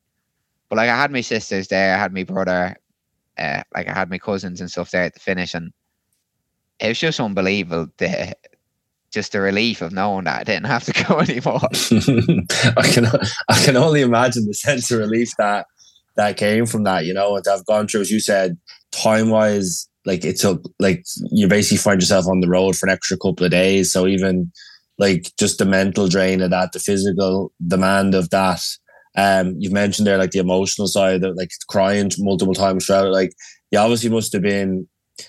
But 0.68 0.76
like 0.76 0.88
I 0.88 0.96
had 0.96 1.10
my 1.12 1.20
sisters 1.20 1.68
there, 1.68 1.94
I 1.94 1.98
had 1.98 2.14
my 2.14 2.24
brother, 2.24 2.76
uh, 3.36 3.62
like 3.74 3.88
I 3.88 3.92
had 3.92 4.08
my 4.10 4.18
cousins 4.18 4.60
and 4.60 4.70
stuff 4.70 4.90
there 4.90 5.02
at 5.02 5.12
the 5.14 5.20
finish, 5.20 5.52
and 5.54 5.72
it 6.78 6.88
was 6.88 6.98
just 6.98 7.20
unbelievable. 7.20 7.88
The 7.98 8.34
just 9.10 9.32
the 9.32 9.40
relief 9.40 9.80
of 9.82 9.92
knowing 9.92 10.24
that 10.24 10.40
I 10.40 10.44
didn't 10.44 10.66
have 10.66 10.84
to 10.84 11.04
go 11.08 11.18
anymore. 11.20 11.60
I 12.76 12.90
can 12.90 13.06
I 13.48 13.64
can 13.64 13.76
only 13.76 14.00
imagine 14.00 14.46
the 14.46 14.54
sense 14.54 14.90
of 14.90 14.98
relief 15.00 15.32
that 15.38 15.66
that 16.16 16.36
came 16.36 16.64
from 16.64 16.84
that, 16.84 17.04
you 17.04 17.12
know, 17.12 17.34
and 17.36 17.44
to 17.44 17.50
have 17.50 17.66
gone 17.66 17.86
through, 17.88 18.02
as 18.02 18.10
you 18.10 18.20
said, 18.20 18.56
time 18.94 19.30
wise, 19.30 19.88
like 20.04 20.24
it 20.24 20.38
took 20.38 20.62
like 20.78 21.04
you 21.30 21.48
basically 21.48 21.78
find 21.78 22.00
yourself 22.00 22.26
on 22.26 22.40
the 22.40 22.48
road 22.48 22.76
for 22.76 22.86
an 22.86 22.92
extra 22.92 23.16
couple 23.16 23.44
of 23.44 23.50
days. 23.50 23.90
So 23.90 24.06
even 24.06 24.52
like 24.98 25.32
just 25.38 25.58
the 25.58 25.64
mental 25.64 26.08
drain 26.08 26.40
of 26.40 26.50
that, 26.50 26.72
the 26.72 26.78
physical 26.78 27.52
demand 27.66 28.14
of 28.14 28.30
that. 28.30 28.62
Um, 29.16 29.54
you've 29.58 29.72
mentioned 29.72 30.06
there 30.06 30.18
like 30.18 30.32
the 30.32 30.40
emotional 30.40 30.88
side, 30.88 31.22
of, 31.22 31.36
like 31.36 31.50
crying 31.68 32.10
multiple 32.18 32.54
times 32.54 32.86
throughout. 32.86 33.12
Like 33.12 33.32
you 33.70 33.78
obviously 33.78 34.10
must 34.10 34.32
have 34.32 34.42
been 34.42 34.88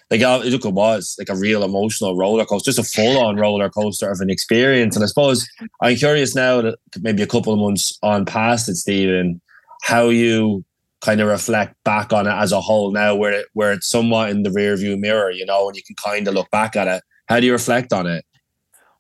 like 0.10 0.22
look, 0.22 0.46
it 0.66 0.72
was 0.72 1.16
like 1.20 1.30
a 1.30 1.36
real 1.36 1.64
emotional 1.64 2.18
roller 2.18 2.46
coaster, 2.46 2.72
just 2.72 2.80
a 2.80 2.96
full 2.96 3.20
on 3.20 3.36
roller 3.36 3.70
coaster 3.70 4.10
of 4.10 4.20
an 4.20 4.30
experience. 4.30 4.96
And 4.96 5.04
I 5.04 5.08
suppose 5.08 5.48
I'm 5.82 5.96
curious 5.96 6.36
now 6.36 6.62
that 6.62 6.78
maybe 7.02 7.22
a 7.22 7.28
couple 7.28 7.54
of 7.54 7.60
months 7.60 7.98
on 8.02 8.26
past 8.26 8.68
it, 8.70 8.76
Stephen, 8.76 9.42
how 9.84 10.10
you 10.10 10.66
kind 11.06 11.22
of 11.22 11.28
reflect 11.28 11.76
back 11.84 12.12
on 12.12 12.28
it 12.28 12.32
as 12.32 12.52
a 12.52 12.60
whole 12.60 12.92
now, 12.92 13.16
where 13.16 13.34
it, 13.34 13.46
where 13.54 13.72
it's 13.72 13.88
somewhat 13.88 14.30
in 14.30 14.44
the 14.44 14.52
rear 14.52 14.76
view 14.76 14.98
mirror, 14.98 15.32
you 15.32 15.46
know, 15.46 15.68
and 15.68 15.78
you 15.78 15.84
can 15.84 15.96
kind 16.04 16.28
of 16.28 16.34
look 16.34 16.50
back 16.52 16.76
at 16.76 16.88
it. 16.88 17.04
How 17.28 17.40
do 17.40 17.46
you 17.46 17.52
reflect 17.54 17.94
on 17.94 18.08
it? 18.08 18.26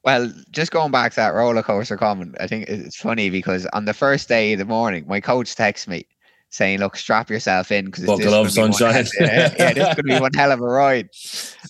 Well, 0.03 0.32
just 0.51 0.72
going 0.72 0.91
back 0.91 1.14
to 1.14 1.16
that 1.18 1.34
roller 1.34 1.64
coaster 1.64 1.97
comment, 1.97 2.36
I 2.39 2.45
think 2.45 2.70
it's 2.70 2.95
funny 2.95 3.32
because 3.32 3.66
on 3.74 3.86
the 3.86 3.93
first 3.93 4.30
day 4.30 4.53
of 4.53 4.60
the 4.60 4.66
morning, 4.66 5.06
my 5.08 5.20
coach 5.20 5.56
texts 5.56 5.88
me 5.88 6.06
saying, 6.51 6.80
"Look, 6.80 6.95
strap 6.95 7.30
yourself 7.30 7.72
in 7.72 7.86
because 7.86 8.06
Buckle 8.06 8.34
up, 8.36 8.47
sunshine." 8.51 9.06
yeah, 9.20 9.49
yeah, 9.58 9.74
this 9.74 9.84
going 9.95 9.95
to 9.95 10.03
be 10.03 10.20
one 10.22 10.34
hell 10.34 10.51
of 10.51 10.60
a 10.62 10.64
ride." 10.64 11.10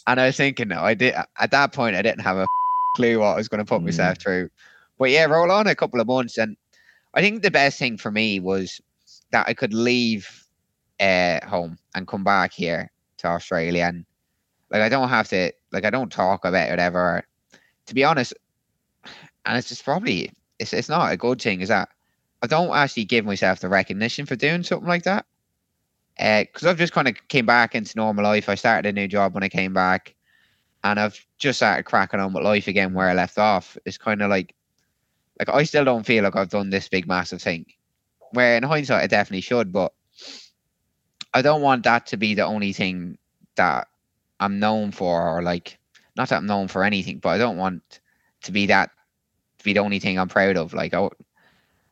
And 0.05 0.19
I 0.19 0.27
was 0.27 0.35
thinking, 0.37 0.67
no, 0.67 0.81
I 0.81 0.93
did 0.93 1.15
at 1.39 1.51
that 1.51 1.71
point, 1.71 1.95
I 1.95 2.01
didn't 2.01 2.21
have 2.21 2.37
a 2.37 2.45
clue 2.97 3.19
what 3.19 3.27
I 3.27 3.35
was 3.35 3.47
going 3.47 3.59
to 3.59 3.65
put 3.65 3.81
Mm. 3.81 3.85
myself 3.85 4.21
through. 4.21 4.49
But 4.99 5.11
yeah, 5.11 5.25
roll 5.25 5.51
on 5.51 5.67
a 5.67 5.75
couple 5.75 6.01
of 6.01 6.07
months, 6.07 6.37
and 6.37 6.57
I 7.13 7.21
think 7.21 7.41
the 7.41 7.51
best 7.51 7.79
thing 7.79 7.97
for 7.97 8.11
me 8.11 8.41
was 8.41 8.81
that 9.35 9.49
I 9.49 9.53
could 9.53 9.73
leave 9.73 10.47
uh, 11.01 11.45
home 11.45 11.77
and 11.93 12.07
come 12.07 12.23
back 12.23 12.53
here 12.53 12.89
to 13.17 13.27
Australia, 13.27 13.83
and 13.83 14.05
like 14.71 14.81
I 14.81 14.87
don't 14.87 15.09
have 15.09 15.27
to, 15.29 15.51
like 15.73 15.83
I 15.83 15.89
don't 15.89 16.09
talk 16.11 16.45
about 16.45 16.69
it 16.69 16.79
ever. 16.79 17.21
To 17.87 17.93
be 17.93 18.05
honest, 18.05 18.33
and 19.45 19.57
it's 19.57 19.67
just 19.67 19.83
probably 19.83 20.31
it's 20.57 20.71
it's 20.71 20.87
not 20.87 21.11
a 21.11 21.17
good 21.17 21.41
thing, 21.41 21.59
is 21.59 21.67
that 21.67 21.89
I 22.41 22.47
don't 22.47 22.73
actually 22.73 23.03
give 23.03 23.25
myself 23.25 23.59
the 23.59 23.67
recognition 23.67 24.25
for 24.25 24.37
doing 24.37 24.63
something 24.63 24.87
like 24.87 25.03
that. 25.03 25.25
Because 26.17 26.65
I've 26.65 26.77
just 26.77 26.93
kind 26.93 27.09
of 27.09 27.15
came 27.27 27.45
back 27.45 27.75
into 27.75 27.97
normal 27.97 28.23
life. 28.23 28.47
I 28.47 28.55
started 28.55 28.87
a 28.87 28.93
new 28.93 29.09
job 29.09 29.33
when 29.33 29.43
I 29.43 29.49
came 29.49 29.73
back, 29.73 30.15
and 30.85 30.97
I've 30.97 31.19
just 31.37 31.59
started 31.59 31.83
cracking 31.83 32.21
on 32.21 32.31
with 32.31 32.45
life 32.45 32.69
again 32.69 32.93
where 32.93 33.09
I 33.09 33.13
left 33.13 33.37
off. 33.37 33.77
It's 33.85 33.97
kind 33.97 34.21
of 34.21 34.29
like, 34.29 34.55
like 35.39 35.49
I 35.49 35.63
still 35.63 35.83
don't 35.83 36.05
feel 36.05 36.23
like 36.23 36.37
I've 36.37 36.47
done 36.47 36.69
this 36.69 36.87
big 36.87 37.05
massive 37.05 37.41
thing. 37.41 37.65
Where 38.31 38.57
in 38.57 38.63
hindsight, 38.63 39.03
I 39.03 39.07
definitely 39.07 39.41
should, 39.41 39.71
but 39.71 39.93
I 41.33 41.41
don't 41.41 41.61
want 41.61 41.83
that 41.83 42.07
to 42.07 42.17
be 42.17 42.33
the 42.33 42.45
only 42.45 42.73
thing 42.73 43.17
that 43.55 43.87
I'm 44.39 44.59
known 44.59 44.91
for, 44.91 45.27
or 45.27 45.41
like, 45.41 45.77
not 46.15 46.29
that 46.29 46.37
I'm 46.37 46.45
known 46.47 46.67
for 46.67 46.83
anything, 46.83 47.19
but 47.19 47.29
I 47.29 47.37
don't 47.37 47.57
want 47.57 47.99
to 48.43 48.51
be 48.51 48.67
that 48.67 48.91
to 49.59 49.65
be 49.65 49.73
the 49.73 49.79
only 49.79 49.99
thing 49.99 50.17
I'm 50.17 50.29
proud 50.29 50.57
of. 50.57 50.73
Like, 50.73 50.93
I, 50.93 51.09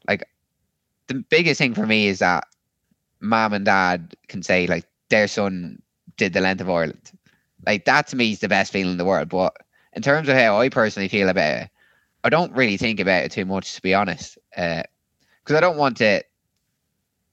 like 0.07 0.23
the 1.07 1.15
biggest 1.29 1.57
thing 1.59 1.73
for 1.73 1.85
me 1.85 2.07
is 2.07 2.19
that 2.19 2.45
mom 3.19 3.53
and 3.53 3.65
dad 3.65 4.15
can 4.27 4.43
say 4.43 4.67
like 4.67 4.85
their 5.09 5.27
son 5.27 5.81
did 6.17 6.33
the 6.33 6.41
length 6.41 6.61
of 6.61 6.69
Ireland. 6.69 7.11
Like 7.65 7.85
that 7.85 8.07
to 8.07 8.15
me 8.15 8.31
is 8.31 8.39
the 8.39 8.49
best 8.49 8.71
feeling 8.71 8.93
in 8.93 8.97
the 8.97 9.05
world. 9.05 9.29
But 9.29 9.55
in 9.93 10.01
terms 10.01 10.27
of 10.27 10.35
how 10.35 10.59
I 10.59 10.69
personally 10.69 11.07
feel 11.07 11.29
about 11.29 11.63
it, 11.63 11.69
I 12.23 12.29
don't 12.29 12.53
really 12.53 12.77
think 12.77 12.99
about 12.99 13.23
it 13.23 13.31
too 13.31 13.45
much 13.45 13.75
to 13.75 13.81
be 13.81 13.93
honest. 13.93 14.37
Uh, 14.55 14.83
Because 15.43 15.57
I 15.57 15.59
don't 15.59 15.77
want 15.77 15.97
to. 15.97 16.23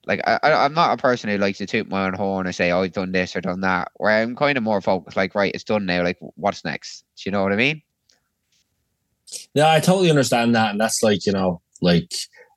Like 0.06 0.20
I, 0.26 0.38
I'm 0.42 0.74
not 0.74 0.98
a 0.98 1.00
person 1.00 1.30
who 1.30 1.38
likes 1.38 1.58
to 1.58 1.66
toot 1.66 1.88
my 1.88 2.06
own 2.06 2.14
horn 2.14 2.46
or 2.46 2.52
say, 2.52 2.70
"Oh, 2.70 2.82
I've 2.82 2.92
done 2.92 3.12
this 3.12 3.36
or 3.36 3.40
done 3.40 3.60
that." 3.60 3.92
Where 3.96 4.10
I'm 4.10 4.34
kind 4.34 4.56
of 4.56 4.64
more 4.64 4.80
focused, 4.80 5.16
like, 5.16 5.34
right, 5.34 5.54
it's 5.54 5.62
done 5.62 5.86
now. 5.86 6.02
Like, 6.02 6.18
what's 6.36 6.64
next? 6.64 7.04
Do 7.16 7.28
you 7.28 7.32
know 7.32 7.42
what 7.42 7.52
I 7.52 7.56
mean? 7.56 7.82
Yeah, 9.54 9.70
I 9.70 9.78
totally 9.78 10.10
understand 10.10 10.54
that, 10.54 10.70
and 10.70 10.80
that's 10.80 11.02
like 11.02 11.26
you 11.26 11.32
know, 11.32 11.60
like 11.82 12.12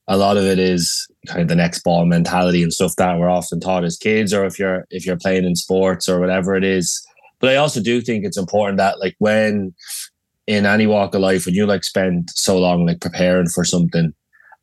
a 0.07 0.17
lot 0.17 0.37
of 0.37 0.43
it 0.43 0.59
is 0.59 1.07
kind 1.27 1.41
of 1.41 1.47
the 1.47 1.55
next 1.55 1.83
ball 1.83 2.05
mentality 2.05 2.61
and 2.61 2.73
stuff 2.73 2.95
that 2.97 3.17
we're 3.17 3.29
often 3.29 3.59
taught 3.59 3.83
as 3.83 3.97
kids, 3.97 4.33
or 4.33 4.45
if 4.45 4.57
you're 4.57 4.85
if 4.89 5.05
you're 5.05 5.17
playing 5.17 5.45
in 5.45 5.55
sports 5.55 6.09
or 6.09 6.19
whatever 6.19 6.55
it 6.55 6.63
is. 6.63 7.05
But 7.39 7.49
I 7.49 7.57
also 7.57 7.81
do 7.81 8.01
think 8.01 8.25
it's 8.25 8.37
important 8.37 8.77
that 8.77 8.99
like 8.99 9.15
when 9.19 9.73
in 10.47 10.65
any 10.65 10.87
walk 10.87 11.13
of 11.13 11.21
life, 11.21 11.45
when 11.45 11.55
you 11.55 11.65
like 11.65 11.83
spend 11.83 12.29
so 12.31 12.57
long 12.57 12.85
like 12.85 13.01
preparing 13.01 13.47
for 13.47 13.63
something, 13.63 14.13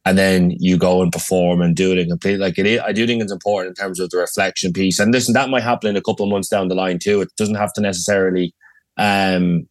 and 0.05 0.17
then 0.17 0.53
you 0.59 0.79
go 0.79 1.03
and 1.03 1.13
perform 1.13 1.61
and 1.61 1.77
do 1.77 1.93
it 1.93 1.99
and 1.99 2.11
complete 2.11 2.39
like 2.39 2.59
it 2.59 2.67
is, 2.67 2.81
I 2.81 2.93
do 2.93 3.07
think 3.07 3.23
it's 3.23 3.33
important 3.33 3.79
in 3.79 3.83
terms 3.83 4.01
of 4.01 4.11
the 4.11 4.19
reflection 4.19 4.73
piece. 4.73 4.99
And 4.99 5.13
listen, 5.13 5.35
that 5.35 5.51
might 5.51 5.63
happen 5.63 5.91
in 5.91 5.97
a 5.97 6.03
couple 6.03 6.25
of 6.25 6.31
months 6.31 6.49
down 6.49 6.69
the 6.69 6.75
line 6.75 6.99
too. 6.99 7.21
It 7.21 7.31
doesn't 7.37 7.57
have 7.57 7.73
to 7.75 7.81
necessarily 7.81 8.55
um 8.97 9.69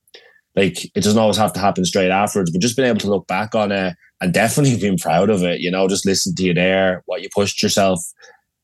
like 0.55 0.85
it 0.85 1.03
doesn't 1.03 1.19
always 1.19 1.37
have 1.37 1.53
to 1.53 1.59
happen 1.59 1.85
straight 1.85 2.11
afterwards, 2.11 2.51
but 2.51 2.61
just 2.61 2.75
being 2.75 2.89
able 2.89 2.99
to 2.99 3.09
look 3.09 3.27
back 3.27 3.55
on 3.55 3.71
it 3.71 3.95
and 4.21 4.33
definitely 4.33 4.77
being 4.79 4.97
proud 4.97 5.29
of 5.29 5.43
it, 5.43 5.61
you 5.61 5.71
know, 5.71 5.87
just 5.87 6.05
listen 6.05 6.35
to 6.35 6.43
you 6.43 6.53
there, 6.53 7.03
what 7.05 7.21
you 7.21 7.29
pushed 7.33 7.63
yourself 7.63 7.99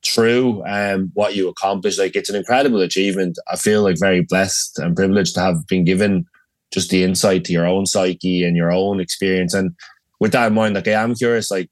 through, 0.04 0.64
um, 0.68 1.12
what 1.14 1.36
you 1.36 1.48
accomplished. 1.48 2.00
Like 2.00 2.16
it's 2.16 2.30
an 2.30 2.36
incredible 2.36 2.82
achievement. 2.82 3.40
I 3.48 3.56
feel 3.56 3.84
like 3.84 3.98
very 4.00 4.22
blessed 4.22 4.80
and 4.80 4.96
privileged 4.96 5.36
to 5.36 5.42
have 5.42 5.66
been 5.68 5.86
given 5.86 6.26
just 6.72 6.90
the 6.90 7.04
insight 7.04 7.46
to 7.46 7.54
your 7.54 7.66
own 7.66 7.86
psyche 7.86 8.44
and 8.44 8.56
your 8.56 8.72
own 8.72 9.00
experience. 9.00 9.54
And 9.54 9.76
with 10.20 10.32
that 10.32 10.48
in 10.48 10.54
mind, 10.54 10.76
like 10.76 10.88
I 10.88 10.92
am 10.92 11.16
curious, 11.16 11.52
like, 11.52 11.70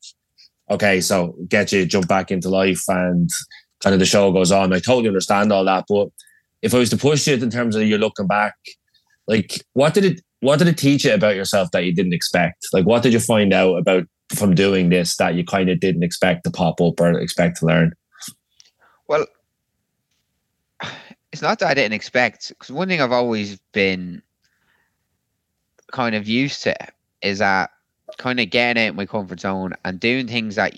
okay, 0.69 1.01
so 1.01 1.35
get 1.47 1.71
you 1.71 1.85
jump 1.85 2.07
back 2.07 2.31
into 2.31 2.49
life 2.49 2.83
and 2.87 3.29
kind 3.81 3.93
of 3.93 3.99
the 3.99 4.05
show 4.05 4.31
goes 4.31 4.51
on. 4.51 4.73
I 4.73 4.79
totally 4.79 5.07
understand 5.07 5.51
all 5.51 5.65
that. 5.65 5.85
But 5.87 6.09
if 6.61 6.73
I 6.73 6.79
was 6.79 6.89
to 6.91 6.97
push 6.97 7.27
it 7.27 7.43
in 7.43 7.49
terms 7.49 7.75
of 7.75 7.83
you 7.83 7.97
looking 7.97 8.27
back, 8.27 8.55
like 9.27 9.63
what 9.73 9.93
did 9.93 10.05
it 10.05 10.21
what 10.39 10.59
did 10.59 10.67
it 10.67 10.77
teach 10.77 11.05
you 11.05 11.13
about 11.13 11.35
yourself 11.35 11.71
that 11.71 11.85
you 11.85 11.93
didn't 11.93 12.13
expect? 12.13 12.67
Like 12.73 12.85
what 12.85 13.03
did 13.03 13.13
you 13.13 13.19
find 13.19 13.53
out 13.53 13.75
about 13.75 14.05
from 14.33 14.55
doing 14.55 14.89
this 14.89 15.15
that 15.17 15.35
you 15.35 15.45
kind 15.45 15.69
of 15.69 15.79
didn't 15.79 16.03
expect 16.03 16.43
to 16.43 16.51
pop 16.51 16.81
up 16.81 16.99
or 16.99 17.19
expect 17.19 17.59
to 17.59 17.65
learn? 17.65 17.93
Well, 19.07 19.25
it's 21.31 21.41
not 21.41 21.59
that 21.59 21.69
I 21.69 21.73
didn't 21.73 21.93
expect. 21.93 22.49
Because 22.49 22.71
one 22.71 22.87
thing 22.87 23.01
I've 23.01 23.11
always 23.11 23.59
been 23.71 24.21
kind 25.91 26.15
of 26.15 26.27
used 26.27 26.63
to 26.63 26.75
is 27.21 27.39
that 27.39 27.69
kind 28.17 28.39
of 28.39 28.49
getting 28.49 28.83
out 28.83 28.89
of 28.89 28.95
my 28.95 29.05
comfort 29.05 29.39
zone 29.39 29.73
and 29.85 29.99
doing 29.99 30.27
things 30.27 30.55
that 30.55 30.73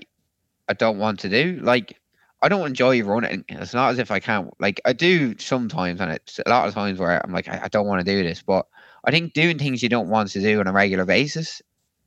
I 0.67 0.73
don't 0.73 0.97
want 0.97 1.19
to 1.21 1.29
do. 1.29 1.59
Like 1.61 1.99
I 2.41 2.49
don't 2.49 2.67
enjoy 2.67 3.01
running. 3.03 3.45
It's 3.49 3.73
not 3.73 3.91
as 3.91 3.99
if 3.99 4.11
I 4.11 4.19
can't. 4.19 4.53
Like 4.59 4.81
I 4.85 4.93
do 4.93 5.37
sometimes, 5.37 6.01
and 6.01 6.11
it's 6.11 6.39
a 6.45 6.49
lot 6.49 6.67
of 6.67 6.73
times 6.73 6.99
where 6.99 7.23
I'm 7.23 7.31
like, 7.31 7.47
I, 7.47 7.61
I 7.63 7.67
don't 7.69 7.87
want 7.87 8.05
to 8.05 8.11
do 8.11 8.23
this. 8.23 8.41
But 8.41 8.65
I 9.03 9.11
think 9.11 9.33
doing 9.33 9.57
things 9.57 9.81
you 9.81 9.89
don't 9.89 10.09
want 10.09 10.29
to 10.31 10.41
do 10.41 10.59
on 10.59 10.67
a 10.67 10.71
regular 10.71 11.05
basis 11.05 11.61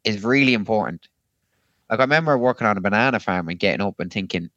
is 0.05 0.23
really 0.23 0.55
important. 0.55 1.09
Like 1.91 2.01
I 2.01 2.03
remember 2.03 2.37
working 2.37 2.67
on 2.67 2.77
a 2.77 2.81
banana 2.81 3.21
farm 3.21 3.49
and 3.49 3.59
getting 3.59 3.85
up 3.85 3.99
and 3.99 4.13
thinking, 4.13 4.51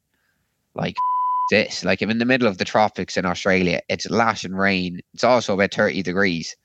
like 0.74 0.96
this. 1.50 1.84
Like 1.84 2.02
I'm 2.02 2.10
in 2.10 2.18
the 2.18 2.24
middle 2.24 2.48
of 2.48 2.58
the 2.58 2.64
tropics 2.64 3.16
in 3.16 3.26
Australia. 3.26 3.80
It's 3.88 4.08
lashing 4.10 4.54
rain. 4.54 5.00
It's 5.14 5.24
also 5.24 5.54
about 5.54 5.74
30 5.74 6.02
degrees. 6.02 6.56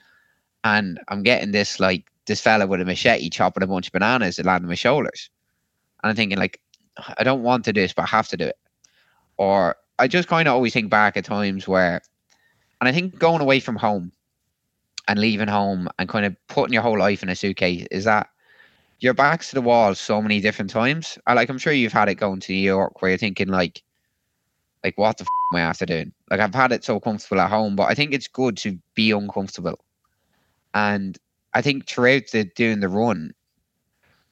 And 0.63 0.99
I'm 1.07 1.23
getting 1.23 1.51
this 1.51 1.79
like 1.79 2.05
this 2.27 2.41
fella 2.41 2.67
with 2.67 2.81
a 2.81 2.85
machete 2.85 3.29
chopping 3.29 3.63
a 3.63 3.67
bunch 3.67 3.87
of 3.87 3.93
bananas 3.93 4.35
that 4.35 4.45
land 4.45 4.63
on 4.63 4.69
my 4.69 4.75
shoulders. 4.75 5.29
And 6.03 6.09
I'm 6.09 6.15
thinking 6.15 6.37
like, 6.37 6.59
I 7.17 7.23
don't 7.23 7.43
want 7.43 7.65
to 7.65 7.73
do 7.73 7.81
this, 7.81 7.93
but 7.93 8.03
I 8.03 8.07
have 8.07 8.27
to 8.29 8.37
do 8.37 8.45
it. 8.45 8.57
Or 9.37 9.75
I 9.99 10.07
just 10.07 10.27
kind 10.27 10.47
of 10.47 10.53
always 10.53 10.73
think 10.73 10.89
back 10.89 11.17
at 11.17 11.25
times 11.25 11.67
where, 11.67 12.01
and 12.79 12.87
I 12.87 12.91
think 12.91 13.17
going 13.17 13.41
away 13.41 13.59
from 13.59 13.75
home 13.75 14.11
and 15.07 15.19
leaving 15.19 15.47
home 15.47 15.87
and 15.97 16.09
kind 16.09 16.25
of 16.25 16.35
putting 16.47 16.73
your 16.73 16.83
whole 16.83 16.99
life 16.99 17.23
in 17.23 17.29
a 17.29 17.35
suitcase 17.35 17.87
is 17.91 18.03
that 18.03 18.27
your 18.99 19.13
back's 19.13 19.49
to 19.49 19.55
the 19.55 19.61
wall 19.61 19.95
so 19.95 20.21
many 20.21 20.39
different 20.41 20.71
times. 20.71 21.17
I 21.27 21.33
like 21.33 21.49
I'm 21.49 21.57
sure 21.57 21.73
you've 21.73 21.93
had 21.93 22.09
it 22.09 22.15
going 22.15 22.39
to 22.41 22.51
New 22.51 22.59
York 22.59 23.01
where 23.01 23.11
you're 23.11 23.17
thinking 23.17 23.47
like, 23.47 23.83
like 24.83 24.97
what 24.97 25.17
the 25.17 25.23
f- 25.23 25.27
am 25.53 25.57
I 25.57 25.61
after 25.61 25.85
doing? 25.85 26.13
Like 26.29 26.39
I've 26.39 26.53
had 26.53 26.71
it 26.71 26.83
so 26.83 26.99
comfortable 26.99 27.41
at 27.41 27.49
home, 27.49 27.75
but 27.75 27.89
I 27.89 27.93
think 27.93 28.13
it's 28.13 28.27
good 28.27 28.57
to 28.57 28.79
be 28.95 29.11
uncomfortable. 29.11 29.79
And 30.73 31.17
I 31.57 31.61
think 31.63 31.87
throughout 31.87 32.27
the 32.31 32.43
doing 32.43 32.81
the 32.81 32.87
run, 32.87 33.33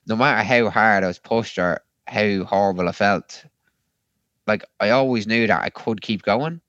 no 0.06 0.16
matter 0.16 0.44
how 0.44 0.70
hard 0.70 1.04
I 1.04 1.08
was 1.08 1.18
pushed 1.18 1.58
or 1.58 1.82
how 2.06 2.44
horrible 2.44 2.88
I 2.88 2.92
felt, 2.92 3.44
like 4.46 4.64
I 4.80 4.92
always 4.92 5.26
knew 5.26 5.48
that 5.48 5.64
I 5.64 5.72
could 5.72 6.04
keep 6.04 6.22
going. 6.22 6.62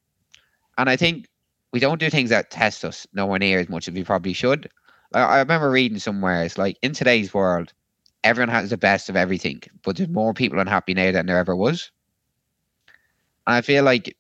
And 0.79 0.89
I 0.89 0.97
think 0.97 1.29
we 1.75 1.79
don't 1.79 2.01
do 2.01 2.09
things 2.09 2.31
that 2.31 2.51
test 2.51 2.87
us 2.87 3.07
nowhere 3.13 3.39
near 3.39 3.61
as 3.61 3.69
much 3.69 3.87
as 3.87 3.93
we 3.93 4.03
probably 4.03 4.33
should. 4.33 4.71
I, 5.13 5.21
I 5.25 5.39
remember 5.41 5.71
reading 5.71 5.99
somewhere 5.99 6.45
it's 6.45 6.57
like 6.57 6.79
in 6.81 6.95
today's 6.95 7.35
world, 7.35 7.75
everyone 8.25 8.49
has 8.49 8.71
the 8.71 8.79
best 8.79 9.11
of 9.11 9.17
everything, 9.17 9.61
but 9.85 9.97
there's 9.97 10.09
more 10.09 10.33
people 10.33 10.59
unhappy 10.59 10.95
now 10.95 11.13
than 11.13 11.27
there 11.27 11.37
ever 11.37 11.55
was. 11.55 11.91
And 13.47 13.57
I 13.57 13.61
feel 13.61 13.85
like 13.85 14.17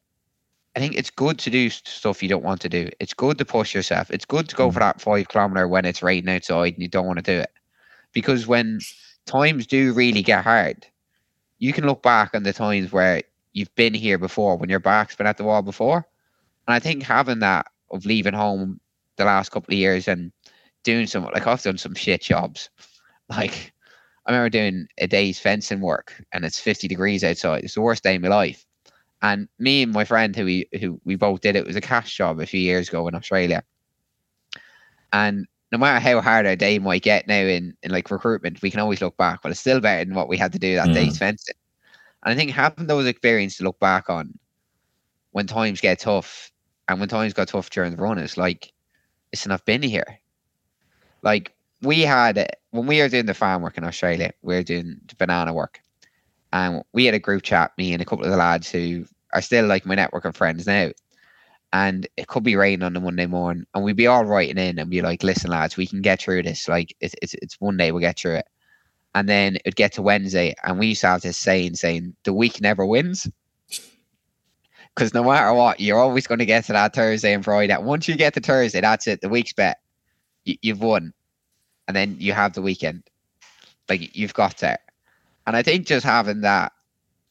I 0.76 0.78
think 0.78 0.94
it's 0.94 1.10
good 1.10 1.38
to 1.38 1.50
do 1.50 1.70
stuff 1.70 2.22
you 2.22 2.28
don't 2.28 2.44
want 2.44 2.60
to 2.60 2.68
do. 2.68 2.90
It's 3.00 3.14
good 3.14 3.38
to 3.38 3.46
push 3.46 3.74
yourself. 3.74 4.10
It's 4.10 4.26
good 4.26 4.46
to 4.50 4.56
go 4.56 4.70
for 4.70 4.78
mm. 4.78 4.82
that 4.82 5.00
five 5.00 5.26
kilometer 5.28 5.66
when 5.66 5.86
it's 5.86 6.02
raining 6.02 6.34
outside 6.34 6.74
and 6.74 6.82
you 6.82 6.88
don't 6.88 7.06
want 7.06 7.18
to 7.18 7.22
do 7.22 7.40
it. 7.40 7.50
Because 8.12 8.46
when 8.46 8.80
times 9.24 9.66
do 9.66 9.94
really 9.94 10.22
get 10.22 10.44
hard, 10.44 10.86
you 11.58 11.72
can 11.72 11.86
look 11.86 12.02
back 12.02 12.34
on 12.34 12.42
the 12.42 12.52
times 12.52 12.92
where 12.92 13.22
you've 13.54 13.74
been 13.74 13.94
here 13.94 14.18
before, 14.18 14.58
when 14.58 14.68
your 14.68 14.78
back's 14.78 15.16
been 15.16 15.26
at 15.26 15.38
the 15.38 15.44
wall 15.44 15.62
before. 15.62 16.06
And 16.68 16.74
I 16.74 16.78
think 16.78 17.02
having 17.02 17.38
that 17.38 17.68
of 17.90 18.04
leaving 18.04 18.34
home 18.34 18.78
the 19.16 19.24
last 19.24 19.52
couple 19.52 19.72
of 19.72 19.78
years 19.78 20.06
and 20.06 20.30
doing 20.82 21.06
some 21.06 21.24
like 21.24 21.46
I've 21.46 21.62
done 21.62 21.78
some 21.78 21.94
shit 21.94 22.22
jobs. 22.22 22.68
Like 23.28 23.72
I 24.24 24.30
remember 24.30 24.50
doing 24.50 24.86
a 24.98 25.08
day's 25.08 25.40
fencing 25.40 25.80
work 25.80 26.14
and 26.32 26.44
it's 26.44 26.60
50 26.60 26.86
degrees 26.86 27.24
outside. 27.24 27.64
It's 27.64 27.74
the 27.74 27.80
worst 27.80 28.04
day 28.04 28.14
of 28.14 28.22
my 28.22 28.28
life. 28.28 28.64
And 29.22 29.48
me 29.58 29.82
and 29.82 29.92
my 29.92 30.04
friend 30.04 30.34
who 30.36 30.44
we 30.44 30.68
who 30.80 31.00
we 31.04 31.16
both 31.16 31.40
did 31.40 31.56
it 31.56 31.66
was 31.66 31.76
a 31.76 31.80
cash 31.80 32.16
job 32.16 32.40
a 32.40 32.46
few 32.46 32.60
years 32.60 32.88
ago 32.88 33.06
in 33.08 33.14
Australia. 33.14 33.64
And 35.12 35.46
no 35.72 35.78
matter 35.78 36.00
how 36.00 36.20
hard 36.20 36.46
our 36.46 36.56
day 36.56 36.78
might 36.78 37.02
get 37.02 37.26
now 37.26 37.40
in, 37.42 37.76
in 37.82 37.90
like 37.90 38.10
recruitment, 38.10 38.62
we 38.62 38.70
can 38.70 38.80
always 38.80 39.00
look 39.00 39.16
back. 39.16 39.42
But 39.42 39.50
it's 39.50 39.60
still 39.60 39.80
better 39.80 40.04
than 40.04 40.14
what 40.14 40.28
we 40.28 40.36
had 40.36 40.52
to 40.52 40.58
do 40.58 40.74
that 40.76 40.90
Mm. 40.90 40.92
day's 40.92 41.18
fencing. 41.18 41.54
And 42.24 42.32
I 42.32 42.36
think 42.36 42.50
having 42.52 42.86
those 42.86 43.06
experiences 43.06 43.58
to 43.58 43.64
look 43.64 43.78
back 43.80 44.08
on 44.10 44.38
when 45.32 45.46
times 45.46 45.80
get 45.80 46.00
tough 46.00 46.50
and 46.88 46.98
when 47.00 47.08
times 47.08 47.32
got 47.34 47.48
tough 47.48 47.70
during 47.70 47.92
the 47.94 48.02
run 48.02 48.18
is 48.18 48.36
like, 48.36 48.72
listen, 49.32 49.52
I've 49.52 49.64
been 49.64 49.82
here. 49.82 50.20
Like 51.22 51.54
we 51.82 52.02
had 52.02 52.48
when 52.70 52.86
we 52.86 53.00
were 53.00 53.08
doing 53.08 53.26
the 53.26 53.34
farm 53.34 53.62
work 53.62 53.78
in 53.78 53.84
Australia, 53.84 54.32
we 54.42 54.54
were 54.54 54.62
doing 54.62 55.00
the 55.06 55.16
banana 55.16 55.52
work, 55.52 55.80
and 56.56 56.82
we 56.94 57.04
had 57.04 57.14
a 57.14 57.18
group 57.18 57.42
chat, 57.42 57.72
me 57.76 57.92
and 57.92 58.00
a 58.00 58.04
couple 58.06 58.24
of 58.24 58.30
the 58.30 58.36
lads 58.36 58.70
who 58.70 59.04
are 59.34 59.42
still 59.42 59.66
like 59.66 59.84
my 59.84 59.94
network 59.94 60.24
of 60.24 60.34
friends 60.34 60.66
now. 60.66 60.90
And 61.74 62.08
it 62.16 62.28
could 62.28 62.44
be 62.44 62.56
raining 62.56 62.82
on 62.82 62.94
the 62.94 63.00
Monday 63.00 63.26
morning, 63.26 63.66
and 63.74 63.84
we'd 63.84 63.96
be 63.96 64.06
all 64.06 64.24
writing 64.24 64.56
in 64.56 64.78
and 64.78 64.88
be 64.88 65.02
like, 65.02 65.22
"Listen, 65.22 65.50
lads, 65.50 65.76
we 65.76 65.86
can 65.86 66.00
get 66.00 66.22
through 66.22 66.44
this. 66.44 66.66
Like, 66.66 66.96
it's 67.00 67.14
it's, 67.20 67.34
it's 67.34 67.60
Monday, 67.60 67.90
we'll 67.90 68.00
get 68.00 68.18
through 68.18 68.36
it." 68.36 68.46
And 69.14 69.28
then 69.28 69.56
it'd 69.56 69.76
get 69.76 69.92
to 69.94 70.02
Wednesday, 70.02 70.54
and 70.64 70.78
we 70.78 70.88
used 70.88 71.02
to 71.02 71.08
have 71.08 71.20
this 71.22 71.36
saying, 71.36 71.74
saying, 71.74 72.16
"The 72.24 72.32
week 72.32 72.62
never 72.62 72.86
wins." 72.86 73.28
Because 74.94 75.12
no 75.12 75.24
matter 75.24 75.52
what, 75.52 75.78
you're 75.78 75.98
always 75.98 76.26
going 76.26 76.38
to 76.38 76.46
get 76.46 76.64
to 76.66 76.72
that 76.72 76.94
Thursday 76.94 77.34
and 77.34 77.44
Friday. 77.44 77.76
Once 77.76 78.08
you 78.08 78.16
get 78.16 78.32
to 78.34 78.40
Thursday, 78.40 78.80
that's 78.80 79.06
it. 79.06 79.20
The 79.20 79.28
week's 79.28 79.52
bet. 79.52 79.76
You, 80.44 80.56
you've 80.62 80.80
won 80.80 81.12
and 81.86 81.94
then 81.94 82.16
you 82.18 82.32
have 82.32 82.54
the 82.54 82.62
weekend. 82.62 83.02
Like 83.90 84.16
you've 84.16 84.32
got 84.32 84.56
there. 84.58 84.78
And 85.46 85.56
I 85.56 85.62
think 85.62 85.86
just 85.86 86.04
having 86.04 86.40
that 86.42 86.72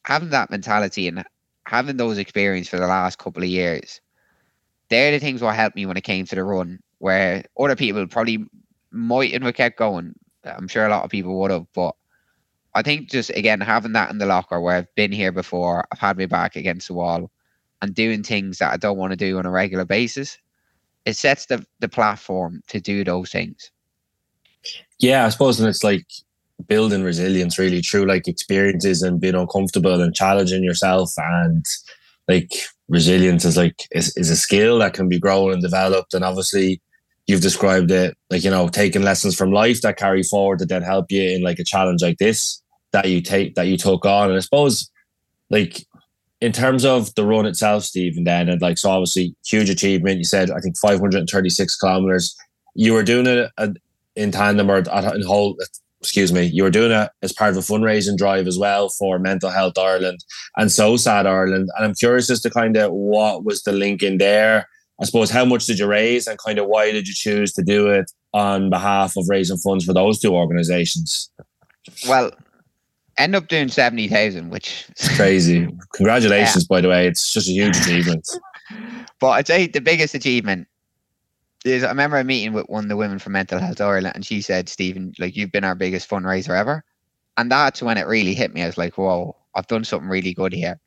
having 0.03 0.29
that 0.29 0.51
mentality 0.51 1.07
and 1.07 1.23
having 1.67 1.97
those 1.97 2.17
experiences 2.17 2.69
for 2.69 2.77
the 2.77 2.87
last 2.87 3.17
couple 3.17 3.43
of 3.43 3.49
years, 3.49 4.01
they're 4.89 5.11
the 5.11 5.19
things 5.19 5.41
what 5.41 5.55
helped 5.55 5.75
me 5.75 5.85
when 5.85 5.97
it 5.97 6.03
came 6.03 6.25
to 6.25 6.35
the 6.35 6.43
run, 6.43 6.79
where 6.99 7.43
other 7.59 7.75
people 7.75 8.05
probably 8.07 8.45
mightn't 8.91 9.43
have 9.43 9.55
kept 9.55 9.77
going. 9.77 10.13
I'm 10.43 10.67
sure 10.67 10.85
a 10.85 10.89
lot 10.89 11.03
of 11.03 11.09
people 11.09 11.39
would 11.39 11.51
have, 11.51 11.65
but 11.73 11.95
I 12.75 12.81
think 12.83 13.09
just 13.09 13.31
again 13.31 13.61
having 13.61 13.93
that 13.93 14.11
in 14.11 14.19
the 14.19 14.25
locker 14.25 14.61
where 14.61 14.77
I've 14.77 14.95
been 14.95 15.11
here 15.11 15.31
before, 15.31 15.85
I've 15.91 15.99
had 15.99 16.17
my 16.17 16.27
back 16.27 16.55
against 16.55 16.87
the 16.87 16.93
wall, 16.93 17.31
and 17.81 17.93
doing 17.93 18.23
things 18.23 18.59
that 18.59 18.71
I 18.71 18.77
don't 18.77 18.97
want 18.97 19.11
to 19.11 19.17
do 19.17 19.37
on 19.37 19.45
a 19.45 19.51
regular 19.51 19.85
basis, 19.85 20.37
it 21.05 21.17
sets 21.17 21.47
the 21.47 21.65
the 21.79 21.89
platform 21.89 22.61
to 22.67 22.79
do 22.79 23.03
those 23.03 23.31
things. 23.31 23.71
Yeah, 24.99 25.25
I 25.25 25.29
suppose, 25.29 25.59
and 25.59 25.67
it's 25.69 25.83
like 25.83 26.05
building 26.67 27.03
resilience 27.03 27.59
really 27.59 27.81
through 27.81 28.05
like 28.05 28.27
experiences 28.27 29.01
and 29.01 29.19
being 29.19 29.35
uncomfortable 29.35 30.01
and 30.01 30.15
challenging 30.15 30.63
yourself 30.63 31.11
and 31.17 31.65
like 32.27 32.51
resilience 32.87 33.45
is 33.45 33.57
like 33.57 33.83
is, 33.91 34.15
is 34.17 34.29
a 34.29 34.35
skill 34.35 34.79
that 34.79 34.93
can 34.93 35.07
be 35.07 35.19
grown 35.19 35.51
and 35.51 35.61
developed. 35.61 36.13
And 36.13 36.23
obviously 36.23 36.81
you've 37.27 37.41
described 37.41 37.91
it 37.91 38.15
like 38.29 38.43
you 38.43 38.51
know 38.51 38.67
taking 38.67 39.01
lessons 39.01 39.35
from 39.35 39.51
life 39.51 39.81
that 39.81 39.97
carry 39.97 40.23
forward 40.23 40.59
that 40.59 40.69
then 40.69 40.83
help 40.83 41.07
you 41.09 41.23
in 41.23 41.41
like 41.41 41.59
a 41.59 41.63
challenge 41.63 42.03
like 42.03 42.17
this 42.19 42.61
that 42.91 43.09
you 43.09 43.21
take 43.21 43.55
that 43.55 43.67
you 43.67 43.77
took 43.77 44.05
on. 44.05 44.29
And 44.29 44.37
i 44.37 44.41
suppose 44.41 44.89
like 45.49 45.85
in 46.41 46.51
terms 46.51 46.85
of 46.85 47.13
the 47.15 47.25
run 47.25 47.45
itself 47.45 47.83
stephen 47.83 48.25
then 48.25 48.49
and 48.49 48.61
like 48.61 48.77
so 48.77 48.89
obviously 48.89 49.35
huge 49.45 49.69
achievement. 49.69 50.19
You 50.19 50.25
said 50.25 50.51
i 50.51 50.59
think 50.59 50.77
536 50.77 51.75
kilometers. 51.77 52.35
You 52.77 52.93
were 52.93 53.03
doing 53.03 53.25
it 53.25 53.49
uh, 53.57 53.69
in 54.15 54.31
tandem 54.31 54.69
or 54.69 54.77
in 54.77 55.23
whole 55.23 55.57
excuse 56.01 56.31
me, 56.31 56.43
you 56.43 56.63
were 56.63 56.69
doing 56.69 56.91
it 56.91 57.09
as 57.21 57.33
part 57.33 57.51
of 57.51 57.57
a 57.57 57.61
fundraising 57.61 58.17
drive 58.17 58.47
as 58.47 58.57
well 58.57 58.89
for 58.89 59.17
Mental 59.19 59.49
Health 59.49 59.77
Ireland 59.77 60.23
and 60.57 60.69
SOSAD 60.69 61.25
Ireland. 61.25 61.69
And 61.75 61.85
I'm 61.85 61.95
curious 61.95 62.29
as 62.29 62.41
to 62.41 62.49
kind 62.49 62.77
of 62.77 62.91
what 62.91 63.43
was 63.43 63.63
the 63.63 63.71
link 63.71 64.03
in 64.03 64.17
there. 64.17 64.67
I 65.01 65.05
suppose 65.05 65.29
how 65.29 65.45
much 65.45 65.65
did 65.65 65.79
you 65.79 65.87
raise 65.87 66.27
and 66.27 66.37
kind 66.37 66.59
of 66.59 66.67
why 66.67 66.91
did 66.91 67.07
you 67.07 67.13
choose 67.13 67.53
to 67.53 67.63
do 67.63 67.89
it 67.89 68.11
on 68.33 68.69
behalf 68.69 69.17
of 69.17 69.25
raising 69.27 69.57
funds 69.57 69.85
for 69.85 69.93
those 69.93 70.19
two 70.19 70.33
organizations? 70.33 71.29
Well, 72.07 72.31
end 73.17 73.35
up 73.35 73.47
doing 73.47 73.67
70,000, 73.67 74.49
which 74.49 74.85
is 74.97 75.09
crazy. 75.15 75.67
Congratulations, 75.93 76.65
yeah. 76.69 76.75
by 76.75 76.81
the 76.81 76.89
way. 76.89 77.07
It's 77.07 77.31
just 77.31 77.49
a 77.49 77.51
huge 77.51 77.77
achievement. 77.77 78.27
but 79.19 79.29
I'd 79.29 79.47
say 79.47 79.67
the 79.67 79.81
biggest 79.81 80.13
achievement 80.15 80.67
there's, 81.65 81.83
I 81.83 81.89
remember 81.89 82.17
a 82.19 82.25
meeting 82.25 82.53
with 82.53 82.67
one 82.69 82.85
of 82.85 82.89
the 82.89 82.97
women 82.97 83.19
from 83.19 83.33
Mental 83.33 83.59
Health 83.59 83.81
Ireland, 83.81 84.15
and 84.15 84.25
she 84.25 84.41
said, 84.41 84.69
"Stephen, 84.69 85.13
like 85.19 85.35
you've 85.37 85.51
been 85.51 85.65
our 85.65 85.75
biggest 85.75 86.09
fundraiser 86.09 86.57
ever," 86.57 86.85
and 87.37 87.51
that's 87.51 87.81
when 87.83 87.97
it 87.97 88.07
really 88.07 88.35
hit 88.35 88.53
me. 88.53 88.63
I 88.63 88.67
was 88.67 88.77
like, 88.77 88.97
"Whoa, 88.97 89.37
I've 89.55 89.67
done 89.67 89.85
something 89.85 90.09
really 90.09 90.33
good 90.33 90.53
here." 90.53 90.79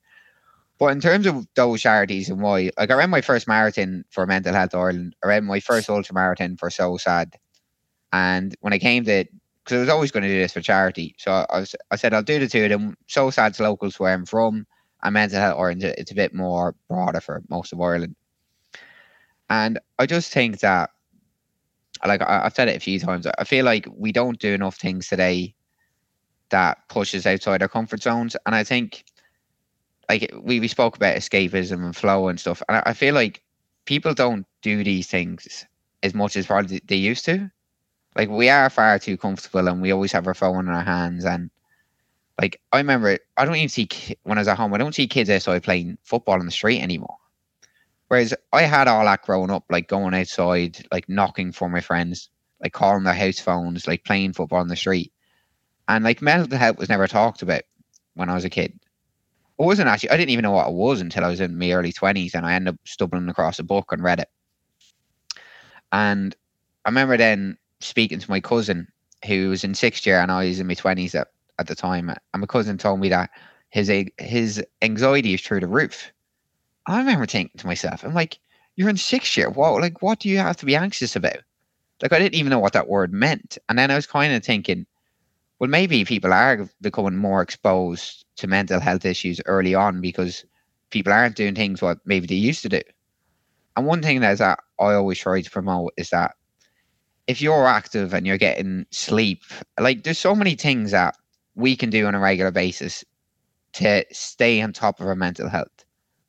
But 0.79 0.89
in 0.89 1.01
terms 1.01 1.27
of 1.27 1.47
those 1.57 1.83
charities 1.83 2.31
and 2.31 2.41
why, 2.43 2.71
like 2.79 2.91
I 2.91 2.95
ran 2.95 3.11
my 3.11 3.23
first 3.23 3.49
marathon 3.49 4.05
for 4.11 4.27
Mental 4.27 4.55
Health 4.55 4.75
Ireland, 4.75 5.17
I 5.25 5.29
ran 5.29 5.45
my 5.47 5.61
first 5.61 5.91
ultra 5.91 6.15
marathon 6.15 6.57
for 6.59 6.71
SOSAD, 6.71 7.35
and 8.13 8.55
when 8.61 8.73
I 8.75 8.79
came 8.79 9.05
to, 9.07 9.25
because 9.65 9.79
I 9.79 9.81
was 9.81 9.89
always 9.91 10.13
going 10.13 10.25
to 10.25 10.29
do 10.29 10.41
this 10.41 10.53
for 10.55 10.63
charity, 10.63 11.15
so 11.19 11.47
I 11.51 11.61
was, 11.61 11.75
I 11.91 11.97
said 11.97 12.15
I'll 12.15 12.23
do 12.23 12.39
the 12.41 12.49
two 12.49 12.65
of 12.65 12.71
them. 12.71 12.97
SOSAD's 13.09 13.61
local 13.61 13.91
to 13.91 14.03
where 14.03 14.15
I'm 14.15 14.27
from, 14.27 14.67
and 15.03 15.15
Mental 15.15 15.41
Health 15.41 15.59
Ireland, 15.59 15.85
it's 15.85 16.13
a 16.13 16.15
bit 16.17 16.35
more 16.35 16.75
broader 16.89 17.21
for 17.21 17.43
most 17.51 17.73
of 17.73 17.81
Ireland. 17.81 18.17
And 19.51 19.79
I 19.99 20.07
just 20.07 20.33
think 20.33 20.61
that, 20.61 20.91
like 22.07 22.23
I, 22.23 22.45
have 22.45 22.55
said 22.55 22.69
it 22.69 22.77
a 22.77 22.81
few 22.81 23.01
times, 23.01 23.27
I 23.27 23.45
feel 23.45 23.65
like 23.65 23.87
we 23.97 24.13
don't 24.13 24.39
do 24.39 24.53
enough 24.53 24.77
things 24.77 25.09
today 25.09 25.55
that 26.51 26.79
pushes 26.89 27.27
outside 27.27 27.63
our 27.63 27.69
comfort 27.69 28.03
zones. 28.03 28.37
And 28.47 28.55
I 28.55 28.65
think, 28.65 29.05
like 30.09 30.33
we, 30.41 30.61
we 30.61 30.69
spoke 30.69 30.97
about 30.97 31.17
escapism 31.17 31.85
and 31.85 31.97
flow 31.97 32.29
and 32.29 32.41
stuff, 32.41 32.63
and 32.69 32.79
I, 32.79 32.83
I 32.87 32.93
feel 32.95 33.15
like 33.15 33.43
people 33.85 34.15
don't 34.15 34.47
do 34.63 34.85
these 34.85 35.07
things 35.07 35.67
as 36.03 36.15
much 36.15 36.37
as 36.37 36.47
probably 36.47 36.81
they 36.87 36.97
used 36.97 37.25
to. 37.27 37.51
Like 38.17 38.29
we 38.29 38.49
are 38.49 38.71
far 38.71 38.99
too 38.99 39.17
comfortable, 39.17 39.69
and 39.69 39.83
we 39.83 39.93
always 39.93 40.13
have 40.13 40.27
our 40.27 40.35
phone 40.35 40.69
in 40.69 40.75
our 40.75 40.85
hands. 40.85 41.25
And 41.25 41.51
like 42.41 42.61
I 42.73 42.79
remember, 42.79 43.19
I 43.37 43.45
don't 43.45 43.57
even 43.57 43.69
see 43.69 43.89
when 44.23 44.39
I 44.39 44.43
was 44.43 44.49
at 44.49 44.57
home. 44.57 44.73
I 44.75 44.79
don't 44.79 44.95
see 44.95 45.07
kids 45.07 45.31
outside 45.31 45.63
playing 45.63 45.99
football 46.05 46.39
on 46.39 46.47
the 46.47 46.53
street 46.53 46.81
anymore. 46.81 47.17
Whereas 48.09 48.35
I 48.53 48.63
had 48.63 48.89
all 48.89 49.05
that 49.05 49.23
growing 49.23 49.51
up, 49.51 49.65
like 49.71 49.89
going 49.89 50.15
outside, 50.15 50.85
like 50.91 51.09
knocking 51.09 51.53
for 51.53 51.69
my 51.69 51.81
friends, 51.81 52.31
like 52.63 52.73
calling 52.73 53.05
their 53.05 53.15
house 53.15 53.39
phones, 53.39 53.87
like 53.87 54.05
playing 54.05 54.33
football 54.33 54.61
on 54.61 54.69
the 54.69 54.77
street. 54.77 55.13
And 55.89 56.05
like 56.05 56.23
mental 56.23 56.59
health 56.59 56.79
was 56.79 56.89
never 56.89 57.07
talked 57.07 57.43
about 57.43 57.63
when 58.15 58.31
I 58.31 58.35
was 58.35 58.45
a 58.45 58.51
kid. 58.51 58.73
It 59.59 59.65
wasn't 59.65 59.89
actually, 59.89 60.11
I 60.11 60.17
didn't 60.17 60.31
even 60.31 60.43
know 60.43 60.53
what 60.53 60.69
it 60.69 60.75
was 60.75 61.01
until 61.01 61.25
I 61.25 61.29
was 61.29 61.41
in 61.41 61.59
my 61.59 61.73
early 61.73 61.93
20s 61.93 62.35
and 62.35 62.47
I 62.47 62.55
ended 62.55 62.75
up 62.75 62.81
stumbling 62.85 63.29
across 63.29 63.59
a 63.59 63.65
book 63.65 63.93
and 63.93 64.03
read 64.03 64.21
it. 64.21 64.29
And 65.93 66.35
I 66.85 66.89
remember 66.89 67.17
then 67.17 67.59
speaking 67.81 68.19
to 68.21 68.31
my 68.31 68.41
cousin 68.41 68.89
who 69.27 69.51
was 69.51 69.65
in 69.65 69.75
sixth 69.75 70.07
year 70.07 70.21
and 70.21 70.31
I 70.31 70.47
was 70.47 70.61
in 70.61 70.67
my 70.67 70.75
20s 70.75 71.15
at, 71.15 71.29
at 71.59 71.67
the 71.67 71.75
time. 71.75 72.09
And 72.09 72.19
my 72.41 72.47
cousin 72.47 72.79
told 72.79 73.01
me 73.01 73.09
that 73.11 73.31
his 73.71 73.91
his 74.19 74.65
anxiety 74.81 75.35
is 75.35 75.43
through 75.43 75.61
the 75.61 75.67
roof 75.67 76.13
I 76.89 76.99
remember 76.99 77.27
thinking 77.27 77.59
to 77.59 77.67
myself, 77.67 78.03
I'm 78.03 78.15
like, 78.15 78.39
you're 78.77 78.89
in 78.89 78.97
sixth 78.97 79.37
year. 79.37 79.51
What, 79.51 79.81
like, 79.83 80.01
what 80.01 80.21
do 80.21 80.29
you 80.31 80.39
have 80.39 80.57
to 80.57 80.67
be 80.67 80.75
anxious 80.75 81.15
about? 81.15 81.37
Like, 82.01 82.15
I 82.15 82.19
didn't 82.19 82.37
even 82.37 82.49
know 82.49 82.59
what 82.59 82.73
that 82.73 82.89
word 82.89 83.13
meant. 83.13 83.59
And 83.69 83.79
then 83.79 83.91
I 83.91 83.95
was 83.95 84.07
kind 84.07 84.33
of 84.33 84.43
thinking, 84.43 84.87
well, 85.59 85.69
maybe 85.69 86.05
people 86.07 86.33
are 86.33 86.67
becoming 86.81 87.17
more 87.17 87.43
exposed 87.43 88.25
to 88.37 88.47
mental 88.47 88.81
health 88.81 89.05
issues 89.05 89.41
early 89.45 89.75
on 89.75 90.01
because 90.01 90.45
people 90.91 91.13
aren't 91.13 91.37
doing 91.37 91.55
things 91.55 91.83
what 91.83 91.99
maybe 92.07 92.27
they 92.27 92.37
used 92.37 92.63
to 92.63 92.71
do. 92.71 92.81
And 93.77 93.85
one 93.85 94.01
thing 94.01 94.21
that, 94.21 94.33
is 94.33 94.39
that 94.39 94.61
I 94.81 94.95
always 94.95 95.19
try 95.19 95.43
to 95.43 95.51
promote 95.51 95.93
is 95.99 96.09
that 96.11 96.37
if 97.27 97.43
you're 97.43 97.67
active 97.67 98.15
and 98.15 98.27
you're 98.27 98.39
getting 98.39 98.87
sleep, 98.93 99.43
like 99.79 100.05
there's 100.05 100.19
so 100.19 100.35
many 100.35 100.55
things 100.55 100.93
that 100.93 101.17
we 101.55 101.77
can 101.77 101.91
do 101.91 102.07
on 102.07 102.15
a 102.15 102.21
regular 102.21 102.51
basis 102.51 103.05
to 103.75 104.05
stay 104.11 104.63
on 104.63 104.73
top 104.73 105.01
of 105.01 105.07
our 105.07 105.15
mental 105.15 105.51
health 105.51 105.85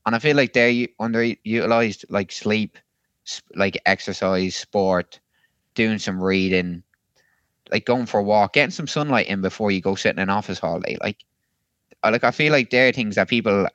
and 0.09 0.15
I 0.15 0.19
feel 0.19 0.35
like 0.35 0.53
they're 0.53 0.87
underutilized, 0.99 2.03
like 2.09 2.31
sleep, 2.31 2.79
like 3.53 3.79
exercise, 3.85 4.55
sport, 4.55 5.19
doing 5.75 5.99
some 5.99 6.19
reading, 6.19 6.81
like 7.71 7.85
going 7.85 8.07
for 8.07 8.19
a 8.19 8.23
walk, 8.23 8.53
getting 8.53 8.71
some 8.71 8.87
sunlight 8.87 9.27
in 9.27 9.39
before 9.39 9.69
you 9.69 9.81
go 9.81 9.93
sit 9.93 10.15
in 10.15 10.17
an 10.17 10.31
office 10.31 10.63
all 10.63 10.79
day. 10.79 10.97
Like, 10.99 11.23
like 12.03 12.23
I 12.23 12.31
feel 12.31 12.51
like 12.51 12.71
they're 12.71 12.91
things 12.91 13.17
that 13.17 13.27
people 13.27 13.67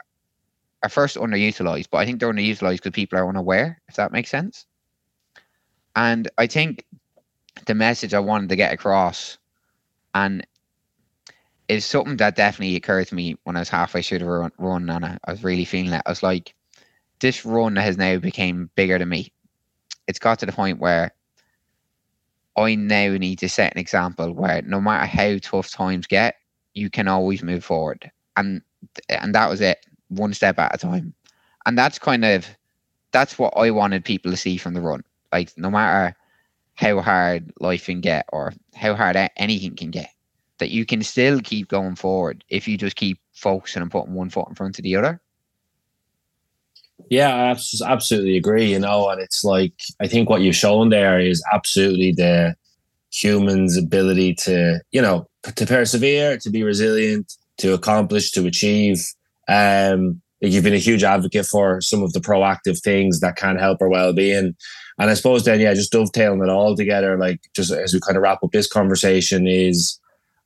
are 0.82 0.88
first 0.88 1.16
underutilized, 1.16 1.86
but 1.88 1.98
I 1.98 2.04
think 2.04 2.18
they're 2.18 2.32
underutilized 2.32 2.78
because 2.78 2.90
people 2.90 3.16
are 3.16 3.28
unaware. 3.28 3.80
If 3.86 3.94
that 3.94 4.10
makes 4.10 4.28
sense. 4.28 4.66
And 5.94 6.28
I 6.36 6.48
think 6.48 6.84
the 7.66 7.76
message 7.76 8.12
I 8.12 8.18
wanted 8.18 8.48
to 8.48 8.56
get 8.56 8.74
across, 8.74 9.38
and 10.16 10.44
is 11.68 11.84
something 11.84 12.16
that 12.18 12.36
definitely 12.36 12.76
occurred 12.76 13.08
to 13.08 13.14
me 13.14 13.36
when 13.44 13.56
I 13.56 13.60
was 13.60 13.68
halfway 13.68 14.02
through 14.02 14.18
the 14.20 14.26
run, 14.26 14.52
run 14.58 14.90
and 14.90 15.04
I, 15.04 15.18
I 15.24 15.30
was 15.32 15.44
really 15.44 15.64
feeling 15.64 15.92
it. 15.92 16.02
I 16.04 16.10
was 16.10 16.22
like, 16.22 16.54
this 17.20 17.44
run 17.44 17.76
has 17.76 17.96
now 17.96 18.18
become 18.18 18.70
bigger 18.74 18.98
than 18.98 19.08
me. 19.08 19.32
It's 20.06 20.18
got 20.18 20.38
to 20.40 20.46
the 20.46 20.52
point 20.52 20.80
where 20.80 21.12
I 22.56 22.74
now 22.74 23.16
need 23.16 23.38
to 23.40 23.48
set 23.48 23.72
an 23.72 23.80
example 23.80 24.32
where 24.32 24.62
no 24.62 24.80
matter 24.80 25.06
how 25.06 25.38
tough 25.40 25.70
times 25.70 26.06
get, 26.06 26.36
you 26.74 26.90
can 26.90 27.08
always 27.08 27.42
move 27.42 27.64
forward. 27.64 28.10
And 28.36 28.62
and 29.08 29.34
that 29.34 29.48
was 29.48 29.60
it, 29.60 29.86
one 30.08 30.34
step 30.34 30.58
at 30.58 30.74
a 30.74 30.78
time. 30.78 31.14
And 31.66 31.78
that's 31.78 31.98
kind 31.98 32.24
of 32.24 32.46
that's 33.10 33.38
what 33.38 33.54
I 33.56 33.70
wanted 33.70 34.04
people 34.04 34.30
to 34.30 34.36
see 34.36 34.56
from 34.56 34.74
the 34.74 34.80
run. 34.80 35.02
Like 35.32 35.56
no 35.56 35.70
matter 35.70 36.16
how 36.74 37.00
hard 37.00 37.52
life 37.60 37.86
can 37.86 38.00
get 38.00 38.26
or 38.32 38.52
how 38.74 38.94
hard 38.94 39.16
anything 39.36 39.76
can 39.76 39.90
get, 39.90 40.10
that 40.58 40.70
you 40.70 40.86
can 40.86 41.02
still 41.02 41.40
keep 41.40 41.68
going 41.68 41.96
forward 41.96 42.44
if 42.48 42.68
you 42.68 42.78
just 42.78 42.96
keep 42.96 43.18
focusing 43.32 43.82
and 43.82 43.90
putting 43.90 44.14
one 44.14 44.30
foot 44.30 44.48
in 44.48 44.54
front 44.54 44.78
of 44.78 44.82
the 44.82 44.96
other. 44.96 45.20
Yeah, 47.10 47.34
I 47.34 47.90
absolutely 47.90 48.36
agree. 48.36 48.70
You 48.70 48.78
know, 48.78 49.08
and 49.08 49.20
it's 49.20 49.44
like 49.44 49.74
I 50.00 50.06
think 50.06 50.28
what 50.28 50.42
you've 50.42 50.56
shown 50.56 50.90
there 50.90 51.18
is 51.18 51.42
absolutely 51.52 52.12
the 52.12 52.54
humans' 53.10 53.76
ability 53.76 54.34
to, 54.34 54.80
you 54.92 55.02
know, 55.02 55.28
to 55.42 55.66
persevere, 55.66 56.38
to 56.38 56.50
be 56.50 56.62
resilient, 56.62 57.32
to 57.58 57.74
accomplish, 57.74 58.30
to 58.32 58.46
achieve. 58.46 59.04
Um, 59.48 60.20
you've 60.40 60.64
been 60.64 60.74
a 60.74 60.78
huge 60.78 61.04
advocate 61.04 61.46
for 61.46 61.80
some 61.80 62.02
of 62.02 62.12
the 62.12 62.20
proactive 62.20 62.80
things 62.80 63.20
that 63.20 63.36
can 63.36 63.56
help 63.56 63.80
our 63.80 63.88
well-being. 63.88 64.54
And 64.98 65.10
I 65.10 65.14
suppose 65.14 65.44
then, 65.44 65.60
yeah, 65.60 65.74
just 65.74 65.92
dovetailing 65.92 66.42
it 66.42 66.48
all 66.48 66.76
together, 66.76 67.16
like 67.18 67.40
just 67.54 67.72
as 67.72 67.92
we 67.92 68.00
kind 68.00 68.16
of 68.16 68.22
wrap 68.22 68.42
up 68.42 68.52
this 68.52 68.68
conversation, 68.68 69.46
is 69.46 69.98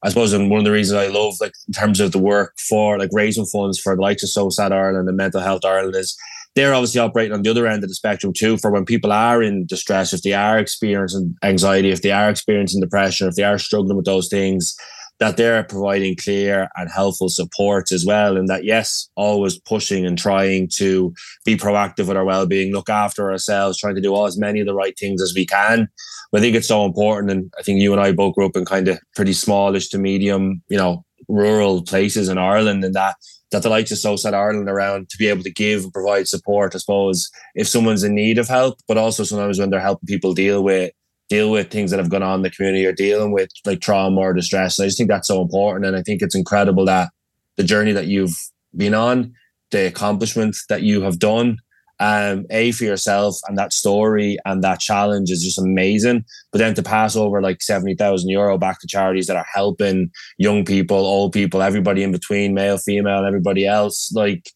I 0.02 0.10
suppose 0.10 0.32
and 0.32 0.50
one 0.50 0.58
of 0.58 0.64
the 0.64 0.70
reasons 0.70 0.98
I 0.98 1.08
love, 1.08 1.34
like 1.40 1.52
in 1.66 1.72
terms 1.72 2.00
of 2.00 2.12
the 2.12 2.18
work 2.18 2.54
for 2.58 2.98
like 2.98 3.10
raising 3.12 3.46
funds 3.46 3.78
for 3.80 3.96
the 3.96 4.02
likes 4.02 4.22
of 4.22 4.28
SOSAD 4.28 4.72
Ireland 4.72 5.08
and 5.08 5.16
Mental 5.16 5.40
Health 5.40 5.64
Ireland 5.64 5.96
is 5.96 6.16
they're 6.54 6.74
obviously 6.74 7.00
operating 7.00 7.32
on 7.32 7.42
the 7.42 7.50
other 7.50 7.66
end 7.66 7.82
of 7.82 7.88
the 7.88 7.94
spectrum 7.94 8.32
too 8.32 8.56
for 8.58 8.70
when 8.70 8.84
people 8.84 9.12
are 9.12 9.42
in 9.42 9.66
distress, 9.66 10.12
if 10.12 10.22
they 10.22 10.32
are 10.32 10.58
experiencing 10.58 11.36
anxiety, 11.42 11.90
if 11.90 12.02
they 12.02 12.10
are 12.10 12.30
experiencing 12.30 12.80
depression, 12.80 13.28
if 13.28 13.34
they 13.34 13.44
are 13.44 13.58
struggling 13.58 13.96
with 13.96 14.06
those 14.06 14.28
things, 14.28 14.76
that 15.20 15.36
they're 15.36 15.64
providing 15.64 16.16
clear 16.16 16.68
and 16.76 16.90
helpful 16.90 17.28
support 17.28 17.90
as 17.90 18.06
well. 18.06 18.36
And 18.36 18.48
that, 18.48 18.64
yes, 18.64 19.08
always 19.16 19.58
pushing 19.58 20.06
and 20.06 20.16
trying 20.16 20.68
to 20.74 21.12
be 21.44 21.56
proactive 21.56 22.06
with 22.06 22.16
our 22.16 22.24
well 22.24 22.46
being, 22.46 22.72
look 22.72 22.88
after 22.88 23.30
ourselves, 23.30 23.78
trying 23.78 23.96
to 23.96 24.00
do 24.00 24.14
all 24.14 24.26
as 24.26 24.38
many 24.38 24.60
of 24.60 24.66
the 24.66 24.74
right 24.74 24.96
things 24.98 25.20
as 25.20 25.34
we 25.34 25.44
can. 25.44 25.88
But 26.30 26.38
I 26.38 26.42
think 26.42 26.56
it's 26.56 26.68
so 26.68 26.84
important. 26.84 27.32
And 27.32 27.52
I 27.58 27.62
think 27.62 27.80
you 27.80 27.92
and 27.92 28.00
I 28.00 28.12
both 28.12 28.34
grew 28.34 28.46
up 28.46 28.56
in 28.56 28.64
kind 28.64 28.88
of 28.88 28.98
pretty 29.16 29.32
smallish 29.32 29.88
to 29.88 29.98
medium, 29.98 30.62
you 30.68 30.78
know, 30.78 31.04
rural 31.26 31.82
places 31.82 32.28
in 32.28 32.38
Ireland 32.38 32.84
and 32.84 32.94
that 32.94 33.16
that 33.50 33.62
the 33.62 33.70
likes 33.70 33.90
of 33.90 33.96
SOSAD 33.96 34.34
Ireland 34.34 34.68
around 34.68 35.08
to 35.08 35.16
be 35.16 35.26
able 35.26 35.42
to 35.42 35.50
give 35.50 35.84
and 35.84 35.92
provide 35.92 36.28
support, 36.28 36.74
I 36.74 36.78
suppose, 36.78 37.30
if 37.54 37.66
someone's 37.66 38.04
in 38.04 38.14
need 38.14 38.36
of 38.36 38.46
help, 38.46 38.78
but 38.86 38.98
also 38.98 39.24
sometimes 39.24 39.58
when 39.58 39.70
they're 39.70 39.80
helping 39.80 40.06
people 40.06 40.34
deal 40.34 40.62
with 40.62 40.92
deal 41.28 41.50
with 41.50 41.70
things 41.70 41.90
that 41.90 41.98
have 41.98 42.10
gone 42.10 42.22
on 42.22 42.36
in 42.36 42.42
the 42.42 42.50
community 42.50 42.86
or 42.86 42.92
dealing 42.92 43.32
with 43.32 43.50
like 43.66 43.80
trauma 43.80 44.20
or 44.20 44.32
distress. 44.32 44.78
And 44.78 44.84
I 44.84 44.88
just 44.88 44.98
think 44.98 45.10
that's 45.10 45.28
so 45.28 45.42
important. 45.42 45.86
And 45.86 45.96
I 45.96 46.02
think 46.02 46.22
it's 46.22 46.34
incredible 46.34 46.84
that 46.86 47.10
the 47.56 47.64
journey 47.64 47.92
that 47.92 48.06
you've 48.06 48.36
been 48.76 48.94
on, 48.94 49.34
the 49.70 49.86
accomplishments 49.86 50.64
that 50.68 50.82
you 50.82 51.02
have 51.02 51.18
done, 51.18 51.58
um, 52.00 52.46
A 52.50 52.70
for 52.72 52.84
yourself 52.84 53.36
and 53.48 53.58
that 53.58 53.72
story 53.72 54.38
and 54.44 54.62
that 54.62 54.80
challenge 54.80 55.30
is 55.30 55.42
just 55.42 55.58
amazing. 55.58 56.24
But 56.52 56.58
then 56.58 56.74
to 56.74 56.82
pass 56.82 57.16
over 57.16 57.42
like 57.42 57.60
70,000 57.60 58.28
euro 58.28 58.56
back 58.56 58.80
to 58.80 58.86
charities 58.86 59.26
that 59.26 59.36
are 59.36 59.46
helping 59.52 60.10
young 60.38 60.64
people, 60.64 60.98
old 60.98 61.32
people, 61.32 61.60
everybody 61.60 62.02
in 62.02 62.12
between, 62.12 62.54
male, 62.54 62.78
female, 62.78 63.24
everybody 63.24 63.66
else, 63.66 64.12
like 64.12 64.50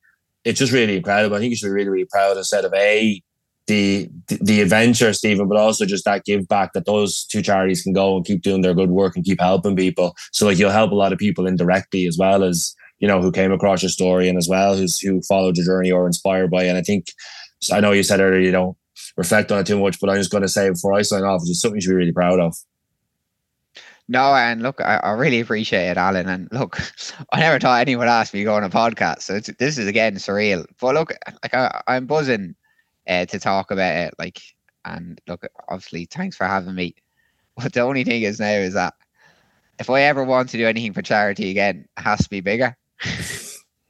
it's 0.44 0.58
just 0.58 0.72
really 0.72 0.96
incredible. 0.96 1.36
I 1.36 1.40
think 1.40 1.50
you 1.50 1.56
should 1.56 1.66
be 1.66 1.72
really, 1.72 1.90
really 1.90 2.08
proud 2.10 2.36
instead 2.36 2.64
of 2.64 2.72
A, 2.74 3.20
the 3.66 4.08
the 4.26 4.60
adventure, 4.60 5.12
Stephen, 5.12 5.48
but 5.48 5.56
also 5.56 5.86
just 5.86 6.04
that 6.04 6.24
give 6.24 6.48
back 6.48 6.72
that 6.72 6.86
those 6.86 7.24
two 7.24 7.42
charities 7.42 7.82
can 7.82 7.92
go 7.92 8.16
and 8.16 8.24
keep 8.24 8.42
doing 8.42 8.62
their 8.62 8.74
good 8.74 8.90
work 8.90 9.14
and 9.14 9.24
keep 9.24 9.40
helping 9.40 9.76
people. 9.76 10.14
So 10.32 10.46
like 10.46 10.58
you'll 10.58 10.70
help 10.70 10.90
a 10.90 10.96
lot 10.96 11.12
of 11.12 11.18
people 11.18 11.46
indirectly 11.46 12.06
as 12.06 12.18
well 12.18 12.42
as 12.42 12.74
you 12.98 13.08
know 13.08 13.20
who 13.20 13.32
came 13.32 13.52
across 13.52 13.82
your 13.82 13.90
story 13.90 14.28
and 14.28 14.38
as 14.38 14.48
well 14.48 14.76
who's 14.76 14.98
who 14.98 15.22
followed 15.22 15.56
your 15.56 15.66
journey 15.66 15.90
or 15.90 16.06
inspired 16.06 16.50
by. 16.50 16.64
It. 16.64 16.68
And 16.68 16.78
I 16.78 16.82
think 16.82 17.12
I 17.72 17.80
know 17.80 17.92
you 17.92 18.02
said 18.02 18.20
earlier 18.20 18.40
you 18.40 18.52
don't 18.52 18.76
reflect 19.16 19.52
on 19.52 19.60
it 19.60 19.66
too 19.66 19.78
much, 19.78 20.00
but 20.00 20.10
I'm 20.10 20.16
just 20.16 20.30
going 20.30 20.42
to 20.42 20.48
say 20.48 20.70
before 20.70 20.94
I 20.94 21.02
sign 21.02 21.22
off, 21.22 21.42
it's 21.44 21.60
something 21.60 21.76
you 21.76 21.82
should 21.82 21.90
be 21.90 21.96
really 21.96 22.12
proud 22.12 22.40
of. 22.40 22.56
No, 24.08 24.34
and 24.34 24.62
look, 24.62 24.80
I, 24.80 24.96
I, 24.96 25.12
really 25.12 25.40
appreciate 25.40 25.88
it, 25.88 25.96
Alan. 25.96 26.28
And 26.28 26.48
look, 26.50 26.78
I 27.32 27.40
never 27.40 27.60
thought 27.60 27.80
anyone 27.80 28.08
asked 28.08 28.34
me 28.34 28.40
to 28.40 28.44
go 28.44 28.54
on 28.54 28.64
a 28.64 28.68
podcast, 28.68 29.22
so 29.22 29.38
this 29.38 29.78
is 29.78 29.86
again 29.86 30.16
surreal. 30.16 30.66
But 30.80 30.94
look, 30.94 31.14
like 31.42 31.54
I, 31.54 31.80
I'm 31.86 32.06
buzzing 32.06 32.56
uh, 33.08 33.26
to 33.26 33.38
talk 33.38 33.70
about 33.70 33.96
it. 33.96 34.14
Like, 34.18 34.40
and 34.84 35.20
look, 35.26 35.46
obviously, 35.68 36.06
thanks 36.06 36.36
for 36.36 36.46
having 36.46 36.74
me. 36.74 36.94
But 37.54 37.74
the 37.74 37.80
only 37.80 38.02
thing 38.02 38.22
is 38.22 38.40
now 38.40 38.46
is 38.46 38.72
that 38.72 38.94
if 39.78 39.90
I 39.90 40.00
ever 40.02 40.24
want 40.24 40.48
to 40.50 40.56
do 40.56 40.66
anything 40.66 40.94
for 40.94 41.02
charity 41.02 41.50
again, 41.50 41.84
it 41.98 42.00
has 42.00 42.20
to 42.20 42.30
be 42.30 42.40
bigger. 42.40 42.74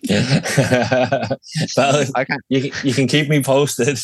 well, 0.08 2.04
I 2.16 2.24
can. 2.26 2.38
You, 2.48 2.72
you 2.82 2.92
can 2.92 3.06
keep 3.06 3.28
me 3.28 3.40
posted. 3.40 4.00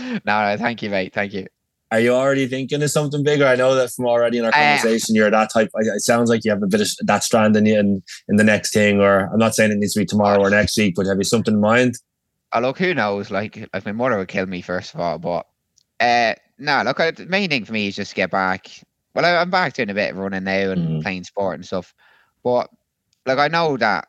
no, 0.00 0.18
no, 0.24 0.56
thank 0.56 0.82
you, 0.82 0.88
mate. 0.88 1.12
Thank 1.12 1.34
you. 1.34 1.46
Are 1.90 2.00
you 2.00 2.12
already 2.12 2.46
thinking 2.46 2.82
of 2.82 2.90
something 2.90 3.22
bigger? 3.22 3.46
I 3.46 3.56
know 3.56 3.74
that 3.74 3.90
from 3.90 4.06
already 4.06 4.38
in 4.38 4.44
our 4.44 4.50
uh, 4.50 4.54
conversation, 4.54 5.14
uh, 5.14 5.16
you're 5.16 5.30
that 5.30 5.50
type. 5.52 5.70
It 5.74 6.00
sounds 6.00 6.28
like 6.28 6.44
you 6.44 6.50
have 6.50 6.62
a 6.62 6.66
bit 6.66 6.82
of 6.82 6.88
that 7.06 7.24
strand 7.24 7.56
in 7.56 7.64
you 7.66 7.78
in, 7.78 8.02
in 8.28 8.36
the 8.36 8.44
next 8.44 8.72
thing, 8.72 9.00
or 9.00 9.30
I'm 9.32 9.38
not 9.38 9.54
saying 9.54 9.72
it 9.72 9.78
needs 9.78 9.94
to 9.94 10.00
be 10.00 10.06
tomorrow 10.06 10.40
or 10.40 10.50
next 10.50 10.76
week, 10.76 10.94
but 10.96 11.06
have 11.06 11.16
you 11.16 11.24
something 11.24 11.54
in 11.54 11.60
mind? 11.60 11.96
Oh, 12.52 12.60
look, 12.60 12.78
who 12.78 12.94
knows? 12.94 13.30
Like, 13.30 13.68
like 13.72 13.84
my 13.84 13.92
mother 13.92 14.18
would 14.18 14.28
kill 14.28 14.46
me 14.46 14.62
first 14.62 14.94
of 14.94 15.00
all, 15.00 15.18
but 15.18 15.46
uh, 16.00 16.34
no, 16.58 16.82
look, 16.84 16.98
the 16.98 17.26
main 17.28 17.48
thing 17.48 17.64
for 17.64 17.72
me 17.72 17.88
is 17.88 17.96
just 17.96 18.14
get 18.14 18.30
back. 18.30 18.68
Well, 19.14 19.24
I, 19.24 19.40
am 19.42 19.50
back 19.50 19.74
doing 19.74 19.90
a 19.90 19.94
bit 19.94 20.12
of 20.12 20.18
running 20.18 20.44
now 20.44 20.70
and 20.70 20.88
mm. 20.88 21.02
playing 21.02 21.24
sport 21.24 21.56
and 21.56 21.66
stuff, 21.66 21.94
but 22.44 22.70
like 23.26 23.38
I 23.38 23.48
know 23.48 23.76
that 23.76 24.08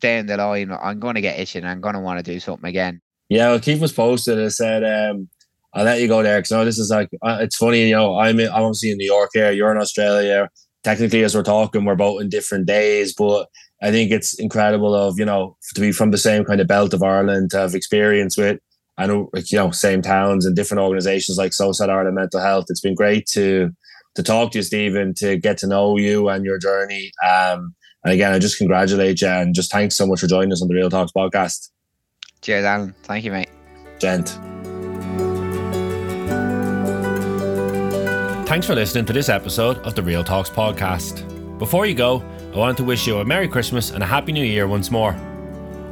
down 0.00 0.26
the 0.26 0.36
line 0.36 0.72
I'm 0.72 1.00
going 1.00 1.14
to 1.14 1.20
get 1.20 1.38
itching. 1.38 1.64
I'm 1.64 1.80
going 1.80 1.94
to 1.94 2.00
want 2.00 2.24
to 2.24 2.32
do 2.32 2.40
something 2.40 2.68
again. 2.68 3.00
Yeah, 3.28 3.48
well, 3.48 3.60
keep 3.60 3.80
us 3.82 3.92
posted. 3.92 4.38
I 4.38 4.48
said 4.48 4.84
um, 4.84 5.28
I'll 5.72 5.84
let 5.84 6.00
you 6.00 6.08
go 6.08 6.22
there 6.22 6.40
because 6.40 6.66
this 6.66 6.78
is 6.78 6.90
like 6.90 7.08
uh, 7.22 7.38
it's 7.40 7.56
funny. 7.56 7.88
You 7.88 7.96
know, 7.96 8.18
I'm 8.18 8.38
in, 8.38 8.48
I'm 8.48 8.62
obviously 8.62 8.90
in 8.90 8.98
New 8.98 9.06
York 9.06 9.30
here. 9.32 9.50
You're 9.50 9.72
in 9.72 9.78
Australia. 9.78 10.50
Technically, 10.84 11.22
as 11.22 11.34
we're 11.34 11.44
talking, 11.44 11.84
we're 11.84 11.94
both 11.94 12.20
in 12.20 12.28
different 12.28 12.66
days, 12.66 13.14
but 13.14 13.48
I 13.82 13.90
think 13.90 14.12
it's 14.12 14.34
incredible 14.34 14.94
of 14.94 15.18
you 15.18 15.24
know 15.24 15.56
to 15.74 15.80
be 15.80 15.92
from 15.92 16.12
the 16.12 16.18
same 16.18 16.44
kind 16.44 16.60
of 16.60 16.68
belt 16.68 16.94
of 16.94 17.02
Ireland 17.02 17.50
to 17.50 17.58
have 17.58 17.74
experience 17.74 18.36
with 18.36 18.60
I 18.96 19.06
know 19.06 19.28
like 19.32 19.50
you 19.50 19.58
know 19.58 19.70
same 19.70 20.02
towns 20.02 20.46
and 20.46 20.54
different 20.54 20.82
organisations 20.82 21.38
like 21.38 21.52
SOSAD 21.52 21.88
Ireland 21.88 22.14
Mental 22.14 22.40
Health. 22.40 22.66
It's 22.68 22.80
been 22.80 22.94
great 22.94 23.26
to 23.28 23.72
to 24.14 24.22
talk 24.22 24.52
to 24.52 24.58
you, 24.58 24.62
Stephen, 24.62 25.14
to 25.14 25.36
get 25.38 25.58
to 25.58 25.66
know 25.66 25.96
you 25.96 26.28
and 26.28 26.44
your 26.44 26.58
journey. 26.58 27.10
Um, 27.26 27.74
and 28.04 28.12
again, 28.12 28.32
I 28.32 28.38
just 28.38 28.58
congratulate 28.58 29.22
you 29.22 29.28
and 29.28 29.54
just 29.54 29.72
thanks 29.72 29.94
so 29.96 30.06
much 30.06 30.20
for 30.20 30.26
joining 30.26 30.52
us 30.52 30.60
on 30.60 30.68
the 30.68 30.74
Real 30.74 30.90
Talks 30.90 31.12
podcast. 31.12 31.70
Cheers, 32.42 32.64
Alan. 32.64 32.94
Thank 33.04 33.24
you, 33.24 33.32
mate. 33.32 33.48
Gent. 33.98 34.38
Thanks 38.46 38.66
for 38.66 38.74
listening 38.74 39.06
to 39.06 39.14
this 39.14 39.30
episode 39.30 39.78
of 39.78 39.94
the 39.94 40.02
Real 40.02 40.22
Talks 40.22 40.50
podcast. 40.50 41.26
Before 41.58 41.86
you 41.86 41.94
go, 41.94 42.22
I 42.52 42.58
wanted 42.58 42.76
to 42.76 42.84
wish 42.84 43.06
you 43.06 43.16
a 43.16 43.24
Merry 43.24 43.48
Christmas 43.48 43.92
and 43.92 44.02
a 44.02 44.06
Happy 44.06 44.30
New 44.30 44.44
Year 44.44 44.68
once 44.68 44.90
more. 44.90 45.16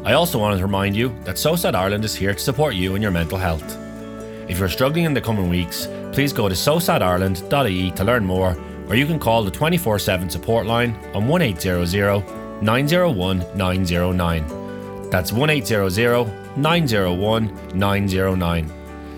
I 0.05 0.13
also 0.13 0.39
wanted 0.39 0.59
to 0.59 0.67
remind 0.67 0.95
you 0.95 1.09
that 1.25 1.37
SOSAD 1.37 1.75
Ireland 1.75 2.05
is 2.05 2.15
here 2.15 2.35
to 2.35 2.39
support 2.39 2.75
you 2.75 2.95
in 2.97 3.01
your 3.01 3.11
mental 3.11 3.39
health. 3.39 3.79
If 4.47 4.59
you're 4.59 4.69
struggling 4.69 5.07
in 5.07 5.15
the 5.15 5.23
coming 5.23 5.49
weeks, 5.49 5.89
please 6.13 6.35
go 6.35 6.51
to 6.51 6.55
sosadireland.ie 6.55 7.91
to 7.93 8.05
learn 8.05 8.27
more, 8.27 8.55
or 8.89 8.95
you 8.95 9.07
can 9.07 9.19
call 9.19 9.43
the 9.43 9.51
24 9.51 9.99
7 9.99 10.29
support 10.29 10.67
line 10.67 10.95
on 11.15 11.27
1800 11.27 12.63
901 12.63 13.39
909. 13.57 15.09
That's 15.09 15.33
1800 15.33 16.59
901 16.59 17.79
909. 17.79 18.71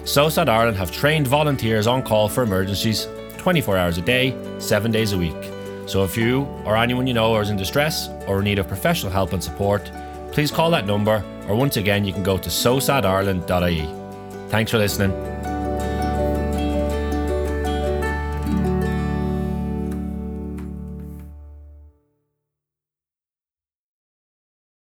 SOSAD 0.04 0.48
Ireland 0.48 0.76
have 0.76 0.92
trained 0.92 1.26
volunteers 1.26 1.88
on 1.88 2.04
call 2.04 2.28
for 2.28 2.44
emergencies 2.44 3.08
24 3.38 3.76
hours 3.76 3.98
a 3.98 4.02
day, 4.02 4.32
7 4.60 4.92
days 4.92 5.12
a 5.12 5.18
week. 5.18 5.51
So 5.86 6.04
if 6.04 6.16
you 6.16 6.42
or 6.64 6.76
anyone 6.76 7.06
you 7.06 7.14
know 7.14 7.38
is 7.38 7.50
in 7.50 7.56
distress 7.56 8.08
or 8.26 8.38
in 8.38 8.44
need 8.44 8.58
of 8.58 8.68
professional 8.68 9.12
help 9.12 9.32
and 9.32 9.42
support, 9.42 9.90
please 10.32 10.50
call 10.50 10.70
that 10.70 10.86
number 10.86 11.24
or 11.48 11.56
once 11.56 11.76
again 11.76 12.04
you 12.04 12.12
can 12.12 12.22
go 12.22 12.38
to 12.38 12.48
sosadireland.ie. 12.48 14.48
Thanks 14.48 14.70
for 14.70 14.78
listening. 14.78 15.31